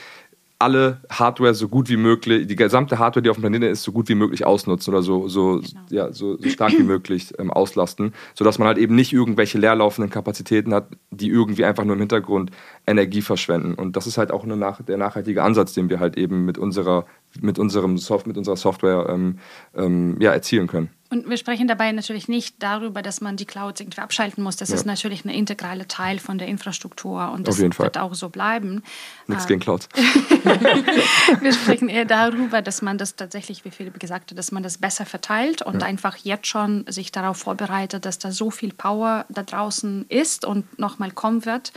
alle 0.59 1.01
Hardware 1.11 1.55
so 1.55 1.69
gut 1.69 1.91
wie 1.91 1.99
möglich, 1.99 2.47
die 2.47 2.57
gesamte 2.57 2.99
Hardware, 2.99 3.23
die 3.23 3.29
auf 3.29 3.37
dem 3.37 3.43
Planeten 3.43 3.65
ist, 3.65 3.83
so 3.83 3.93
gut 3.93 4.09
wie 4.09 4.15
möglich 4.15 4.47
ausnutzen 4.47 4.95
oder 4.95 5.03
so, 5.03 5.29
so, 5.29 5.61
genau. 5.61 5.81
ja, 5.91 6.13
so, 6.13 6.39
so, 6.39 6.49
stark 6.49 6.73
wie 6.79 6.83
möglich 6.83 7.35
ähm, 7.39 7.51
auslasten, 7.51 8.15
sodass 8.35 8.59
man 8.59 8.67
halt 8.67 8.79
eben 8.79 8.95
nicht 8.95 9.13
irgendwelche 9.13 9.59
leerlaufenden 9.59 10.11
Kapazitäten 10.11 10.73
hat, 10.73 10.89
die 11.11 11.29
irgendwie 11.29 11.65
einfach 11.65 11.85
nur 11.85 11.95
im 11.95 12.01
Hintergrund 12.01 12.53
Energie 12.87 13.23
verschwenden. 13.23 13.75
Und 13.75 13.97
das 13.97 14.07
ist 14.07 14.19
halt 14.19 14.31
auch 14.31 14.45
eine 14.45 14.57
der 14.87 14.97
nachhaltige 14.97 15.43
Ansatz, 15.43 15.75
den 15.75 15.89
wir 15.91 16.01
halt 16.01 16.17
eben 16.17 16.45
mit 16.45 16.57
unserer, 16.57 17.05
mit 17.41 17.59
unserem 17.59 17.99
Soft, 17.99 18.27
mit 18.27 18.37
unserer 18.37 18.57
Software 18.57 19.07
ähm, 19.09 19.39
ähm, 19.75 20.17
ja, 20.21 20.33
erzielen 20.33 20.67
können. 20.69 20.91
Und 21.09 21.31
wir 21.31 21.37
sprechen 21.37 21.69
dabei 21.69 21.93
natürlich 21.93 22.27
nicht 22.27 22.57
darüber, 22.61 23.01
dass 23.01 23.21
man 23.21 23.37
die 23.37 23.45
Clouds 23.45 23.81
irgendwie 23.81 24.01
abschalten 24.01 24.43
muss. 24.43 24.57
Das 24.57 24.71
ja. 24.71 24.75
ist 24.75 24.87
natürlich 24.87 25.25
ein 25.25 25.29
integraler 25.29 25.87
Teil 25.87 26.19
von 26.19 26.37
der 26.37 26.49
Infrastruktur 26.49 27.31
und 27.31 27.47
das 27.47 27.59
wird 27.59 27.75
Fall. 27.75 27.93
auch 28.01 28.15
so 28.15 28.29
bleiben. 28.29 28.83
Nichts 29.29 29.45
äh, 29.45 29.49
gegen 29.49 29.61
Clouds. 29.61 29.89
wir 31.41 31.53
sprechen 31.53 31.89
eher 31.89 32.07
darüber, 32.07 32.61
dass 32.61 32.83
man 32.83 32.99
das 32.99 33.15
tatsächlich, 33.15 33.65
wie 33.65 33.71
Philipp 33.71 34.01
gesagt 34.01 34.33
hat, 34.33 34.39
dass 34.39 34.51
man 34.51 34.65
das 34.65 34.79
besser 34.79 35.07
verteilt 35.07 35.63
und 35.63 35.81
ja. 35.81 35.87
einfach 35.87 36.17
jetzt 36.17 36.49
schon 36.49 36.85
sich 36.89 37.13
darauf 37.13 37.37
vorbereitet, 37.37 38.05
dass 38.05 38.19
da 38.19 38.33
so 38.33 38.51
viel 38.51 38.73
Power 38.73 39.27
da 39.29 39.45
draußen 39.45 40.07
ist 40.09 40.45
und 40.45 40.77
nochmal 40.77 41.13
kommen 41.13 41.45
wird, 41.45 41.73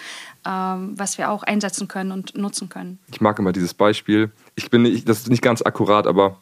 ähm, 0.45 0.93
was 0.97 1.17
wir 1.17 1.29
auch 1.31 1.43
einsetzen 1.43 1.87
können 1.87 2.11
und 2.11 2.37
nutzen 2.37 2.69
können. 2.69 2.99
Ich 3.11 3.21
mag 3.21 3.39
immer 3.39 3.51
dieses 3.51 3.73
Beispiel. 3.73 4.31
Ich 4.55 4.69
bin 4.69 4.83
nicht, 4.83 5.07
das 5.07 5.19
ist 5.19 5.29
nicht 5.29 5.41
ganz 5.41 5.61
akkurat, 5.61 6.07
aber 6.07 6.37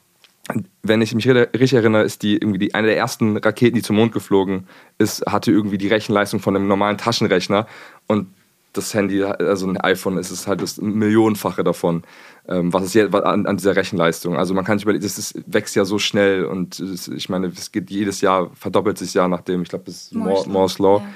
wenn 0.82 1.02
ich 1.02 1.14
mich 1.14 1.28
richtig 1.28 1.74
erinnere, 1.74 2.04
ist 2.04 2.24
die 2.24 2.36
irgendwie 2.36 2.60
die, 2.60 2.74
eine 2.74 2.88
der 2.88 2.98
ersten 2.98 3.38
Raketen, 3.38 3.76
die 3.76 3.82
zum 3.82 3.98
Mond 3.98 4.14
geflogen 4.14 4.68
ist, 4.98 5.26
hatte 5.26 5.52
irgendwie 5.52 5.78
die 5.78 5.90
Rechenleistung 5.90 6.40
von 6.40 6.56
einem 6.56 6.68
normalen 6.68 6.98
Taschenrechner 6.98 7.68
und 8.08 8.28
das 8.74 8.94
Handy, 8.94 9.24
also 9.24 9.68
ein 9.68 9.78
iPhone, 9.78 10.18
ist 10.18 10.30
es 10.30 10.48
halt 10.48 10.62
das 10.62 10.80
Millionenfache 10.80 11.64
davon, 11.64 12.04
ähm, 12.48 12.72
was 12.72 12.84
es 12.84 12.94
jetzt 12.94 13.14
an, 13.14 13.46
an, 13.46 13.58
dieser 13.58 13.76
Rechenleistung. 13.76 14.38
Also 14.38 14.54
man 14.54 14.64
kann 14.66 14.78
sich 14.78 14.84
überlegen, 14.84 15.04
das 15.04 15.18
ist, 15.18 15.42
wächst 15.48 15.76
ja 15.76 15.84
so 15.84 15.98
schnell 16.00 16.46
und 16.46 16.80
es, 16.80 17.08
ich 17.08 17.28
meine, 17.28 17.48
es 17.48 17.72
geht 17.72 17.90
jedes 17.90 18.22
Jahr, 18.22 18.52
verdoppelt 18.54 18.98
sich 18.98 19.14
ja 19.14 19.28
nachdem, 19.28 19.64
ich 19.64 19.70
glaube, 19.70 19.86
das 19.86 19.96
ist 19.96 20.14
Moore's 20.14 20.80
Law. 20.80 21.00
Ja. 21.00 21.08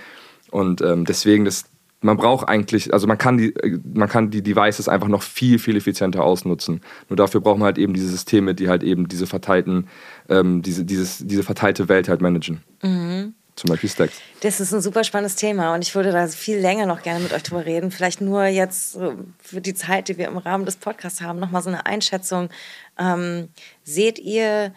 Und 0.51 0.81
ähm, 0.81 1.05
deswegen, 1.05 1.45
das, 1.45 1.65
man 2.01 2.17
braucht 2.17 2.49
eigentlich, 2.49 2.93
also 2.93 3.07
man 3.07 3.17
kann 3.17 3.37
die, 3.37 3.53
man 3.93 4.09
kann 4.09 4.31
die 4.31 4.41
Devices 4.41 4.89
einfach 4.89 5.07
noch 5.07 5.21
viel, 5.21 5.59
viel 5.59 5.77
effizienter 5.77 6.23
ausnutzen. 6.23 6.81
Nur 7.09 7.17
dafür 7.17 7.41
braucht 7.41 7.59
man 7.59 7.67
halt 7.67 7.77
eben 7.77 7.93
diese 7.93 8.07
Systeme, 8.07 8.55
die 8.55 8.69
halt 8.69 8.83
eben 8.83 9.07
diese 9.07 9.27
verteilten, 9.27 9.87
ähm, 10.27 10.61
diese, 10.63 10.83
dieses, 10.83 11.19
diese 11.19 11.43
verteilte 11.43 11.89
Welt 11.89 12.09
halt 12.09 12.21
managen. 12.21 12.61
Mhm. 12.81 13.35
Zum 13.55 13.69
Beispiel 13.69 13.89
Stacks. 13.89 14.19
Das 14.39 14.59
ist 14.59 14.73
ein 14.73 14.81
super 14.81 15.03
spannendes 15.03 15.35
Thema 15.35 15.75
und 15.75 15.83
ich 15.83 15.93
würde 15.93 16.11
da 16.11 16.25
viel 16.27 16.57
länger 16.57 16.85
noch 16.85 17.03
gerne 17.03 17.19
mit 17.19 17.33
euch 17.33 17.43
drüber 17.43 17.65
reden. 17.65 17.91
Vielleicht 17.91 18.21
nur 18.21 18.45
jetzt 18.45 18.97
für 19.39 19.61
die 19.61 19.73
Zeit, 19.73 20.07
die 20.07 20.17
wir 20.17 20.27
im 20.27 20.37
Rahmen 20.37 20.65
des 20.65 20.77
Podcasts 20.77 21.21
haben, 21.21 21.39
nochmal 21.39 21.61
so 21.61 21.69
eine 21.69 21.85
Einschätzung. 21.85 22.49
Ähm, 22.97 23.49
seht 23.83 24.17
ihr, 24.17 24.73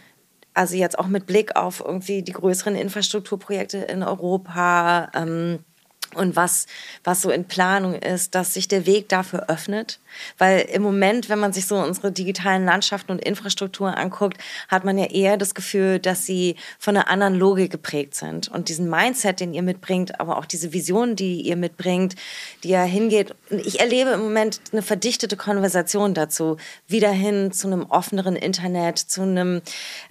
also 0.52 0.76
jetzt 0.76 0.98
auch 0.98 1.06
mit 1.06 1.24
Blick 1.24 1.56
auf 1.56 1.82
irgendwie 1.86 2.22
die 2.22 2.32
größeren 2.32 2.74
Infrastrukturprojekte 2.74 3.78
in 3.78 4.02
Europa, 4.02 5.08
ähm, 5.14 5.60
und 6.14 6.36
was, 6.36 6.66
was 7.02 7.22
so 7.22 7.30
in 7.30 7.44
Planung 7.46 7.94
ist, 7.94 8.34
dass 8.34 8.54
sich 8.54 8.68
der 8.68 8.86
Weg 8.86 9.08
dafür 9.08 9.48
öffnet. 9.48 9.98
Weil 10.38 10.60
im 10.72 10.82
Moment, 10.82 11.28
wenn 11.28 11.38
man 11.38 11.52
sich 11.52 11.66
so 11.66 11.76
unsere 11.76 12.12
digitalen 12.12 12.64
Landschaften 12.64 13.12
und 13.12 13.24
Infrastruktur 13.24 13.96
anguckt, 13.96 14.38
hat 14.68 14.84
man 14.84 14.96
ja 14.96 15.06
eher 15.06 15.36
das 15.36 15.54
Gefühl, 15.54 15.98
dass 15.98 16.24
sie 16.24 16.56
von 16.78 16.96
einer 16.96 17.08
anderen 17.08 17.34
Logik 17.34 17.72
geprägt 17.72 18.14
sind. 18.14 18.48
Und 18.48 18.68
diesen 18.68 18.88
Mindset, 18.88 19.40
den 19.40 19.52
ihr 19.52 19.62
mitbringt, 19.62 20.20
aber 20.20 20.38
auch 20.38 20.46
diese 20.46 20.72
Vision, 20.72 21.16
die 21.16 21.40
ihr 21.40 21.56
mitbringt, 21.56 22.14
die 22.62 22.68
ja 22.68 22.84
hingeht. 22.84 23.34
Ich 23.50 23.80
erlebe 23.80 24.10
im 24.10 24.20
Moment 24.20 24.60
eine 24.72 24.82
verdichtete 24.82 25.36
Konversation 25.36 26.14
dazu. 26.14 26.58
Wieder 26.86 27.10
hin 27.10 27.50
zu 27.50 27.66
einem 27.66 27.86
offeneren 27.86 28.36
Internet, 28.36 28.98
zu 28.98 29.22
einem 29.22 29.62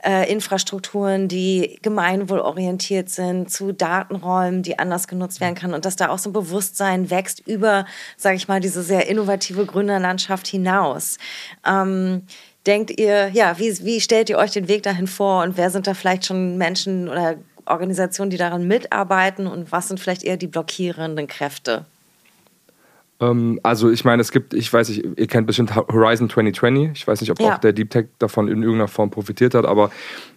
äh, 0.04 0.30
Infrastrukturen, 0.30 1.30
die 1.30 1.80
gemeinwohlorientiert 1.82 3.10
sind, 3.10 3.50
zu 3.50 3.72
Datenräumen, 3.72 4.64
die 4.64 4.80
anders 4.80 5.08
genutzt 5.08 5.40
werden 5.40 5.56
können. 5.56 5.74
Und 5.74 5.86
das 5.86 5.94
dass 5.94 6.08
da 6.08 6.12
auch 6.12 6.18
so 6.18 6.30
ein 6.30 6.34
Bewusstsein 6.34 7.12
wächst 7.12 7.46
über, 7.46 7.86
sage 8.18 8.36
ich 8.36 8.48
mal, 8.48 8.60
diese 8.60 8.82
sehr 8.82 9.08
innovative 9.08 9.66
Gründerlandschaft 9.94 10.48
hinaus. 10.48 11.18
Ähm, 11.66 12.24
denkt 12.66 13.00
ihr, 13.00 13.30
ja, 13.30 13.60
wie, 13.60 13.78
wie 13.84 14.02
stellt 14.02 14.30
ihr 14.30 14.38
euch 14.38 14.52
den 14.52 14.68
Weg 14.68 14.84
dahin 14.84 15.08
vor 15.08 15.44
und 15.44 15.58
wer 15.58 15.70
sind 15.70 15.88
da 15.88 15.94
vielleicht 15.94 16.26
schon 16.26 16.58
Menschen 16.58 17.10
oder 17.10 17.36
Organisationen, 17.66 18.30
die 18.30 18.38
daran 18.38 18.68
mitarbeiten 18.68 19.48
und 19.48 19.72
was 19.72 19.88
sind 19.88 20.00
vielleicht 20.00 20.24
eher 20.24 20.38
die 20.38 20.48
blockierenden 20.48 21.28
Kräfte? 21.28 21.86
Ähm, 23.20 23.60
also 23.64 23.90
ich 23.90 24.04
meine, 24.06 24.22
es 24.22 24.32
gibt, 24.32 24.54
ich 24.54 24.72
weiß 24.72 24.90
nicht, 24.90 25.06
ihr 25.18 25.28
kennt 25.28 25.48
bestimmt 25.48 25.76
Horizon 25.76 26.30
2020. 26.30 26.92
Ich 26.94 27.08
weiß 27.08 27.22
nicht, 27.22 27.32
ob 27.32 27.40
ja. 27.40 27.54
auch 27.54 27.58
der 27.58 27.74
Deep 27.74 27.90
Tech 27.90 28.08
davon 28.20 28.48
in 28.48 28.64
irgendeiner 28.64 28.88
Form 28.88 29.12
profitiert 29.12 29.54
hat, 29.54 29.66
aber 29.66 29.92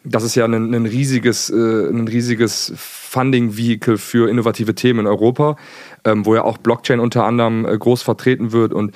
das 0.05 0.23
ist 0.23 0.35
ja 0.35 0.45
ein, 0.45 0.75
ein 0.75 0.87
riesiges, 0.87 1.51
äh, 1.51 1.55
ein 1.55 2.07
riesiges 2.07 2.73
Funding-Vehicle 2.77 3.99
für 3.99 4.29
innovative 4.29 4.75
Themen 4.75 5.01
in 5.01 5.07
Europa, 5.07 5.57
ähm, 6.05 6.27
wo 6.27 6.35
ja 6.35 6.45
auch 6.45 6.59
Blockchain 6.59 7.01
unter 7.01 7.25
anderem 7.25 7.67
äh, 7.67 7.77
groß 7.77 8.03
vertreten 8.03 8.53
wird 8.53 8.73
und 8.73 8.95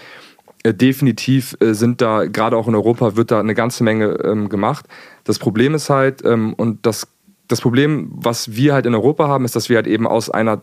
definitiv 0.64 1.56
sind 1.60 2.00
da, 2.00 2.26
gerade 2.26 2.56
auch 2.56 2.68
in 2.68 2.74
Europa, 2.74 3.16
wird 3.16 3.30
da 3.30 3.40
eine 3.40 3.54
ganze 3.54 3.82
Menge 3.82 4.18
ähm, 4.24 4.48
gemacht. 4.48 4.86
Das 5.24 5.38
Problem 5.38 5.74
ist 5.74 5.90
halt, 5.90 6.22
und 6.22 6.78
das, 6.82 7.08
das 7.48 7.60
Problem, 7.60 8.10
was 8.12 8.54
wir 8.54 8.74
halt 8.74 8.86
in 8.86 8.94
Europa 8.94 9.28
haben, 9.28 9.44
ist, 9.44 9.56
dass 9.56 9.68
wir 9.68 9.76
halt 9.76 9.86
eben 9.86 10.06
aus 10.06 10.28
einer 10.30 10.62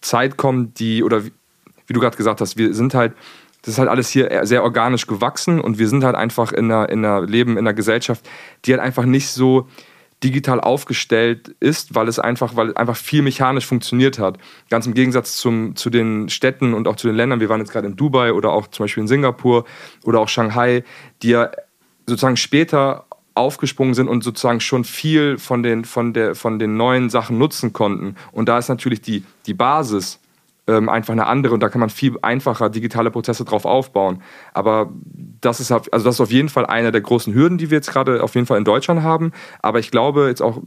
Zeit 0.00 0.36
kommen, 0.36 0.74
die, 0.74 1.02
oder 1.02 1.24
wie 1.24 1.92
du 1.92 2.00
gerade 2.00 2.16
gesagt 2.16 2.40
hast, 2.40 2.56
wir 2.56 2.74
sind 2.74 2.94
halt, 2.94 3.14
das 3.62 3.74
ist 3.74 3.78
halt 3.78 3.88
alles 3.88 4.08
hier 4.10 4.46
sehr 4.46 4.62
organisch 4.62 5.06
gewachsen 5.06 5.60
und 5.60 5.78
wir 5.78 5.88
sind 5.88 6.04
halt 6.04 6.14
einfach 6.14 6.52
in 6.52 6.70
einer, 6.70 6.88
in 6.88 7.04
einer 7.04 7.22
Leben, 7.22 7.52
in 7.52 7.58
einer 7.58 7.74
Gesellschaft, 7.74 8.28
die 8.64 8.72
halt 8.72 8.82
einfach 8.82 9.04
nicht 9.04 9.28
so 9.28 9.66
digital 10.22 10.60
aufgestellt 10.60 11.54
ist, 11.60 11.94
weil 11.94 12.08
es 12.08 12.18
einfach, 12.18 12.56
weil 12.56 12.76
einfach 12.76 12.96
viel 12.96 13.22
mechanisch 13.22 13.66
funktioniert 13.66 14.18
hat. 14.18 14.38
Ganz 14.68 14.86
im 14.86 14.94
Gegensatz 14.94 15.36
zum, 15.36 15.76
zu 15.76 15.90
den 15.90 16.28
Städten 16.28 16.74
und 16.74 16.88
auch 16.88 16.96
zu 16.96 17.06
den 17.06 17.16
Ländern, 17.16 17.40
wir 17.40 17.48
waren 17.48 17.60
jetzt 17.60 17.72
gerade 17.72 17.86
in 17.86 17.96
Dubai 17.96 18.32
oder 18.32 18.52
auch 18.52 18.66
zum 18.66 18.84
Beispiel 18.84 19.02
in 19.02 19.08
Singapur 19.08 19.64
oder 20.04 20.20
auch 20.20 20.28
Shanghai, 20.28 20.82
die 21.22 21.30
ja 21.30 21.50
sozusagen 22.06 22.36
später 22.36 23.04
aufgesprungen 23.34 23.94
sind 23.94 24.08
und 24.08 24.24
sozusagen 24.24 24.60
schon 24.60 24.84
viel 24.84 25.38
von 25.38 25.62
den, 25.62 25.84
von 25.84 26.12
der, 26.12 26.34
von 26.34 26.58
den 26.58 26.76
neuen 26.76 27.08
Sachen 27.08 27.38
nutzen 27.38 27.72
konnten. 27.72 28.16
Und 28.32 28.48
da 28.48 28.58
ist 28.58 28.68
natürlich 28.68 29.00
die, 29.00 29.24
die 29.46 29.54
Basis 29.54 30.18
ähm, 30.66 30.88
einfach 30.88 31.12
eine 31.12 31.26
andere 31.26 31.54
und 31.54 31.60
da 31.60 31.68
kann 31.68 31.80
man 31.80 31.90
viel 31.90 32.16
einfacher 32.22 32.68
digitale 32.68 33.10
Prozesse 33.10 33.44
drauf 33.44 33.64
aufbauen. 33.64 34.22
Aber 34.52 34.90
das 35.40 35.60
ist, 35.60 35.70
also 35.70 35.88
das 35.88 36.16
ist 36.16 36.20
auf 36.20 36.30
jeden 36.30 36.48
Fall 36.48 36.66
eine 36.66 36.92
der 36.92 37.00
großen 37.00 37.34
Hürden, 37.34 37.58
die 37.58 37.70
wir 37.70 37.78
jetzt 37.78 37.90
gerade 37.90 38.22
auf 38.22 38.34
jeden 38.34 38.46
Fall 38.46 38.58
in 38.58 38.64
Deutschland 38.64 39.02
haben. 39.02 39.32
Aber 39.60 39.78
ich 39.78 39.90
glaube 39.90 40.26
jetzt 40.28 40.42
auch 40.42 40.62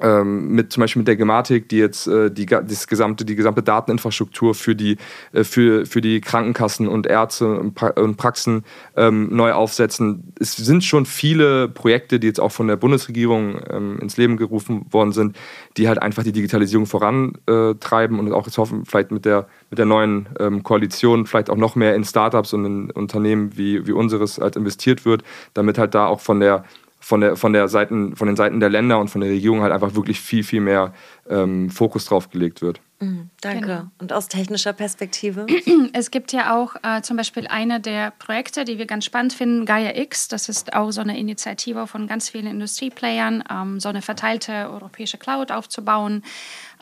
ähm, 0.00 0.48
mit 0.48 0.72
zum 0.72 0.82
Beispiel 0.82 1.00
mit 1.00 1.08
der 1.08 1.16
Gematik, 1.16 1.68
die 1.68 1.78
jetzt 1.78 2.06
äh, 2.06 2.30
die, 2.30 2.46
das 2.46 2.86
gesamte, 2.86 3.24
die 3.24 3.34
gesamte 3.34 3.62
Dateninfrastruktur 3.62 4.54
für 4.54 4.74
die, 4.74 4.96
äh, 5.32 5.44
für, 5.44 5.86
für 5.86 6.00
die 6.00 6.20
Krankenkassen 6.20 6.88
und 6.88 7.06
Ärzte 7.06 7.58
und, 7.58 7.74
pra 7.74 7.88
und 7.88 8.16
Praxen 8.16 8.64
ähm, 8.96 9.34
neu 9.34 9.52
aufsetzen. 9.52 10.32
Es 10.38 10.56
sind 10.56 10.84
schon 10.84 11.06
viele 11.06 11.68
Projekte, 11.68 12.20
die 12.20 12.26
jetzt 12.26 12.40
auch 12.40 12.52
von 12.52 12.66
der 12.68 12.76
Bundesregierung 12.76 13.60
ähm, 13.70 13.98
ins 14.00 14.16
Leben 14.16 14.36
gerufen 14.36 14.86
worden 14.90 15.12
sind, 15.12 15.36
die 15.76 15.88
halt 15.88 16.00
einfach 16.00 16.22
die 16.22 16.32
Digitalisierung 16.32 16.86
vorantreiben 16.86 18.18
und 18.18 18.32
auch 18.32 18.46
jetzt 18.46 18.58
hoffen, 18.58 18.84
vielleicht 18.84 19.10
mit 19.10 19.24
der, 19.24 19.48
mit 19.70 19.78
der 19.78 19.86
neuen 19.86 20.28
ähm, 20.38 20.62
Koalition 20.62 21.26
vielleicht 21.26 21.50
auch 21.50 21.56
noch 21.56 21.74
mehr 21.76 21.94
in 21.94 22.04
Startups 22.04 22.52
und 22.52 22.64
in 22.64 22.90
Unternehmen 22.90 23.56
wie, 23.56 23.86
wie 23.86 23.92
unseres 23.92 24.38
halt 24.38 24.56
investiert 24.56 25.04
wird, 25.04 25.22
damit 25.54 25.78
halt 25.78 25.94
da 25.94 26.06
auch 26.06 26.20
von 26.20 26.40
der 26.40 26.64
von, 27.06 27.20
der, 27.20 27.36
von, 27.36 27.52
der 27.52 27.68
Seiten, 27.68 28.16
von 28.16 28.26
den 28.26 28.34
Seiten 28.34 28.58
der 28.58 28.68
Länder 28.68 28.98
und 28.98 29.06
von 29.06 29.20
der 29.20 29.30
Regierung 29.30 29.62
halt 29.62 29.72
einfach 29.72 29.94
wirklich 29.94 30.20
viel, 30.20 30.42
viel 30.42 30.60
mehr 30.60 30.92
ähm, 31.30 31.70
Fokus 31.70 32.06
drauf 32.06 32.30
gelegt 32.30 32.62
wird. 32.62 32.80
Mhm, 32.98 33.30
danke. 33.40 33.66
Genau. 33.66 33.82
Und 34.00 34.12
aus 34.12 34.26
technischer 34.26 34.72
Perspektive? 34.72 35.46
Es 35.92 36.10
gibt 36.10 36.32
ja 36.32 36.56
auch 36.56 36.74
äh, 36.82 37.02
zum 37.02 37.16
Beispiel 37.16 37.46
eine 37.46 37.78
der 37.78 38.10
Projekte, 38.10 38.64
die 38.64 38.78
wir 38.78 38.86
ganz 38.86 39.04
spannend 39.04 39.34
finden, 39.34 39.66
Gaia 39.66 39.96
X. 39.96 40.26
Das 40.26 40.48
ist 40.48 40.74
auch 40.74 40.90
so 40.90 41.00
eine 41.00 41.16
Initiative 41.16 41.86
von 41.86 42.08
ganz 42.08 42.28
vielen 42.28 42.48
Industrieplayern, 42.48 43.44
ähm, 43.48 43.78
so 43.78 43.88
eine 43.88 44.02
verteilte 44.02 44.68
europäische 44.68 45.16
Cloud 45.16 45.52
aufzubauen. 45.52 46.24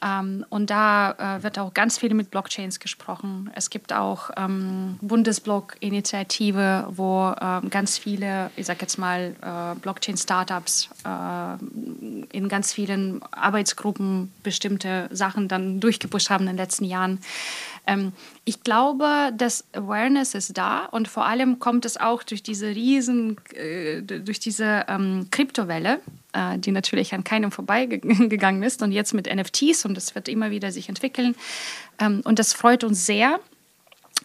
Ähm, 0.03 0.45
und 0.49 0.71
da 0.71 1.39
äh, 1.39 1.43
wird 1.43 1.59
auch 1.59 1.73
ganz 1.75 1.99
viel 1.99 2.15
mit 2.15 2.31
Blockchains 2.31 2.81
gesprochen. 2.81 3.51
Es 3.55 3.71
gibt 3.71 3.93
auch 3.93 4.31
ähm, 4.37 4.99
Bundesblock-Initiative, 5.01 6.89
wo 6.91 7.35
ähm, 7.41 7.71
ganz 7.71 7.99
viele, 7.99 8.51
ich 8.57 8.67
sag 8.67 8.81
jetzt 8.83 8.99
mal, 8.99 9.35
äh, 9.41 9.79
Blockchain-Startups 9.81 10.91
äh, 11.05 12.37
in 12.37 12.49
ganz 12.49 12.73
vielen 12.73 13.23
Arbeitsgruppen 13.33 14.33
bestimmte 14.43 15.09
Sachen 15.11 15.49
dann 15.49 15.81
durchgepusht 15.81 16.31
haben 16.31 16.43
in 16.43 16.49
den 16.49 16.57
letzten 16.57 16.85
Jahren. 16.85 17.21
Ähm, 17.87 18.13
ich 18.45 18.63
glaube, 18.63 19.33
das 19.37 19.65
Awareness 19.73 20.35
ist 20.35 20.57
da 20.57 20.87
und 20.87 21.09
vor 21.09 21.27
allem 21.27 21.59
kommt 21.59 21.85
es 21.85 21.97
auch 21.97 22.23
durch 22.23 22.43
diese 22.43 22.69
riesen, 22.69 23.37
äh, 23.55 24.03
durch 24.03 24.41
diese 24.41 24.85
ähm, 24.89 25.29
Kryptowelle, 25.31 26.01
äh, 26.33 26.59
die 26.59 26.73
natürlich 26.73 27.15
an 27.15 27.25
keinem 27.25 27.51
vorbeigegangen 27.51 28.63
ist 28.63 28.83
und 28.83 28.93
jetzt 28.93 29.15
mit 29.15 29.33
NFTs 29.33 29.85
und 29.85 29.95
das 29.95 30.15
wird 30.15 30.29
immer 30.29 30.51
wieder 30.51 30.73
sich 30.73 30.89
entwickeln. 30.89 31.35
Ähm, 31.99 32.23
und 32.25 32.39
das 32.39 32.53
freut 32.53 32.85
uns 32.85 33.07
sehr. 33.07 33.41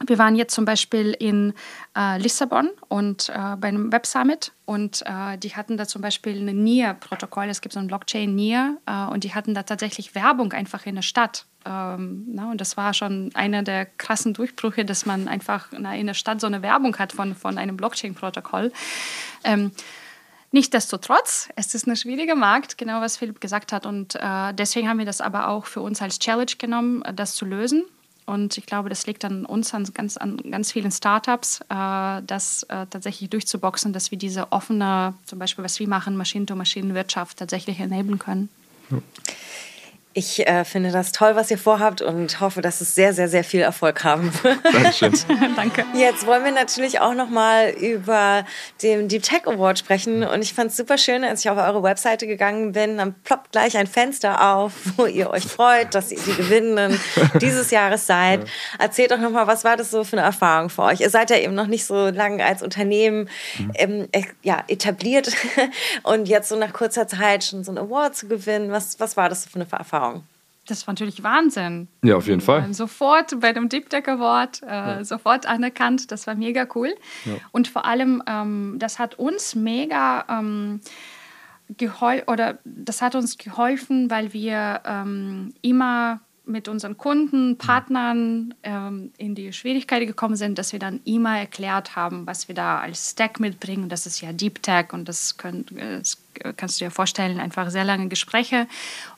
Wir 0.06 0.18
waren 0.18 0.36
jetzt 0.36 0.54
zum 0.54 0.66
Beispiel 0.66 1.12
in 1.12 1.54
äh, 1.98 2.18
Lissabon 2.20 2.70
und 2.88 3.30
äh, 3.30 3.56
bei 3.58 3.68
einem 3.68 3.92
Web 3.92 4.06
Summit 4.06 4.54
und 4.66 5.04
äh, 5.06 5.38
die 5.38 5.56
hatten 5.56 5.76
da 5.76 5.88
zum 5.88 6.02
Beispiel 6.02 6.48
ein 6.48 6.64
NIR-Protokoll. 6.64 7.50
Es 7.50 7.60
gibt 7.60 7.74
so 7.74 7.80
ein 7.80 7.88
Blockchain 7.88 8.34
NIR 8.34 8.78
äh, 8.86 9.06
und 9.06 9.24
die 9.24 9.34
hatten 9.34 9.54
da 9.54 9.64
tatsächlich 9.64 10.16
Werbung 10.16 10.54
einfach 10.54 10.86
in 10.86 10.96
der 10.96 11.02
Stadt. 11.02 11.46
Ähm, 11.66 12.26
na, 12.32 12.50
und 12.52 12.62
das 12.62 12.78
war 12.78 12.94
schon 12.94 13.32
einer 13.34 13.64
der 13.64 13.86
krassen 13.86 14.34
Durchbrüche, 14.34 14.86
dass 14.86 15.06
man 15.06 15.28
einfach 15.28 15.68
na, 15.78 15.96
in 15.96 16.08
der 16.08 16.14
Stadt 16.14 16.40
so 16.40 16.48
eine 16.48 16.62
Werbung 16.62 16.98
hat 16.98 17.12
von, 17.12 17.36
von 17.36 17.58
einem 17.58 17.76
Blockchain-Protokoll. 17.76 18.72
Ähm, 19.44 19.72
Nichtsdestotrotz, 20.52 21.50
es 21.56 21.76
ist 21.76 21.86
ein 21.86 21.96
schwieriger 21.96 22.34
Markt, 22.34 22.80
genau 22.80 23.02
was 23.02 23.18
Philipp 23.18 23.40
gesagt 23.40 23.72
hat. 23.72 23.86
Und 23.86 24.16
äh, 24.16 24.52
deswegen 24.54 24.90
haben 24.90 24.98
wir 24.98 25.06
das 25.06 25.22
aber 25.22 25.48
auch 25.48 25.68
für 25.68 25.82
uns 25.82 26.02
als 26.02 26.18
Challenge 26.18 26.54
genommen, 26.58 27.04
das 27.16 27.36
zu 27.36 27.46
lösen. 27.46 27.86
Und 28.30 28.59
ich 28.59 28.67
glaube, 28.67 28.89
das 28.89 29.07
liegt 29.07 29.25
an 29.25 29.43
uns, 29.43 29.73
an 29.73 29.86
ganz, 29.91 30.15
an 30.15 30.38
ganz 30.38 30.71
vielen 30.71 30.91
Startups, 30.91 31.61
äh, 31.61 32.21
das 32.27 32.61
äh, 32.69 32.86
tatsächlich 32.88 33.27
durchzuboxen, 33.32 33.91
dass 33.91 34.11
wir 34.11 34.19
diese 34.19 34.51
offene, 34.51 35.15
zum 35.25 35.39
Beispiel 35.39 35.63
was 35.63 35.80
wir 35.80 35.88
machen, 35.88 36.15
Maschinen-to-Maschinen-Wirtschaft 36.15 37.38
tatsächlich 37.38 37.80
enablen 37.80 38.19
können. 38.19 38.49
Ja. 38.91 38.99
Ich 40.14 40.47
äh, 40.47 40.66
finde 40.66 40.91
das 40.91 41.12
toll, 41.12 41.36
was 41.36 41.51
ihr 41.51 41.60
vorhabt 41.60 42.01
und 42.01 42.41
hoffe, 42.41 42.62
dass 42.62 42.82
es 42.82 42.95
sehr, 42.95 43.14
sehr, 43.14 43.30
sehr 43.30 43.43
viel 43.43 43.62
Erfolg 43.62 44.03
haben 44.03 44.34
wird. 44.41 44.57
Dankeschön. 44.64 45.14
Danke. 45.55 45.86
Jetzt 45.93 46.26
wollen 46.26 46.43
wir 46.43 46.51
natürlich 46.51 46.99
auch 46.99 47.14
noch 47.14 47.30
mal 47.30 47.70
über 47.70 48.43
den 48.82 49.07
Deep 49.07 49.22
Tech 49.22 49.45
Award 49.45 49.78
sprechen 49.78 50.24
und 50.24 50.41
ich 50.41 50.55
fand 50.55 50.72
es 50.72 50.78
super 50.78 50.97
schön, 50.97 51.24
als 51.24 51.41
ich 51.41 51.49
auf 51.51 51.60
eure 51.60 51.84
Webseite 51.84 52.26
gegangen 52.26 52.72
bin, 52.72 52.97
dann 52.97 53.14
ploppt 53.24 53.51
gleich 53.51 53.78
ein 53.78 53.86
Fenster 53.86 54.55
auf, 54.55 54.74
wo 54.97 55.05
ihr 55.05 55.30
euch 55.30 55.45
freut, 55.45 55.93
dass 55.93 56.12
ihr 56.12 56.20
die 56.20 56.34
Gewinnenden 56.34 56.99
dieses 57.39 57.70
Jahres 57.70 58.07
seid. 58.07 58.39
Ja. 58.39 58.49
Erzählt 58.80 59.12
doch 59.12 59.20
noch 59.20 59.30
mal, 59.30 59.45
was 59.45 59.64
war 59.64 59.78
das 59.78 59.91
so 59.91 60.03
für 60.03 60.18
eine 60.18 60.26
Erfahrung 60.26 60.72
für 60.72 60.86
euch? 60.86 61.01
Ihr 61.01 61.12
seid 61.12 61.30
ja 61.30 61.38
eben 61.38 61.53
noch 61.53 61.68
nicht 61.68 61.86
so 61.86 62.10
lange 62.10 62.43
als 62.43 62.64
Unternehmen 62.64 63.30
mhm. 63.60 63.72
ähm, 63.76 64.07
äh, 64.12 64.24
ja, 64.41 64.64
etabliert 64.70 65.32
und 66.01 66.28
jetzt 66.28 66.49
so 66.49 66.55
nach 66.55 66.74
kurzer 66.74 67.07
Zeit 67.07 67.43
schon 67.43 67.64
so 67.64 67.70
einen 67.70 67.78
Award 67.78 68.16
zu 68.16 68.28
gewinnen. 68.28 68.72
Was, 68.72 68.99
was 68.99 69.16
war 69.16 69.30
das 69.30 69.45
für 69.45 69.53
eine 69.53 69.68
Erfahrung? 69.70 69.99
Erfahrung. 70.00 70.24
Das 70.68 70.86
war 70.86 70.93
natürlich 70.93 71.24
Wahnsinn. 71.24 71.88
Ja, 72.04 72.16
auf 72.16 72.28
jeden 72.28 72.41
Fall. 72.41 72.72
Sofort 72.74 73.39
bei 73.39 73.54
dem 73.54 73.70
Deep 73.70 73.89
Tech 73.89 74.08
Award, 74.08 74.62
äh, 74.62 74.68
ja. 74.68 75.04
sofort 75.04 75.47
anerkannt. 75.47 76.12
Das 76.12 76.28
war 76.28 76.36
mega 76.36 76.68
cool. 76.76 76.93
Ja. 77.26 77.34
Und 77.52 77.68
vor 77.68 77.86
allem, 77.86 78.22
ähm, 78.28 78.76
das 78.78 79.00
hat 79.00 79.16
uns 79.16 79.56
mega 79.56 80.26
ähm, 80.30 80.82
geholfen, 81.76 82.28
oder 82.28 82.60
das 82.66 83.02
hat 83.02 83.16
uns 83.16 83.38
geholfen, 83.39 84.12
weil 84.12 84.32
wir 84.32 84.82
ähm, 84.86 85.54
immer 85.64 86.20
mit 86.50 86.68
unseren 86.68 86.97
Kunden, 86.97 87.58
Partnern 87.58 88.54
ähm, 88.64 89.12
in 89.18 89.36
die 89.36 89.54
Schwierigkeiten 89.54 90.08
gekommen 90.08 90.36
sind, 90.36 90.58
dass 90.58 90.74
wir 90.74 90.80
dann 90.80 91.00
immer 91.06 91.38
erklärt 91.38 91.95
haben, 91.95 92.26
was 92.28 92.47
wir 92.47 92.56
da 92.56 92.80
als 92.80 93.12
Stack 93.12 93.39
mitbringen. 93.39 93.88
Das 93.88 94.06
ist 94.06 94.20
ja 94.22 94.34
Deep 94.34 94.62
Tech 94.62 94.91
und 94.91 95.08
das, 95.08 95.38
können, 95.38 95.66
das 95.70 96.18
kannst 96.58 96.82
du 96.82 96.86
dir 96.86 96.91
vorstellen, 96.91 97.39
einfach 97.39 97.70
sehr 97.70 97.86
lange 97.86 98.08
Gespräche. 98.08 98.68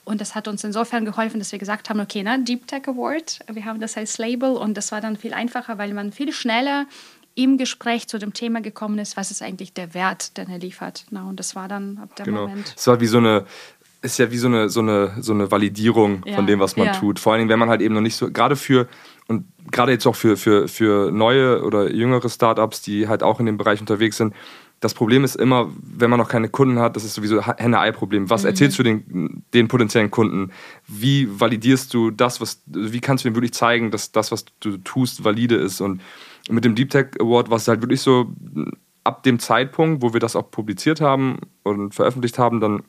Und 0.04 0.22
das 0.22 0.36
hat 0.36 0.48
uns 0.48 0.64
insofern 0.64 1.06
geholfen, 1.06 1.40
dass 1.40 1.52
wir 1.52 1.60
gesagt 1.60 1.90
haben, 1.90 2.00
okay, 2.00 2.22
na, 2.24 2.38
Deep 2.38 2.68
Tech 2.68 2.88
Award, 2.88 3.40
wir 3.52 3.66
haben 3.66 3.80
das 3.80 3.98
als 3.98 4.18
Label 4.18 4.52
und 4.52 4.76
das 4.76 4.92
war 4.92 5.02
dann 5.02 5.16
viel 5.16 5.34
einfacher, 5.34 5.78
weil 5.78 5.94
man 5.94 6.12
viel 6.12 6.34
schneller 6.34 6.86
im 7.34 7.58
Gespräch 7.58 8.08
zu 8.08 8.18
dem 8.18 8.34
Thema 8.34 8.62
gekommen 8.62 9.00
ist, 9.00 9.16
was 9.16 9.32
ist 9.32 9.42
eigentlich 9.42 9.74
der 9.74 9.94
Wert, 9.94 10.38
den 10.38 10.50
er 10.50 10.60
liefert. 10.60 11.06
Na, 11.12 11.24
und 11.24 11.40
das 11.40 11.56
war 11.56 11.68
dann 11.68 11.98
ab 11.98 12.16
dem 12.18 12.26
genau. 12.26 12.42
Moment. 12.42 12.74
Es 12.76 12.88
war 12.88 13.00
wie 13.00 13.08
so 13.08 13.20
eine 13.20 13.46
ist 14.02 14.18
ja 14.18 14.32
wie 14.32 14.38
so 14.38 14.48
eine, 14.48 14.70
so 14.70 14.80
eine, 14.80 15.14
so 15.20 15.34
eine 15.34 15.52
Validierung 15.52 16.24
ja, 16.26 16.36
von 16.36 16.48
dem, 16.48 16.60
was 16.60 16.76
man 16.76 16.88
ja. 16.88 16.94
tut. 16.94 17.20
Vor 17.20 17.34
allen 17.34 17.42
Dingen, 17.42 17.50
wenn 17.50 17.60
man 17.60 17.70
halt 17.70 17.82
eben 17.82 17.94
noch 17.94 18.02
nicht 18.02 18.16
so, 18.16 18.32
gerade 18.32 18.56
für, 18.56 18.88
und 19.28 19.46
gerade 19.72 19.92
jetzt 19.92 20.08
auch 20.08 20.16
für, 20.16 20.38
für, 20.38 20.68
für 20.68 21.12
neue 21.12 21.64
oder 21.64 21.92
jüngere 21.92 22.28
Startups, 22.30 22.82
die 22.82 23.08
halt 23.08 23.22
auch 23.22 23.40
in 23.40 23.46
dem 23.46 23.58
Bereich 23.58 23.80
unterwegs 23.80 24.18
sind, 24.18 24.34
das 24.80 24.96
Problem 24.96 25.24
ist 25.24 25.36
immer, 25.36 25.70
wenn 25.80 26.10
man 26.10 26.18
noch 26.18 26.30
keine 26.30 26.50
Kunden 26.50 26.80
hat, 26.80 26.96
das 26.96 27.04
ist 27.04 27.14
sowieso 27.14 27.46
Henne-Ei-Problem. 27.46 28.32
Was 28.32 28.42
mhm. 28.42 28.50
erzählst 28.50 28.80
du 28.80 28.84
den, 28.84 29.44
den 29.54 29.68
potenziellen 29.68 30.10
Kunden? 30.10 30.52
Wie 30.88 31.30
validierst 31.40 31.94
du 31.94 32.10
das, 32.10 32.42
was, 32.42 32.64
wie 32.66 33.00
kannst 33.00 33.24
du 33.24 33.30
ihm 33.30 33.36
wirklich 33.36 33.54
zeigen, 33.54 33.92
dass 33.92 34.12
das, 34.12 34.32
was 34.32 34.46
du 34.60 34.78
tust, 34.78 35.24
valide 35.24 35.56
ist? 35.56 35.82
Und 35.82 36.02
mit 36.50 36.66
dem 36.66 36.74
Deep 36.74 36.90
Tech 36.90 37.10
Award 37.20 37.52
war 37.52 37.58
es 37.58 37.68
halt 37.68 37.84
wirklich 37.84 38.02
so, 38.02 38.34
ab 39.04 39.22
dem 39.22 39.38
Zeitpunkt, 39.38 40.02
wo 40.02 40.14
wir 40.14 40.20
das 40.20 40.36
auch 40.36 40.50
publiziert 40.50 41.00
haben 41.00 41.38
und 41.62 41.94
veröffentlicht 41.94 42.40
haben, 42.40 42.60
dann 42.60 42.84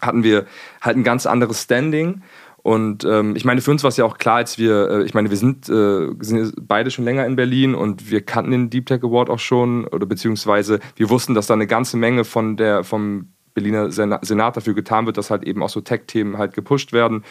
hatten 0.00 0.22
wir 0.22 0.46
halt 0.80 0.96
ein 0.96 1.04
ganz 1.04 1.26
anderes 1.26 1.62
Standing. 1.62 2.22
Und 2.66 3.04
ähm, 3.04 3.36
ich 3.36 3.44
meine, 3.44 3.60
für 3.60 3.70
uns 3.70 3.84
war 3.84 3.90
es 3.90 3.96
ja 3.96 4.04
auch 4.04 4.18
klar, 4.18 4.38
als 4.38 4.58
wir, 4.58 4.90
äh, 4.90 5.04
ich 5.04 5.14
meine, 5.14 5.30
wir 5.30 5.36
sind, 5.36 5.68
äh, 5.68 6.08
sind 6.18 6.52
beide 6.60 6.90
schon 6.90 7.04
länger 7.04 7.24
in 7.24 7.36
Berlin 7.36 7.76
und 7.76 8.10
wir 8.10 8.22
kannten 8.22 8.50
den 8.50 8.70
Deep 8.70 8.86
Tech 8.86 9.04
Award 9.04 9.30
auch 9.30 9.38
schon, 9.38 9.86
oder 9.86 10.04
beziehungsweise 10.04 10.80
wir 10.96 11.08
wussten, 11.08 11.34
dass 11.34 11.46
da 11.46 11.54
eine 11.54 11.68
ganze 11.68 11.96
Menge 11.96 12.24
von 12.24 12.56
der, 12.56 12.82
vom 12.82 13.28
Berliner 13.54 13.92
Senat 13.92 14.56
dafür 14.56 14.74
getan 14.74 15.06
wird, 15.06 15.16
dass 15.16 15.30
halt 15.30 15.44
eben 15.44 15.62
auch 15.62 15.68
so 15.68 15.80
Tech-Themen 15.80 16.38
halt 16.38 16.54
gepusht 16.54 16.92
werden. 16.92 17.22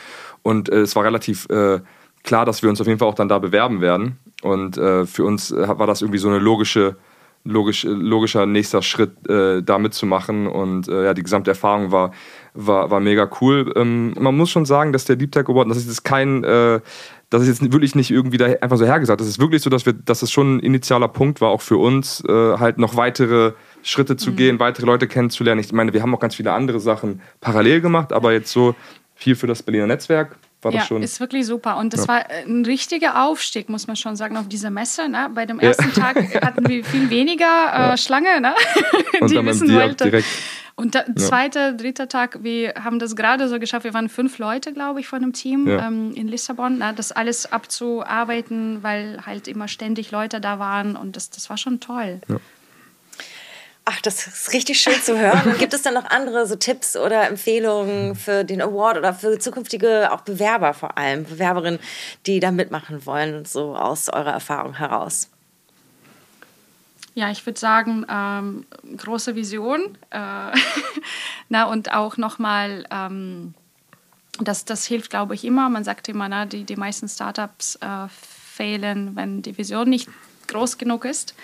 Und 0.41 0.70
äh, 0.70 0.80
es 0.80 0.95
war 0.95 1.03
relativ 1.03 1.49
äh, 1.49 1.82
klar, 2.24 2.45
dass 2.45 2.63
wir 2.63 2.70
uns 2.70 2.80
auf 2.80 2.88
jeden 2.88 2.99
Fall 2.99 3.09
auch 3.09 3.13
dann 3.16 3.28
da 3.28 3.38
bewerben 3.38 3.82
werden. 3.82 4.18
Und 4.41 4.78
äh, 4.78 5.05
für 5.05 5.26
uns 5.26 5.51
äh, 5.51 5.68
war 5.68 5.86
das 5.86 6.01
irgendwie 6.01 6.20
so 6.20 6.30
eine 6.30 6.39
logische 6.39 6.95
logisch, 7.43 7.84
logischer 7.84 8.47
nächster 8.47 8.82
Schritt, 8.82 9.11
da 9.28 9.78
mitzumachen. 9.78 10.47
Und 10.47 10.88
ja, 10.88 11.13
die 11.13 11.22
gesamte 11.22 11.51
Erfahrung 11.51 11.91
war, 11.91 12.11
war, 12.56 12.89
war 12.89 12.99
mega 12.99 13.30
cool. 13.41 13.72
Ähm, 13.76 14.14
man 14.20 14.36
muss 14.36 14.49
schon 14.49 14.66
sagen, 14.66 14.93
dass 14.93 15.06
der 15.06 15.16
Deep 15.16 15.32
Tech 15.32 15.47
Award, 15.47 15.70
das 15.70 15.78
ist 15.78 15.88
jetzt 15.88 16.03
kein, 16.03 16.43
äh, 16.43 16.80
das 17.30 17.43
ist 17.43 17.47
jetzt 17.47 17.72
wirklich 17.72 17.95
nicht 17.95 18.12
irgendwie 18.12 18.38
da 18.38 18.45
einfach 18.45 18.78
so 18.78 18.86
hergesagt. 18.86 19.20
Das 19.20 19.28
ist 19.28 19.39
wirklich 19.39 19.62
so, 19.62 19.70
dass 19.70 19.86
wir, 19.86 19.93
dass 19.93 20.22
es 20.22 20.32
schon 20.32 20.58
ein 20.58 20.60
initialer 20.62 21.08
Punkt 21.08 21.41
war, 21.41 21.49
auch 21.49 21.62
für 21.62 21.78
uns, 21.78 22.24
äh, 22.28 22.58
halt 22.58 22.78
noch 22.78 22.95
weitere 22.95 23.53
Schritte 23.84 24.18
zu 24.18 24.32
mhm. 24.32 24.36
gehen, 24.36 24.60
weitere 24.60 24.86
Leute 24.86 25.08
kennenzulernen. 25.08 25.60
Ich 25.60 25.72
meine, 25.72 25.93
wir 25.93 26.01
haben 26.01 26.14
auch 26.16 26.20
ganz 26.20 26.36
viele 26.36 26.53
andere 26.53 26.80
Sachen 26.80 27.22
parallel 27.41 27.82
gemacht, 27.82 28.14
aber 28.14 28.34
jetzt 28.34 28.51
so 28.51 28.76
viel 29.16 29.36
für 29.36 29.47
das 29.47 29.64
Berliner 29.64 29.88
Netzwerk 29.88 30.38
war 30.62 30.72
ja, 30.72 30.80
das 30.80 30.88
schon. 30.88 31.03
ist 31.03 31.20
wirklich 31.20 31.45
super. 31.45 31.78
Und 31.78 31.93
das 31.93 32.01
ja. 32.01 32.08
war 32.08 32.30
ein 32.30 32.66
richtiger 32.66 33.24
Aufstieg, 33.24 33.70
muss 33.70 33.88
man 33.88 33.95
schon 33.95 34.16
sagen, 34.16 34.38
auf 34.38 34.47
dieser 34.47 34.70
Messe. 34.70 35.08
Ne? 35.08 35.30
Bei 35.34 35.45
dem 35.45 35.60
ersten 35.60 35.91
ja. 35.95 36.14
Tag 36.14 36.16
hatten 36.43 36.68
wir 36.68 36.84
viel 36.84 37.10
weniger 37.10 37.93
äh, 37.93 37.97
Schlange, 37.97 38.41
ne? 38.41 38.53
Und 39.20 39.32
die 39.32 39.45
wissen 39.45 39.74
wollte. 39.74 40.06
Direkt. 40.06 40.28
Und 40.78 40.93
der 40.93 41.16
zweite, 41.16 41.74
dritte 41.74 42.10
Tag, 42.10 42.43
wir 42.43 42.74
haben 42.84 42.99
das 42.99 43.16
gerade 43.16 43.47
so 43.47 43.60
geschafft. 43.60 43.86
Wir 43.86 43.93
waren 43.93 44.10
fünf 44.10 44.39
Leute, 44.39 44.74
glaube 44.74 44.99
ich, 44.99 45.08
von 45.08 45.24
einem 45.24 45.32
Team 45.32 45.68
ähm, 45.70 46.12
in 46.14 46.28
Lissabon, 46.28 46.80
ne? 46.80 46.93
das 46.93 47.14
alles 47.14 47.49
abzuarbeiten, 47.49 48.84
weil 48.84 49.26
halt 49.26 49.47
immer 49.47 49.70
ständig 49.70 50.12
Leute 50.12 50.41
da 50.41 50.60
waren. 50.60 50.97
Und 50.97 51.16
das, 51.16 51.30
das 51.30 51.49
war 51.49 51.58
schon 51.58 51.80
toll. 51.80 52.20
Ach, 53.88 54.01
das 54.01 54.25
ist 54.25 54.51
richtig 54.51 54.79
schön 54.79 54.99
zu 55.01 55.17
hören. 55.17 55.51
Und 55.51 55.59
gibt 55.59 55.73
es 55.75 55.83
dann 55.83 55.93
noch 55.93 56.05
andere 56.05 56.47
so 56.47 56.55
Tipps 56.55 56.97
oder 56.97 57.27
Empfehlungen 57.27 58.15
für 58.15 58.43
den 58.43 58.59
Award 58.59 58.97
oder 58.97 59.13
für 59.13 59.38
zukünftige 59.38 60.11
auch 60.11 60.21
Bewerber 60.21 60.73
vor 60.73 60.97
allem, 60.97 61.23
Bewerberinnen, 61.23 61.79
die 62.25 62.39
da 62.39 62.49
mitmachen 62.49 63.05
wollen, 63.05 63.45
so 63.45 63.75
aus 63.75 64.09
eurer 64.09 64.31
Erfahrung 64.31 64.73
heraus? 64.73 65.29
Ja, 67.13 67.29
ich 67.29 67.45
würde 67.45 67.59
sagen, 67.59 68.05
ähm, 68.09 68.65
große 68.97 69.36
Vision. 69.36 69.97
Äh, 70.09 70.17
na, 71.49 71.65
und 71.65 71.93
auch 71.93 72.17
nochmal, 72.17 72.86
ähm, 72.89 73.53
das, 74.39 74.65
das 74.65 74.86
hilft, 74.86 75.11
glaube 75.11 75.36
ich, 75.36 75.45
immer. 75.45 75.69
Man 75.69 75.83
sagt 75.83 76.09
immer, 76.09 76.27
na, 76.27 76.45
die, 76.45 76.63
die 76.63 76.75
meisten 76.75 77.07
Startups 77.07 77.75
äh, 77.75 78.07
fehlen, 78.09 79.15
wenn 79.15 79.43
die 79.43 79.57
Vision 79.57 79.89
nicht 79.89 80.09
groß 80.47 80.77
genug 80.77 81.05
ist. 81.05 81.36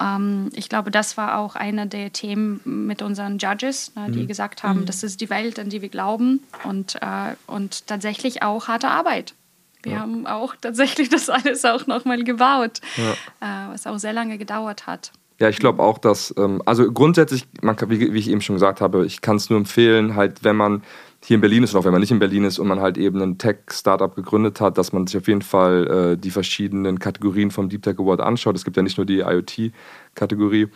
Ähm, 0.00 0.50
ich 0.54 0.68
glaube, 0.68 0.90
das 0.90 1.16
war 1.16 1.38
auch 1.38 1.54
einer 1.56 1.86
der 1.86 2.12
Themen 2.12 2.60
mit 2.64 3.02
unseren 3.02 3.38
Judges, 3.38 3.94
ne, 3.94 4.10
die 4.10 4.22
mhm. 4.22 4.26
gesagt 4.26 4.62
haben, 4.62 4.80
mhm. 4.80 4.86
das 4.86 5.02
ist 5.02 5.20
die 5.20 5.30
Welt, 5.30 5.58
an 5.58 5.68
die 5.68 5.82
wir 5.82 5.88
glauben 5.88 6.40
und, 6.64 6.96
äh, 6.96 7.34
und 7.46 7.86
tatsächlich 7.86 8.42
auch 8.42 8.68
harte 8.68 8.88
Arbeit. 8.88 9.34
Wir 9.82 9.92
ja. 9.92 9.98
haben 10.00 10.26
auch 10.26 10.54
tatsächlich 10.60 11.08
das 11.08 11.30
alles 11.30 11.64
auch 11.64 11.86
nochmal 11.86 12.24
gebaut, 12.24 12.80
ja. 12.96 13.68
äh, 13.68 13.72
was 13.72 13.86
auch 13.86 13.98
sehr 13.98 14.12
lange 14.12 14.38
gedauert 14.38 14.86
hat. 14.86 15.12
Ja, 15.38 15.48
ich 15.48 15.58
glaube 15.58 15.82
auch, 15.82 15.98
dass, 15.98 16.34
ähm, 16.38 16.62
also 16.64 16.90
grundsätzlich, 16.90 17.46
man 17.60 17.76
wie, 17.88 18.12
wie, 18.12 18.18
ich 18.18 18.30
eben 18.30 18.40
schon 18.40 18.56
gesagt 18.56 18.80
habe, 18.80 19.04
ich 19.04 19.20
kann 19.20 19.36
es 19.36 19.50
nur 19.50 19.58
empfehlen, 19.58 20.16
halt, 20.16 20.44
wenn 20.44 20.56
man 20.56 20.82
hier 21.26 21.34
in 21.34 21.40
Berlin 21.40 21.64
ist 21.64 21.74
und 21.74 21.80
auch 21.80 21.84
wenn 21.84 21.92
man 21.92 22.00
nicht 22.00 22.12
in 22.12 22.20
Berlin 22.20 22.44
ist 22.44 22.58
und 22.58 22.68
man 22.68 22.80
halt 22.80 22.96
eben 22.98 23.20
ein 23.20 23.36
Tech-Startup 23.36 24.14
gegründet 24.14 24.60
hat, 24.60 24.78
dass 24.78 24.92
man 24.92 25.06
sich 25.06 25.16
auf 25.16 25.26
jeden 25.26 25.42
Fall 25.42 26.12
äh, 26.12 26.16
die 26.16 26.30
verschiedenen 26.30 27.00
Kategorien 27.00 27.50
vom 27.50 27.68
Deep 27.68 27.82
Tech 27.82 27.98
Award 27.98 28.20
anschaut. 28.20 28.54
Es 28.54 28.64
gibt 28.64 28.76
ja 28.76 28.82
nicht 28.84 28.96
nur 28.96 29.06
die 29.06 29.18
IoT-Kategorie 29.18 30.68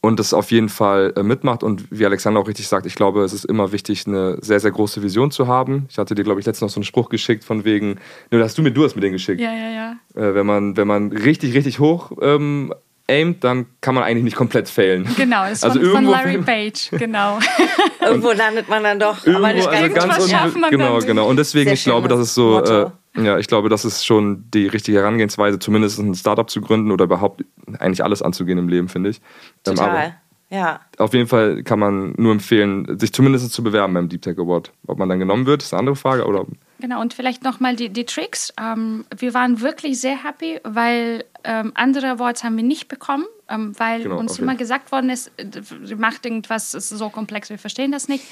und 0.00 0.18
das 0.18 0.34
auf 0.34 0.50
jeden 0.50 0.68
Fall 0.68 1.12
äh, 1.16 1.22
mitmacht. 1.22 1.62
Und 1.62 1.86
wie 1.90 2.04
Alexander 2.04 2.40
auch 2.40 2.48
richtig 2.48 2.66
sagt, 2.66 2.86
ich 2.86 2.96
glaube, 2.96 3.22
es 3.22 3.32
ist 3.32 3.44
immer 3.44 3.70
wichtig, 3.70 4.06
eine 4.06 4.36
sehr, 4.42 4.58
sehr 4.58 4.72
große 4.72 5.02
Vision 5.02 5.30
zu 5.30 5.46
haben. 5.46 5.86
Ich 5.88 5.96
hatte 5.96 6.14
dir, 6.14 6.24
glaube 6.24 6.40
ich, 6.40 6.46
letztens 6.46 6.70
noch 6.70 6.74
so 6.74 6.80
einen 6.80 6.84
Spruch 6.84 7.08
geschickt 7.08 7.44
von 7.44 7.64
wegen, 7.64 8.00
ne, 8.30 8.42
hast 8.42 8.58
du 8.58 8.62
mir, 8.62 8.72
du 8.72 8.84
hast 8.84 8.96
mir 8.96 9.00
den 9.00 9.12
geschickt. 9.12 9.40
Ja, 9.40 9.52
ja, 9.54 9.70
ja. 9.70 10.22
Äh, 10.22 10.34
wenn, 10.34 10.44
man, 10.46 10.76
wenn 10.76 10.88
man 10.88 11.12
richtig, 11.12 11.54
richtig 11.54 11.78
hoch 11.78 12.12
ähm, 12.20 12.74
aimt, 13.08 13.44
dann 13.44 13.66
kann 13.80 13.94
man 13.94 14.04
eigentlich 14.04 14.24
nicht 14.24 14.36
komplett 14.36 14.68
failen. 14.68 15.06
Genau, 15.16 15.44
ist 15.44 15.64
also 15.64 15.80
von, 15.80 15.90
von 15.90 16.04
Larry 16.04 16.38
Page, 16.38 16.90
genau. 16.92 17.38
irgendwo 18.00 18.32
landet 18.32 18.68
man 18.68 18.82
dann 18.82 18.98
doch, 18.98 19.26
irgendwo, 19.26 19.44
aber 19.44 19.54
nicht 19.54 19.68
also 19.68 19.94
ganz 19.94 20.30
schaffen 20.30 20.60
man 20.60 20.70
Genau, 20.70 20.98
genau. 21.00 21.28
Und 21.28 21.36
deswegen, 21.36 21.70
ich 21.70 21.84
glaube, 21.84 22.08
das 22.08 22.20
ist 22.20 22.34
so, 22.34 22.62
äh, 22.62 22.90
ja, 23.16 23.38
ich 23.38 23.46
glaube, 23.46 23.68
das 23.68 23.84
ist 23.84 24.04
schon 24.04 24.44
die 24.52 24.66
richtige 24.66 24.98
Herangehensweise, 24.98 25.58
zumindest 25.58 25.98
ein 25.98 26.14
Startup 26.14 26.48
zu 26.48 26.60
gründen 26.60 26.90
oder 26.90 27.04
überhaupt 27.04 27.44
eigentlich 27.78 28.02
alles 28.02 28.22
anzugehen 28.22 28.58
im 28.58 28.68
Leben, 28.68 28.88
finde 28.88 29.10
ich. 29.10 29.18
Ähm, 29.66 29.74
Total. 29.76 30.16
ja. 30.50 30.80
Auf 30.98 31.12
jeden 31.12 31.28
Fall 31.28 31.62
kann 31.62 31.78
man 31.78 32.14
nur 32.16 32.32
empfehlen, 32.32 32.98
sich 32.98 33.12
zumindest 33.12 33.52
zu 33.52 33.62
bewerben 33.62 33.94
beim 33.94 34.08
Deep 34.08 34.22
Tech 34.22 34.38
Award. 34.38 34.72
Ob 34.86 34.98
man 34.98 35.08
dann 35.08 35.18
genommen 35.18 35.46
wird, 35.46 35.62
ist 35.62 35.72
eine 35.72 35.80
andere 35.80 35.96
Frage. 35.96 36.26
Oder 36.26 36.46
Genau, 36.84 37.00
und 37.00 37.14
vielleicht 37.14 37.44
nochmal 37.44 37.76
die, 37.76 37.88
die 37.88 38.04
Tricks. 38.04 38.52
Ähm, 38.60 39.06
wir 39.16 39.32
waren 39.32 39.62
wirklich 39.62 39.98
sehr 39.98 40.22
happy, 40.22 40.60
weil 40.64 41.24
ähm, 41.42 41.72
andere 41.74 42.10
Awards 42.10 42.44
haben 42.44 42.58
wir 42.58 42.62
nicht 42.62 42.88
bekommen, 42.88 43.24
ähm, 43.48 43.72
weil 43.78 44.02
genau, 44.02 44.18
uns 44.18 44.38
immer 44.38 44.54
gesagt 44.54 44.92
worden 44.92 45.08
ist, 45.08 45.32
äh, 45.38 45.94
macht 45.96 46.26
irgendwas, 46.26 46.74
ist 46.74 46.90
so 46.90 47.08
komplex, 47.08 47.48
wir 47.48 47.56
verstehen 47.56 47.90
das 47.90 48.06
nicht. 48.06 48.26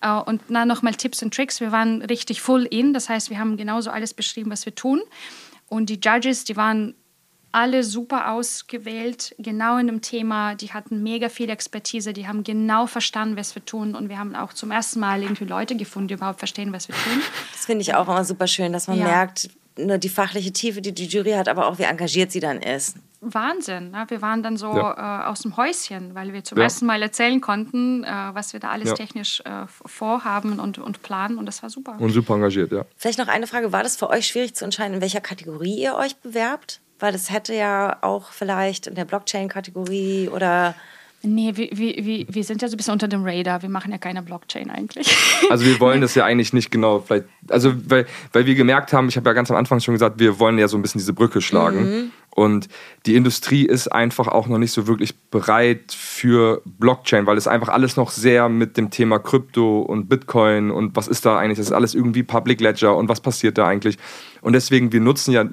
Äh, 0.00 0.14
und 0.14 0.40
dann 0.48 0.66
nochmal 0.66 0.94
Tipps 0.94 1.22
und 1.22 1.34
Tricks. 1.34 1.60
Wir 1.60 1.72
waren 1.72 2.00
richtig 2.00 2.40
full 2.40 2.64
in, 2.64 2.94
das 2.94 3.10
heißt, 3.10 3.28
wir 3.28 3.38
haben 3.38 3.58
genauso 3.58 3.90
alles 3.90 4.14
beschrieben, 4.14 4.50
was 4.50 4.64
wir 4.64 4.74
tun. 4.74 5.02
Und 5.68 5.90
die 5.90 6.00
Judges, 6.02 6.44
die 6.44 6.56
waren 6.56 6.94
alle 7.52 7.82
super 7.84 8.32
ausgewählt, 8.32 9.34
genau 9.38 9.78
in 9.78 9.86
dem 9.86 10.00
Thema. 10.00 10.54
Die 10.54 10.72
hatten 10.72 11.02
mega 11.02 11.28
viel 11.28 11.50
Expertise, 11.50 12.12
die 12.12 12.26
haben 12.26 12.44
genau 12.44 12.86
verstanden, 12.86 13.36
was 13.36 13.54
wir 13.54 13.64
tun. 13.64 13.94
Und 13.94 14.08
wir 14.08 14.18
haben 14.18 14.34
auch 14.34 14.52
zum 14.52 14.70
ersten 14.70 15.00
Mal 15.00 15.22
irgendwie 15.22 15.44
Leute 15.44 15.76
gefunden, 15.76 16.08
die 16.08 16.14
überhaupt 16.14 16.38
verstehen, 16.38 16.72
was 16.72 16.88
wir 16.88 16.94
tun. 16.94 17.22
Das 17.52 17.66
finde 17.66 17.82
ich 17.82 17.94
auch 17.94 18.08
immer 18.08 18.24
super 18.24 18.46
schön, 18.46 18.72
dass 18.72 18.88
man 18.88 18.98
ja. 18.98 19.04
merkt, 19.04 19.50
nur 19.78 19.98
die 19.98 20.08
fachliche 20.08 20.52
Tiefe, 20.52 20.80
die 20.80 20.92
die 20.92 21.06
Jury 21.06 21.32
hat, 21.32 21.48
aber 21.48 21.66
auch 21.66 21.78
wie 21.78 21.84
engagiert 21.84 22.32
sie 22.32 22.40
dann 22.40 22.60
ist. 22.60 22.96
Wahnsinn. 23.20 23.90
Ne? 23.90 24.06
Wir 24.08 24.22
waren 24.22 24.42
dann 24.42 24.56
so 24.56 24.74
ja. 24.74 25.24
äh, 25.24 25.28
aus 25.28 25.40
dem 25.40 25.56
Häuschen, 25.56 26.14
weil 26.14 26.32
wir 26.32 26.42
zum 26.42 26.56
ja. 26.58 26.64
ersten 26.64 26.86
Mal 26.86 27.02
erzählen 27.02 27.40
konnten, 27.40 28.02
äh, 28.04 28.08
was 28.08 28.52
wir 28.52 28.60
da 28.60 28.70
alles 28.70 28.94
technisch 28.94 29.40
äh, 29.44 29.66
vorhaben 29.66 30.58
und, 30.58 30.78
und 30.78 31.02
planen. 31.02 31.36
Und 31.36 31.46
das 31.46 31.62
war 31.62 31.68
super. 31.70 31.96
Und 31.98 32.10
super 32.10 32.34
engagiert, 32.34 32.72
ja. 32.72 32.86
Vielleicht 32.96 33.18
noch 33.18 33.28
eine 33.28 33.46
Frage: 33.46 33.72
War 33.72 33.82
das 33.82 33.96
für 33.96 34.08
euch 34.08 34.26
schwierig 34.26 34.54
zu 34.54 34.64
entscheiden, 34.64 34.94
in 34.94 35.00
welcher 35.02 35.20
Kategorie 35.20 35.82
ihr 35.82 35.96
euch 35.96 36.16
bewerbt? 36.16 36.80
Weil 37.00 37.14
es 37.14 37.30
hätte 37.30 37.54
ja 37.54 37.98
auch 38.02 38.30
vielleicht 38.30 38.86
in 38.86 38.94
der 38.94 39.04
Blockchain-Kategorie 39.04 40.28
oder 40.28 40.74
Nee, 41.22 41.52
wir, 41.54 41.68
wir, 41.72 42.26
wir 42.28 42.44
sind 42.44 42.62
ja 42.62 42.68
so 42.68 42.74
ein 42.74 42.76
bisschen 42.78 42.94
unter 42.94 43.06
dem 43.06 43.24
Radar. 43.26 43.60
Wir 43.60 43.68
machen 43.68 43.92
ja 43.92 43.98
keine 43.98 44.22
Blockchain 44.22 44.70
eigentlich. 44.70 45.14
Also 45.50 45.64
wir 45.64 45.80
wollen 45.80 46.00
das 46.00 46.14
ja 46.14 46.24
eigentlich 46.24 46.52
nicht 46.52 46.70
genau, 46.70 47.00
vielleicht, 47.00 47.24
also 47.48 47.72
weil, 47.88 48.06
weil 48.32 48.46
wir 48.46 48.54
gemerkt 48.54 48.92
haben, 48.92 49.08
ich 49.08 49.16
habe 49.16 49.28
ja 49.28 49.32
ganz 49.32 49.50
am 49.50 49.56
Anfang 49.56 49.80
schon 49.80 49.94
gesagt, 49.94 50.20
wir 50.20 50.38
wollen 50.38 50.58
ja 50.58 50.68
so 50.68 50.78
ein 50.78 50.82
bisschen 50.82 51.00
diese 51.00 51.12
Brücke 51.12 51.40
schlagen. 51.40 51.80
Mhm. 51.80 52.10
Und 52.30 52.68
die 53.06 53.16
Industrie 53.16 53.66
ist 53.66 53.88
einfach 53.88 54.28
auch 54.28 54.46
noch 54.46 54.58
nicht 54.58 54.70
so 54.70 54.86
wirklich 54.86 55.18
bereit 55.30 55.90
für 55.92 56.62
Blockchain, 56.64 57.26
weil 57.26 57.36
es 57.36 57.48
einfach 57.48 57.68
alles 57.68 57.96
noch 57.96 58.10
sehr 58.10 58.48
mit 58.48 58.76
dem 58.76 58.90
Thema 58.90 59.18
Krypto 59.18 59.80
und 59.80 60.08
Bitcoin 60.08 60.70
und 60.70 60.94
was 60.94 61.08
ist 61.08 61.26
da 61.26 61.36
eigentlich, 61.36 61.58
das 61.58 61.66
ist 61.66 61.72
alles 61.72 61.94
irgendwie 61.94 62.22
Public 62.22 62.60
Ledger 62.60 62.96
und 62.96 63.08
was 63.08 63.20
passiert 63.20 63.58
da 63.58 63.66
eigentlich. 63.66 63.98
Und 64.42 64.52
deswegen, 64.52 64.92
wir 64.92 65.00
nutzen 65.00 65.32
ja 65.32 65.46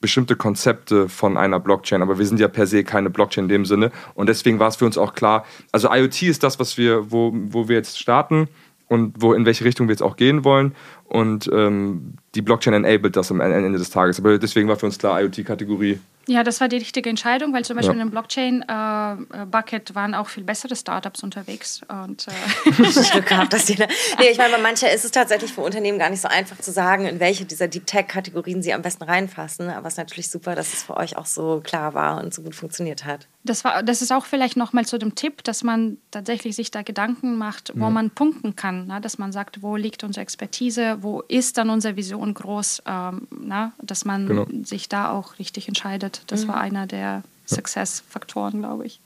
bestimmte 0.00 0.36
Konzepte 0.36 1.08
von 1.08 1.36
einer 1.36 1.58
Blockchain, 1.58 2.02
aber 2.02 2.18
wir 2.18 2.26
sind 2.26 2.38
ja 2.38 2.48
per 2.48 2.66
se 2.66 2.84
keine 2.84 3.10
Blockchain 3.10 3.44
in 3.44 3.48
dem 3.48 3.64
Sinne. 3.64 3.90
Und 4.14 4.28
deswegen 4.28 4.58
war 4.58 4.68
es 4.68 4.76
für 4.76 4.86
uns 4.86 4.96
auch 4.96 5.14
klar, 5.14 5.44
also 5.72 5.88
IoT 5.90 6.22
ist 6.22 6.42
das, 6.42 6.60
was 6.60 6.78
wir, 6.78 7.10
wo, 7.10 7.32
wo 7.34 7.68
wir 7.68 7.76
jetzt 7.76 7.98
starten 7.98 8.48
und 8.86 9.20
wo 9.20 9.32
in 9.34 9.44
welche 9.44 9.64
Richtung 9.64 9.88
wir 9.88 9.92
jetzt 9.92 10.02
auch 10.02 10.16
gehen 10.16 10.44
wollen. 10.44 10.74
Und 11.04 11.50
ähm, 11.52 12.14
die 12.34 12.42
Blockchain 12.42 12.74
enabled 12.74 13.16
das 13.16 13.30
am 13.30 13.40
Ende 13.40 13.78
des 13.78 13.90
Tages. 13.90 14.18
Aber 14.18 14.38
deswegen 14.38 14.68
war 14.68 14.76
für 14.76 14.86
uns 14.86 14.98
klar, 14.98 15.20
IoT-Kategorie 15.20 15.98
ja, 16.28 16.44
das 16.44 16.60
war 16.60 16.68
die 16.68 16.76
richtige 16.76 17.08
Entscheidung, 17.08 17.54
weil 17.54 17.64
zum 17.64 17.76
Beispiel 17.76 17.96
ja. 17.96 18.02
in 18.02 18.06
dem 18.06 18.10
Blockchain-Bucket 18.10 19.90
äh, 19.90 19.94
waren 19.94 20.14
auch 20.14 20.28
viel 20.28 20.44
bessere 20.44 20.76
Startups 20.76 21.22
unterwegs. 21.22 21.80
Und, 21.88 22.26
äh 22.28 22.70
Glück 23.12 23.26
gehabt, 23.26 23.54
dass 23.54 23.64
da 23.64 23.86
nee, 24.18 24.28
ich 24.30 24.36
meine, 24.36 24.52
bei 24.52 24.60
manchen 24.60 24.88
ist 24.88 25.06
es 25.06 25.10
tatsächlich 25.10 25.52
für 25.54 25.62
Unternehmen 25.62 25.98
gar 25.98 26.10
nicht 26.10 26.20
so 26.20 26.28
einfach 26.28 26.58
zu 26.58 26.70
sagen, 26.70 27.06
in 27.06 27.18
welche 27.18 27.46
dieser 27.46 27.66
Deep 27.66 27.86
Tech-Kategorien 27.86 28.62
sie 28.62 28.74
am 28.74 28.82
besten 28.82 29.04
reinfassen. 29.04 29.70
Aber 29.70 29.86
es 29.88 29.94
ist 29.94 29.98
natürlich 29.98 30.28
super, 30.28 30.54
dass 30.54 30.74
es 30.74 30.82
für 30.82 30.98
euch 30.98 31.16
auch 31.16 31.26
so 31.26 31.62
klar 31.64 31.94
war 31.94 32.22
und 32.22 32.34
so 32.34 32.42
gut 32.42 32.54
funktioniert 32.54 33.06
hat. 33.06 33.26
Das, 33.48 33.64
war, 33.64 33.82
das 33.82 34.02
ist 34.02 34.12
auch 34.12 34.26
vielleicht 34.26 34.56
nochmal 34.56 34.84
zu 34.84 34.98
dem 34.98 35.14
Tipp, 35.14 35.42
dass 35.44 35.64
man 35.64 35.98
tatsächlich 36.10 36.54
sich 36.56 36.70
da 36.70 36.82
Gedanken 36.82 37.36
macht, 37.36 37.72
wo 37.74 37.84
ja. 37.84 37.90
man 37.90 38.10
punkten 38.10 38.56
kann. 38.56 38.86
Ne? 38.86 39.00
Dass 39.00 39.18
man 39.18 39.32
sagt, 39.32 39.62
wo 39.62 39.76
liegt 39.76 40.04
unsere 40.04 40.22
Expertise, 40.22 40.98
wo 41.00 41.22
ist 41.22 41.58
dann 41.58 41.70
unsere 41.70 41.96
Vision 41.96 42.34
groß, 42.34 42.82
ähm, 42.86 43.26
na? 43.30 43.72
dass 43.82 44.04
man 44.04 44.26
genau. 44.26 44.46
sich 44.64 44.88
da 44.88 45.10
auch 45.10 45.38
richtig 45.38 45.68
entscheidet. 45.68 46.22
Das 46.26 46.44
mhm. 46.44 46.48
war 46.48 46.60
einer 46.60 46.86
der 46.86 47.22
Success-Faktoren, 47.46 48.58
glaube 48.58 48.86
ich. 48.86 49.00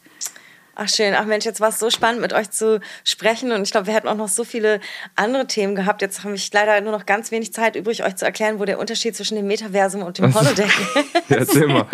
Ach 0.75 0.89
schön, 0.89 1.15
ach 1.15 1.27
Mensch, 1.27 1.45
jetzt 1.45 1.61
war 1.61 1.69
es 1.69 1.79
so 1.79 1.91
spannend 1.91 2.23
mit 2.23 2.33
euch 2.33 2.51
zu 2.51 2.81
sprechen 3.05 3.53
und 3.53 3.63
ich 3.63 3.73
glaube, 3.73 3.89
wir 3.89 3.95
hätten 3.95 4.09
auch 4.09 4.17
noch 4.17 4.29
so 4.29 4.43
viele 4.43 4.81
andere 5.17 5.47
Themen 5.47 5.75
gehabt. 5.75 6.01
Jetzt 6.01 6.25
habe 6.25 6.35
ich 6.35 6.51
leider 6.51 6.81
nur 6.81 6.93
noch 6.93 7.05
ganz 7.05 7.31
wenig 7.31 7.53
Zeit 7.53 7.77
übrig, 7.77 8.03
euch 8.05 8.17
zu 8.17 8.25
erklären, 8.25 8.59
wo 8.59 8.65
der 8.65 8.79
Unterschied 8.79 9.15
zwischen 9.15 9.37
dem 9.37 9.47
Metaversum 9.47 10.03
und 10.03 10.17
dem 10.17 10.35
Holodeck 10.35 10.67
ist. 11.29 11.31
ja, 11.31 11.37
erzähl 11.37 11.67
mal. 11.67 11.87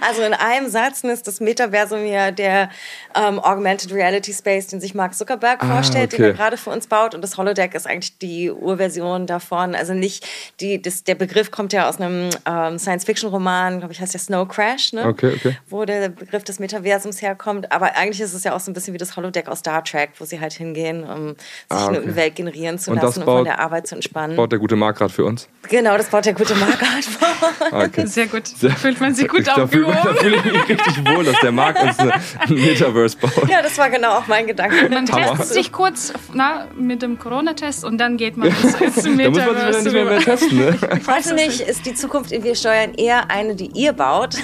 Also 0.00 0.22
in 0.22 0.34
einem 0.34 0.68
Satz 0.68 1.04
ist 1.04 1.28
das 1.28 1.40
Metaversum 1.40 2.04
ja 2.04 2.32
der 2.32 2.70
ähm, 3.14 3.38
Augmented 3.38 3.92
Reality 3.92 4.32
Space, 4.32 4.66
den 4.66 4.80
sich 4.80 4.94
Mark 4.94 5.14
Zuckerberg 5.14 5.62
ah, 5.62 5.74
vorstellt, 5.74 6.12
okay. 6.12 6.22
den 6.22 6.24
er 6.26 6.32
gerade 6.32 6.56
für 6.56 6.70
uns 6.70 6.88
baut 6.88 7.14
und 7.14 7.22
das 7.22 7.38
Holodeck 7.38 7.74
ist 7.74 7.86
eigentlich 7.86 8.18
die 8.18 8.50
Urversion 8.50 9.26
davon. 9.26 9.76
Also 9.76 9.94
nicht 9.94 10.26
die, 10.60 10.82
das, 10.82 11.04
der 11.04 11.14
Begriff 11.14 11.52
kommt 11.52 11.72
ja 11.72 11.88
aus 11.88 12.00
einem 12.00 12.30
ähm, 12.46 12.78
Science-Fiction-Roman, 12.80 13.78
glaube 13.78 13.92
ich, 13.92 14.00
heißt 14.00 14.12
der 14.12 14.20
Snow 14.20 14.48
Crash, 14.48 14.92
ne? 14.92 15.06
okay, 15.06 15.34
okay. 15.36 15.56
wo 15.68 15.84
der 15.84 16.08
Begriff 16.08 16.42
des 16.42 16.58
Metaversums 16.58 17.22
herkommt, 17.22 17.70
aber 17.70 17.91
eigentlich 17.94 18.20
ist 18.20 18.34
es 18.34 18.44
ja 18.44 18.54
auch 18.54 18.60
so 18.60 18.70
ein 18.70 18.74
bisschen 18.74 18.94
wie 18.94 18.98
das 18.98 19.16
Holodeck 19.16 19.48
aus 19.48 19.60
Star 19.60 19.82
Trek, 19.84 20.10
wo 20.18 20.24
sie 20.24 20.40
halt 20.40 20.52
hingehen, 20.52 21.04
um 21.04 21.28
sich 21.28 21.36
ah, 21.70 21.86
okay. 21.88 21.98
eine 21.98 22.16
Welt 22.16 22.34
generieren 22.34 22.78
zu 22.78 22.90
und 22.90 23.02
lassen 23.02 23.20
und 23.20 23.24
von 23.26 23.44
der 23.44 23.60
Arbeit 23.60 23.86
zu 23.86 23.94
entspannen. 23.94 24.36
baut 24.36 24.52
der 24.52 24.58
gute 24.58 24.76
gerade 24.76 25.12
für 25.12 25.24
uns? 25.24 25.48
Genau, 25.68 25.96
das 25.96 26.08
baut 26.08 26.24
der 26.24 26.34
gute 26.34 26.54
Marc 26.54 26.78
gerade 26.78 27.02
vor 27.02 27.28
uns. 27.70 27.72
Okay. 27.72 28.06
Sehr 28.06 28.26
gut. 28.26 28.42
Da 28.60 28.70
fühlt 28.70 29.00
man 29.00 29.14
sich 29.14 29.28
gut 29.28 29.48
aufgehoben. 29.48 29.96
Da 30.02 30.14
fühle 30.14 30.36
ich 30.36 30.44
mich 30.44 30.68
richtig 30.68 31.04
wohl, 31.06 31.24
dass 31.24 31.38
der 31.40 31.52
Marc 31.52 31.82
uns 31.82 31.98
ein 31.98 32.12
Metaverse 32.48 33.16
baut. 33.16 33.48
Ja, 33.48 33.62
das 33.62 33.78
war 33.78 33.90
genau 33.90 34.18
auch 34.18 34.26
mein 34.26 34.46
Gedanke. 34.46 34.88
Man 34.88 35.06
testet 35.06 35.46
sich 35.46 35.72
kurz 35.72 36.12
na, 36.32 36.66
mit 36.76 37.02
dem 37.02 37.18
Corona-Test 37.18 37.84
und 37.84 37.98
dann 37.98 38.16
geht 38.16 38.36
man 38.36 38.48
ins, 38.48 38.80
ins 38.80 39.04
Metaverse. 39.04 39.20
da 39.22 39.30
muss 39.30 39.62
man 39.62 39.72
sich 39.72 39.84
nicht 39.84 39.92
mehr, 39.92 40.04
mehr 40.04 40.20
testen, 40.20 40.58
ne? 40.58 40.78
Ich 40.96 41.06
weiß 41.06 41.32
nicht, 41.32 41.60
ist 41.60 41.86
die 41.86 41.94
Zukunft 41.94 42.32
in 42.32 42.42
Wir 42.44 42.54
steuern 42.54 42.94
eher 42.94 43.30
eine, 43.30 43.54
die 43.54 43.70
ihr 43.74 43.92
baut? 43.92 44.36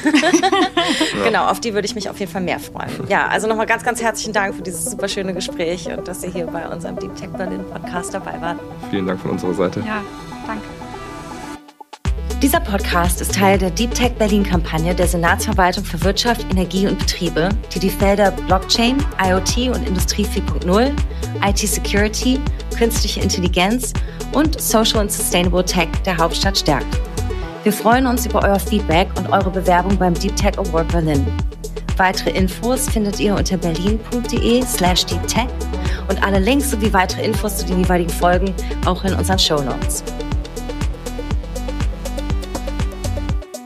genau, 1.25 1.47
auf 1.47 1.61
die 1.61 1.75
würde 1.75 1.87
ich 1.87 1.95
mich 1.95 2.09
auf 2.09 2.19
jeden 2.19 2.31
Fall 2.31 2.43
mehr 2.43 2.59
freuen. 2.59 2.91
Ja, 3.09 3.27
also 3.29 3.38
nochmal 3.47 3.67
ganz, 3.67 3.85
ganz 3.85 4.03
herzlich 4.03 4.19
herzlichen 4.19 4.33
Dank 4.33 4.55
für 4.55 4.63
dieses 4.63 4.85
super 4.91 5.07
schöne 5.07 5.33
Gespräch 5.33 5.87
und 5.87 6.09
dass 6.09 6.25
ihr 6.25 6.31
hier 6.31 6.47
bei 6.47 6.67
unserem 6.69 6.99
Deep 6.99 7.15
Tech 7.15 7.29
Berlin 7.37 7.65
Podcast 7.71 8.13
dabei 8.13 8.41
wart. 8.41 8.59
Vielen 8.91 9.07
Dank 9.07 9.21
von 9.21 9.31
unserer 9.31 9.55
Seite. 9.55 9.81
Ja, 9.87 10.03
danke. 10.47 10.65
Dieser 12.43 12.59
Podcast 12.59 13.21
ist 13.21 13.35
Teil 13.35 13.59
der 13.59 13.71
Deep 13.71 13.95
Tech 13.95 14.13
Berlin 14.15 14.43
Kampagne 14.43 14.95
der 14.95 15.07
Senatsverwaltung 15.07 15.85
für 15.85 16.03
Wirtschaft, 16.03 16.47
Energie 16.51 16.87
und 16.89 16.99
Betriebe, 16.99 17.49
die 17.73 17.79
die 17.79 17.91
Felder 17.91 18.33
Blockchain, 18.33 18.97
IoT 19.25 19.75
und 19.77 19.87
Industrie 19.87 20.25
4.0, 20.25 20.91
IT 21.47 21.59
Security, 21.59 22.41
künstliche 22.77 23.21
Intelligenz 23.21 23.93
und 24.33 24.61
Social 24.61 25.01
and 25.01 25.13
Sustainable 25.13 25.65
Tech 25.65 25.89
der 26.05 26.17
Hauptstadt 26.17 26.59
stärkt. 26.59 26.99
Wir 27.63 27.73
freuen 27.73 28.07
uns 28.07 28.27
über 28.27 28.43
euer 28.43 28.59
Feedback 28.59 29.09
und 29.17 29.31
eure 29.33 29.51
Bewerbung 29.51 29.97
beim 29.97 30.15
Deep 30.15 30.35
Tech 30.35 30.59
Award 30.59 30.89
Berlin. 30.89 31.27
Weitere 31.97 32.31
Infos 32.31 32.89
findet 32.89 33.21
ihr 33.21 33.35
unter 33.35 33.57
berlin.de 33.57 34.63
slash 34.65 35.07
deeptech 35.07 35.49
und 36.09 36.23
alle 36.23 36.39
Links 36.39 36.71
sowie 36.71 36.93
weitere 36.93 37.25
Infos 37.25 37.59
zu 37.59 37.67
den 37.67 37.81
jeweiligen 37.81 38.11
Folgen 38.11 38.55
auch 38.87 39.05
in 39.05 39.15
unseren 39.15 39.39
Show 39.39 39.61
Notes. 39.63 40.03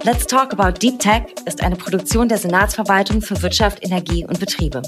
Let's 0.05 0.27
Talk 0.27 0.53
About 0.53 0.81
Deep 0.81 0.99
Tech 0.99 1.23
ist 1.47 1.63
eine 1.63 1.77
Produktion 1.77 2.29
der 2.29 2.39
Senatsverwaltung 2.39 3.23
für 3.23 3.41
Wirtschaft, 3.41 3.85
Energie 3.85 4.27
und 4.27 4.41
Betriebe. 4.41 4.83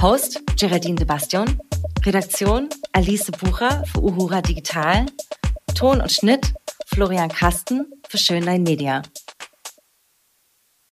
Host 0.00 0.42
Geraldine 0.58 0.96
de 0.96 1.06
Bastion, 1.06 1.60
Redaktion 2.04 2.68
Alice 2.92 3.30
Bucher 3.30 3.84
für 3.92 4.02
Uhura 4.02 4.42
Digital, 4.42 5.06
Ton 5.76 6.00
und 6.00 6.10
Schnitt 6.10 6.52
Florian 6.86 7.28
Kasten 7.28 7.86
für 8.08 8.18
Schönlein 8.18 8.64
Media. 8.64 9.02